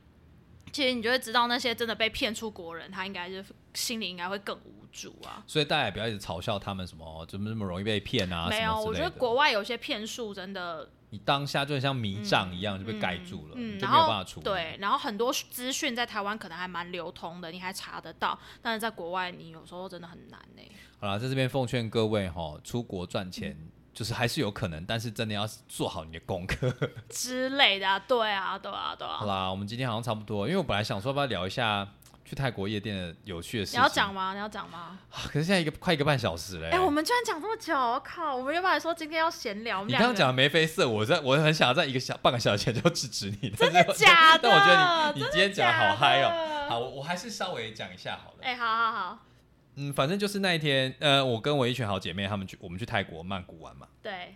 [0.76, 4.86] 其实你就会知道那些真的被骗出国人，他应该是心里应该会更无。
[4.96, 8.48] 助啊，所以大家也不要一直嘲笑他们什么怎么那么容易被骗啊？
[8.50, 14.40] 没有，我觉得国外有些骗术真的，你当下就像迷障一样就被盖住了，就没有办法出。
[14.40, 20.62] 对，然后很多资讯在台湾可能还蛮流通的，你还查得到，但是在国外你有时候真的很难呢。
[21.02, 23.58] 好了，在这边奉劝各位哈，出国赚钱
[23.96, 26.72] 就是还是有可能，但是真的要做好你的功课
[27.10, 28.00] 之类的。
[28.08, 29.18] 对啊，对啊，对啊。
[29.18, 31.88] 好啦，我们今天好像差不多，因为我本来想说要不要聊一下。
[32.28, 34.34] 去泰国夜店的有趣的事情，你要讲吗？
[34.34, 34.98] 你要讲吗？
[35.28, 36.72] 可是现在一个快一个半小时嘞！
[36.72, 38.36] 哎，我们居然讲这么久，我靠！
[38.36, 44.40] 我们原本说今天要闲聊，你刚刚讲眉飞色，我在我很想要在一个小半个小时前就制止你，真的 假的？
[44.42, 46.66] 但我觉得你你今天讲的好嗨哦！
[46.68, 48.38] 好，我我还是稍微讲一下好了。
[48.42, 49.20] 哎，好好好。
[49.76, 53.88] 嗯，反正就是那一天，呃，我跟我一群好姐妹，她们去我们去泰国曼谷玩嘛。
[54.02, 54.36] 对。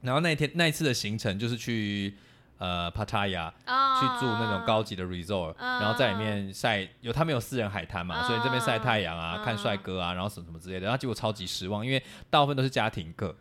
[0.00, 2.14] 然后那一天那一次的行程就是去。
[2.56, 12.00] 呃，Pattaya 去住那种高级的 resort，然后在里面晒，有他们有私人海滩嘛，所以这边晒太阳啊，看帅哥啊，然后什么什么之类的，然后结果超级失望，因为
[12.30, 13.36] 大部分都是家庭课，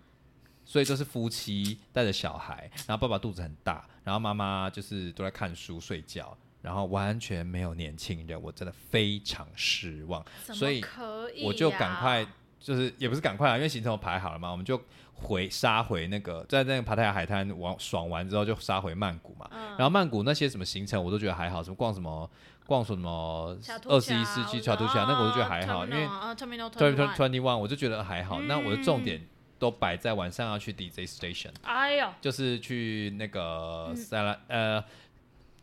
[0.65, 10.83] 所以都是夫妻带着小孩，然后爸爸肚子很大，然后妈妈就是都在看书睡觉，然后完全没有年轻人，我真的非常失望，所以
[11.43, 12.25] 我就赶快。
[12.63, 14.81] 就是也不是赶快啊，因为行程我排好了嘛，我们就
[15.15, 19.45] 回杀回那个在那个帕泰亚海滩玩爽完之后就杀回曼谷嘛。
[19.77, 22.31] 然后曼谷那些什么行程我都觉得还好，什么逛什么
[22.65, 23.53] 逛什么
[23.89, 26.57] 二十一世纪小图桥那个我都觉得还好，因为 twenty
[27.13, 28.39] twenty one 我就觉得还好。
[28.43, 29.21] 那我的重点
[29.59, 34.81] 都摆在晚上要去 DJ station，哎呦，就是去那个塞拉呃，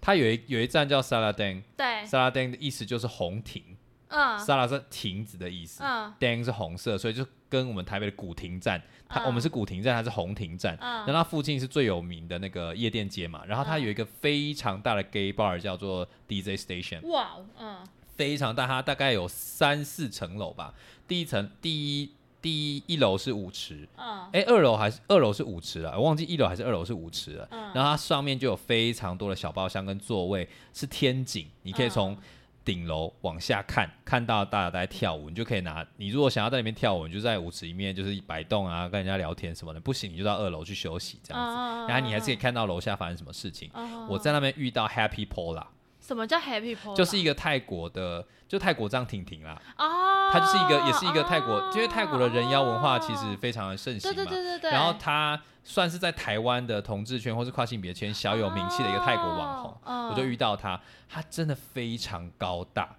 [0.00, 3.76] 它有一有一站叫萨拉丁，对，萨拉丁的意思就是红亭。
[4.12, 17.86] 嗯，沙拉是亭子的意思，嗯，d 是红色，所以就跟我们台北的古亭站，它我们是古亭站，它是红亭站，然后它附近是最有名的那个夜店街嘛，然后它有一个非常大的 gay bar 叫做 DJ Station，哇，嗯，
[18.16, 20.74] 非常大，它大概有三四层楼吧，
[21.06, 22.12] 第一层第一
[22.42, 32.16] 第一一楼是舞池，嗯，哎，二楼还是二楼是舞池了，我忘记一楼还是二楼是舞池了，嗯，然后它上面就有非常多的小包厢跟座位，是天井，你可以从。
[32.62, 35.84] 顶楼往下看，看到大家在跳舞，你就可以拿。
[35.96, 39.80] 你如果想要在里面跳舞，你就在舞池里面就是摆动啊，跟人家聊天什么的。
[39.80, 41.90] 不行，你就到二楼去休息这样子。
[41.90, 43.70] 然后你还是可以看到楼下发生什么事情。
[44.08, 45.64] 我在那边遇到 Happy Pola。
[46.10, 46.96] 什么叫 Happy Pola？
[46.96, 49.56] 就是一个泰国的，就泰国张婷婷啦。
[49.78, 50.28] 哦。
[50.32, 54.14] 他就是一个，也是一个泰国，因为泰国的人妖文化其实非常的盛行嘛。
[54.16, 54.70] 对对对对对。
[54.72, 55.40] 然后他。
[55.62, 62.96] 算是在台湾的同志圈或是跨性别圈小有名气的一个泰国网红，我就遇到他，他真的非常高大，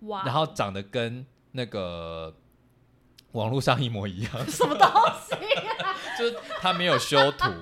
[0.00, 2.34] 哇，然后长得跟那个
[3.32, 4.88] 网络上一模一样，什么东
[5.20, 5.36] 西？
[6.18, 7.52] 就是他没有修图，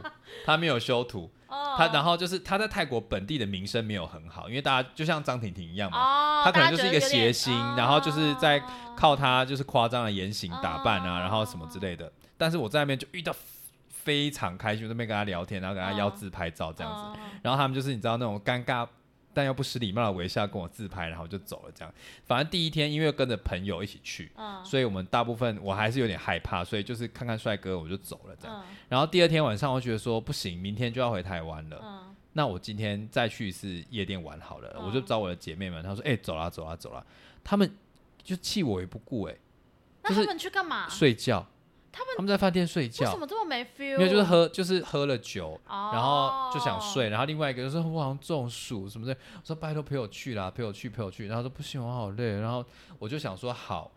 [0.44, 1.28] 他没有修图，
[1.76, 8.62] 他然后就是他在泰国本地的名声没有很好，因为大家就像张婷婷一样嘛，他可能就是一个谐星，然后就是在
[8.96, 13.34] 靠他就是夸张的言行打扮啊，然后什么之类的，但是我在那边就遇到。
[14.06, 18.86] 非常开心，那边跟他聊天，然后跟他要自拍照这样子，然后他们就是你知道那种尴尬
[19.36, 21.94] 但又不失礼貌的微笑跟我自拍，然后就走了这样。
[22.24, 24.32] 反正第一天因为跟着朋友一起去，
[24.64, 28.64] 所以我们大部分我还是有点害怕，所以就是看看帅哥我就走了这样。
[28.88, 37.04] 然后第二天晚上我觉得说不行，明天就要回台湾了，那我今天再去一次夜店玩好了，我就找我的姐妹们，她说哎走啦走啦走啦，
[37.44, 37.70] 他们
[38.22, 39.36] 就弃我也不顾哎，
[40.02, 40.88] 那他们去干嘛？
[40.88, 41.46] 睡觉。
[41.96, 43.96] 他们他们在饭店睡觉，为什么这么没 feel？
[43.96, 47.08] 没有，就是喝，就是喝了酒，然后就想睡。
[47.08, 51.26] 然后另外一个就说我好像中暑什么的，我说拜托陪我去啦，陪我去，陪我去。
[51.26, 52.38] 然后说不行，我好累。
[52.38, 52.62] 然后
[52.98, 53.90] 我就想说好，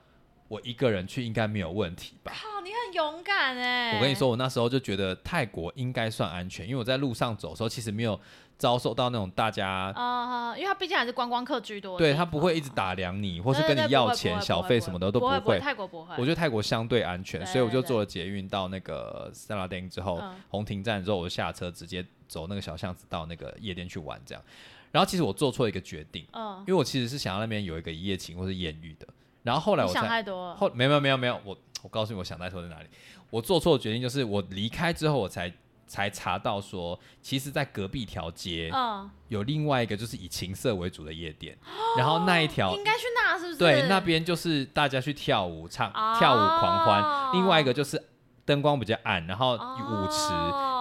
[0.49, 2.33] 我一个人去应该没有问题吧？
[2.33, 3.95] 好，你很很勇敢哎！
[3.95, 8.19] 我跟你说，我那时候就觉得泰国应该算安全，因为我在路上走的时候，其实没有
[8.57, 15.59] 遭受到那种大家啊，因为他毕竟还是观光客居多，对他不会一直打量你，或是跟你要钱、小费什么的都不会。
[15.59, 24.43] 泰国不会，我觉得泰国相对安全，所以我就坐了捷运到那个萨拉丁之后，红亭站之后，我就下车直接走那个小巷子到那个夜店去玩这样。
[24.91, 29.07] 然后其实我做错一个决定，嗯，因为我其实是想要那边有一个一夜情或是艳遇的。
[29.43, 32.87] 然后后来我想太多，后没有没有没有没有，我我告诉你我想太多在哪里。
[33.29, 35.51] 我做错的决定就是我离开之后，我才
[35.87, 41.57] 才查到说，其实，在隔壁条街，嗯，有另外一个就是以情色为主的夜店。
[41.97, 43.57] 然后那一条应该去那是不是？
[43.57, 47.33] 对，那边就是大家去跳舞、唱跳舞狂欢。
[47.33, 48.03] 另外一个就是
[48.45, 50.33] 灯光比较暗，然后舞池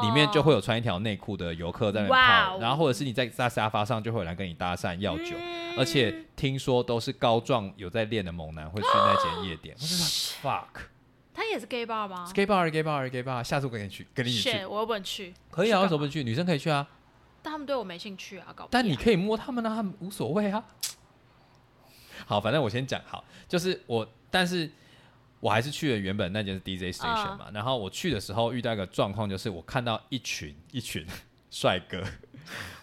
[0.03, 5.37] 里面就会有穿一条内裤的游客在那泡，然后或者是你在在沙发上就会有人跟你搭讪要酒。
[5.77, 9.77] 而且听说都是高壮有在练的猛男会去那间夜店。
[9.77, 10.67] fuck，
[11.33, 13.45] 他也是 gay bar 吗？gay bar，gay bar，gay bar。
[13.45, 14.65] 下次我跟你去，跟你一起去。
[14.65, 15.33] 我不能去。
[15.51, 16.25] 可以啊，为什么不能去？
[16.25, 16.87] 女生可以去啊。
[17.41, 18.67] 但他们对我没兴趣啊，搞。
[18.71, 20.65] 但你可以摸他们啊，他们无所谓啊。
[22.27, 24.69] 好，反正我先讲好，就是我，但是
[25.41, 27.49] 我还是去了原本那间是 DJ station 嘛。
[27.53, 31.07] 然后我去的时候遇到一个状况，就是我看到一群一 群
[31.51, 32.03] 帅哥，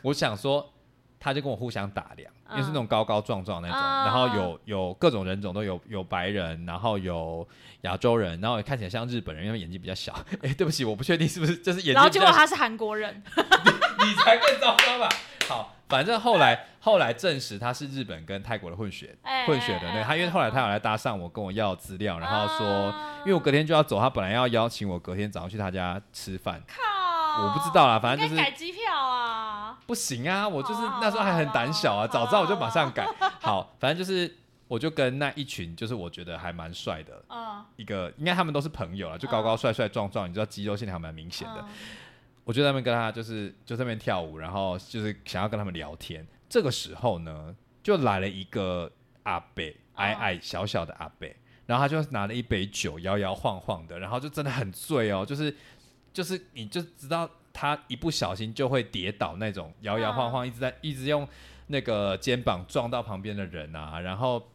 [0.01, 0.71] 我想说。
[1.17, 7.47] 他就跟我互相打量，因为是那种高高壮壮那种，然后有有各种人种都有，有白人，然后有
[7.81, 10.13] 亚洲人，然后看起来像日本人，因为眼睛比较小。
[10.43, 11.93] 哎，对不起，我不确定是不是就是眼睛。
[11.95, 13.23] 然后结果他是韩国人，
[14.05, 15.09] 你你才更糟糕吧？
[15.47, 19.15] 好，反正后来后来证实他是日本跟泰国的混血
[19.45, 26.61] 混血的那他，因为后来他有来搭讪我，跟我要资料，然后说，因为我隔天就要走，他本来要邀请我隔天早上去他家吃饭。
[26.67, 29.77] 靠，我不知道啦，反正就是改机票啊。
[29.85, 33.07] 不行啊，我就是那时候还很胆小啊，早知道我就马上改。
[33.41, 34.35] 好，反正就是
[34.67, 37.23] 我就跟那一群，就是我觉得还蛮帅的，
[37.75, 41.63] 一个应该他们都是朋友啊，就高高帅帅壮壮，你知道肌肉线条蛮明显的。
[42.45, 46.25] 我就在那边跟他就是就在那边跳舞，然后就是想要跟他们聊天。
[46.47, 47.53] 这个时候呢，
[47.83, 48.89] 就来了一个
[49.23, 51.35] 阿贝，矮矮小小的阿贝，
[51.65, 55.53] 然后他就拿了一杯酒，摇摇晃晃的，然后就真的很醉哦，就是
[56.13, 57.29] 就是你就知道。
[57.57, 61.25] 他一不小心就会跌倒，那种摇摇晃晃，一直在一直用
[61.67, 64.45] 那个肩膀撞到旁边的人啊，然后，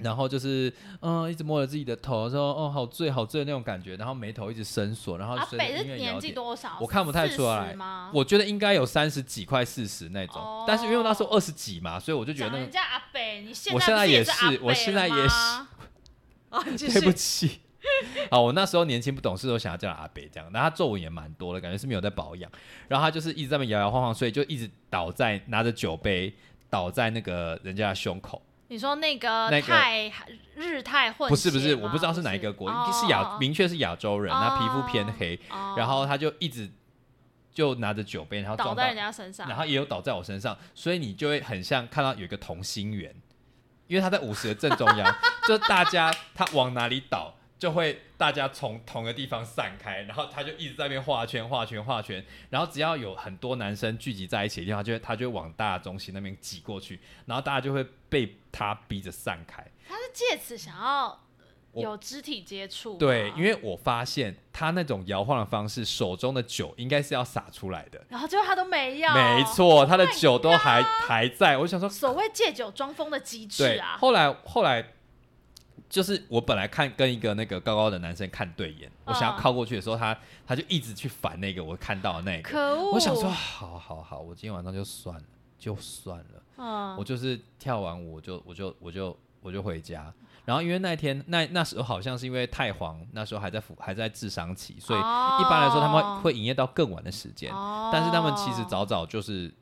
[0.00, 6.78] 然后就是嗯，一直摸着自己的头，说哦，好醉，好醉的那种感觉，然后眉头一直伸缩，然后阿北是年纪多少？
[6.80, 7.76] 我看不太出来
[8.12, 17.60] 我觉得应该有三十几，快四十那种，但是因为那时候二十几嘛，所以我就觉得人家阿北，你我现在也是，我现在也是 对不起。
[18.30, 20.48] 好，我那时候年轻不懂事，都想要叫阿北这样。
[20.52, 22.50] 然后他皱纹也蛮多的，感觉是没有在保养。
[22.86, 26.32] 然后他就是一直在那摇摇晃晃，所以就一直倒在拿着酒杯
[26.70, 28.40] 倒在那个人家的胸口。
[28.68, 30.12] 你说那个泰
[30.54, 31.28] 日泰混？
[31.28, 35.38] 不是不是，我不知道是哪一个国，是亚明确是亚洲人，他皮肤偏黑。
[35.76, 36.70] 然后他就一直
[37.52, 43.14] 就拿着酒杯，然后倒在人家身上，然后也有倒在我身上，所以你就会很像看到有一个同心圆，
[43.86, 45.16] 因为他在舞池的正中央，
[45.48, 47.34] 就大家他往哪里倒。
[47.58, 59.66] 就会大家从同个地方散开，然后他就一直在那边画圈、画圈、画圈，然后只要有很多男生聚集在一起的地方，就会他就往大中心那边挤过去，然后大家就会被他逼着散开。
[59.88, 61.20] 他是借此想要
[61.74, 62.96] 有肢体接触。
[62.96, 69.12] 对，因为我发现他那种摇晃的方式，手中的酒应该是要洒出来的，然后最后他都没有。
[69.12, 71.56] 没错，他的酒都还还在。
[71.58, 73.96] 我想说，所谓借酒装疯的机制啊。
[73.98, 74.92] 后来后来。
[75.88, 80.16] 就是我本来看跟一个那个高高的男生看对眼，我想要靠过去的时候，他
[80.46, 82.50] 他就一直去烦那个我看到的那个。
[82.50, 82.92] 可恶！
[82.92, 85.22] 我想说，好好好，我今天晚上就算了，
[85.58, 86.42] 就算了。
[86.58, 86.96] 嗯。
[86.96, 90.12] 我就是跳完舞，我就我就我就我就回家。
[90.44, 97.50] 然后因为那天那那时候好像是因为太皇那时候还在服还在智商期，所以一般来说他们会营业到更晚的时间。
[97.52, 97.90] 哦。
[97.92, 99.52] 但是他们其实早早就是。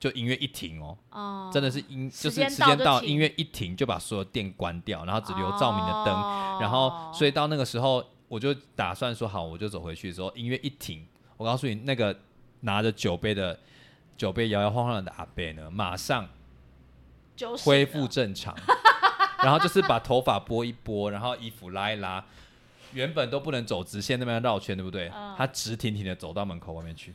[0.00, 6.14] 就音乐一停哦，真的是音就是时间到，音乐一停就把所有电关掉，然后只留照明的灯，
[6.60, 11.06] 然后所以到那个时候我就打算说好，我就走回去的时候，音乐一停，
[11.38, 12.14] 我告诉你，那个
[12.60, 13.58] 拿着酒杯的
[14.18, 16.28] 酒杯摇摇晃晃的阿贝呢，马上
[17.64, 18.54] 恢复正常，
[19.42, 22.22] 然后就是把头发拨一拨，然后衣服拉一拉，
[22.92, 25.10] 原本都不能走直线那边绕圈，对不对？
[25.38, 27.14] 他直挺挺的走到门口外面去，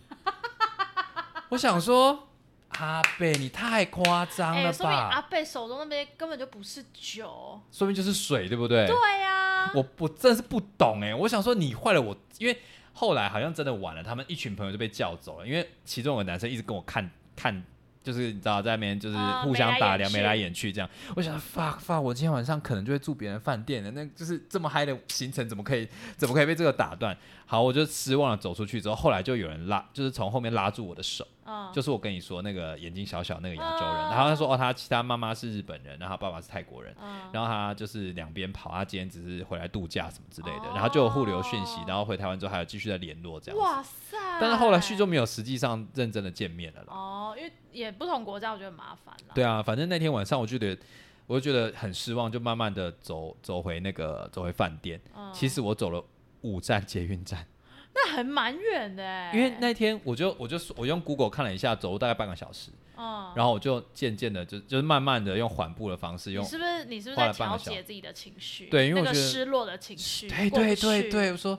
[1.50, 2.29] 我想说。
[2.70, 5.10] 阿贝，你太夸张了吧！
[5.12, 8.86] 阿贝手中那边根本就不是酒，说明就是水，对不对？
[8.86, 11.14] 对呀，我我真的是不懂哎！
[11.14, 12.58] 我想说你坏了我，因为
[12.94, 17.64] 后来好像真的晚了，他们一群朋友就被叫走了，因为其中有个男生一直跟我看看
[18.02, 20.90] 就是你知道在那边就是互相打量，眉来眼去这样。
[21.16, 27.16] 我想，fuck fuck，我今天晚上可能就会住别人饭店的，那就是这么嗨的行程，怎么可以怎么可以被这个打断？
[27.46, 31.28] 好，我就失望了走出去之后，后来就有人拉，就是从后面拉住我的手，
[31.74, 36.96] 就是我跟你说那个眼睛小小那个亚洲人，然后他说哦，他其他妈妈是日本人，然后爸爸是泰国人，
[37.32, 43.60] 然后他就是两边跑，他今天只是回来度假什么之类的，然后就有互留讯息，然后回台湾之后还有继续在联络这样。
[43.60, 44.18] 哇塞！
[44.42, 46.88] 但是后来续就没有实际上认真的见面了啦。
[46.94, 49.34] 哦，因为也不同国家，我觉得很麻烦了。
[49.34, 50.82] 对啊，反正那天晚上我就觉得，
[51.28, 55.00] 我就觉得很失望，就慢慢的走走回那个走回饭店。
[55.34, 56.04] 其实我走了
[56.42, 57.46] 五站捷运站。
[57.94, 68.68] 那很蛮远的，因为那天我就我就我用 Google 看了一下，走路大概半个小时，嗯，然后我就渐渐的就就是慢慢的用缓步的方式用，你是不是你是不是在调节自己的情绪？
[68.68, 71.58] 对，因为我觉得失落的情绪，对对对对，我说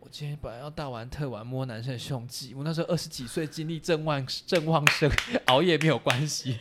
[0.00, 5.10] 我今天本来要大玩特玩摸男生的胸肌，我那时候二十几岁，精力正旺正旺盛，
[5.46, 6.58] 熬夜没有关系，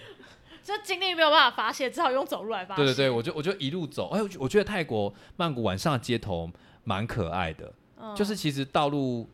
[0.64, 2.84] 这精力没有办法发泄，只好用走路来发泄。
[2.84, 6.50] 对对对，我就我就一路走，哎，我觉得泰国曼谷晚上的街头
[6.84, 7.74] 蛮可爱的。
[8.16, 9.28] 就是其实道路，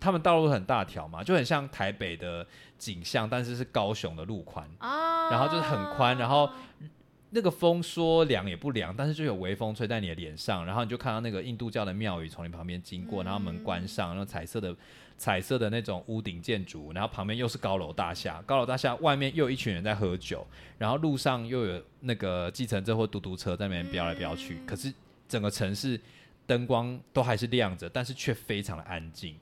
[0.00, 2.46] 他们道路很大条嘛，就很像台北的
[2.76, 6.50] 景象，但是是高雄的路宽啊，然后就是很宽，然后
[7.30, 14.74] 那个风说凉也不凉，但是就有微风吹在你的脸上，然后你就看到那个印度教的庙宇从你旁边经过，然后门关上，然后彩色的
[15.16, 20.46] 彩色的那种屋顶建筑，然后旁边又是高楼大厦，高楼大厦外面又有一群人在喝酒，
[20.76, 24.92] 然后路上又有那个计程车或嘟嘟车在那边飙来飙去，可是
[25.28, 26.00] 整个城市。
[26.48, 29.36] 灯光都还是亮着，但是却非常的安静。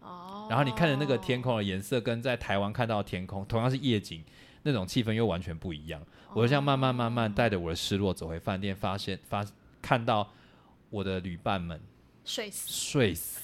[0.00, 0.46] 哦。
[0.50, 4.22] 然后你看着那个天空的颜色，跟在台湾看到的天空，同样是夜景，
[4.62, 6.00] 那种气氛又完全不一样。
[6.34, 9.44] 我就这样慢慢慢慢带着我的失落走回饭店，发现发
[9.80, 10.30] 看到
[10.90, 11.80] 我的旅伴们
[12.24, 13.40] 睡死睡死。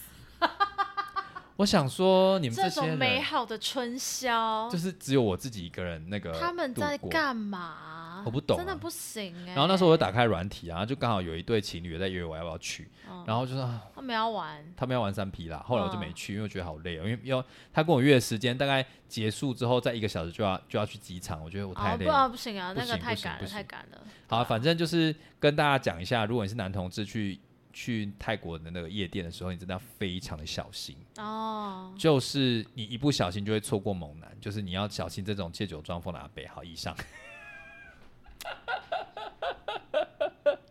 [1.57, 6.33] 我想说，你们这种美好的春宵，就是只有我自己一个人那个。
[6.39, 8.23] 他们在干嘛？
[8.25, 9.55] 我不懂，真的不行哎。
[9.55, 12.89] 然后那时候我就打开软体啊，就刚好有一对情侣在约我要不要去，
[13.25, 15.65] 然后就说他们要玩，他们要玩三 P 啦。
[15.67, 22.29] 后来我就没去，因为我觉得好累哦，因为要他跟我约的时间大概结束之后，在一个小时就要就要去机场，我觉得我太累，了。
[22.29, 23.99] 不行啊，那个太赶了，太赶了。
[24.29, 27.39] 好，反正就是跟大家讲一下，如果你是男同志去
[27.79, 31.93] 去泰国的那个夜店的时候，你真的要非常的小心哦。
[31.99, 36.47] 就是你一不小心就会错过猛男，就是你要小心这种借酒装疯的阿北。
[36.47, 36.97] 好，以上。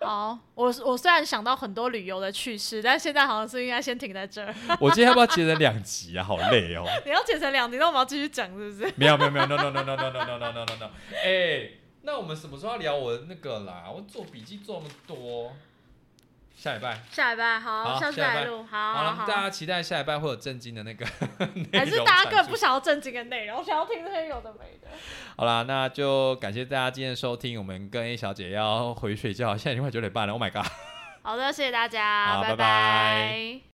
[0.02, 4.54] 好，我我虽然想到很多旅游的趣事，但现在好像是应该先停在这儿。
[4.80, 6.24] 我今天要不要截成两集啊？
[6.24, 6.84] 好累哦。
[7.06, 8.92] 你要剪成两集，那我们要继续讲是不是？
[8.96, 10.90] 没有没有没有，no no no no no no no no no no。
[11.24, 11.70] 哎，
[12.02, 13.92] 那我们什么时候要聊我那个啦？
[13.96, 15.54] 我做笔记做那么多。
[16.56, 21.06] 下礼拜，下礼拜好，下次再录，好，好，大家期待下礼拜会有震惊的那个，
[21.74, 24.88] 还是大家根本不想要震惊的内容，想要听这些有的没的。
[25.36, 30.66] 好啦，那就感谢大家今天的收听，我们跟 A 小姐要回睡觉，现在已经快九点半了，Oh my god！
[31.22, 33.66] 好的，谢谢大家，拜拜。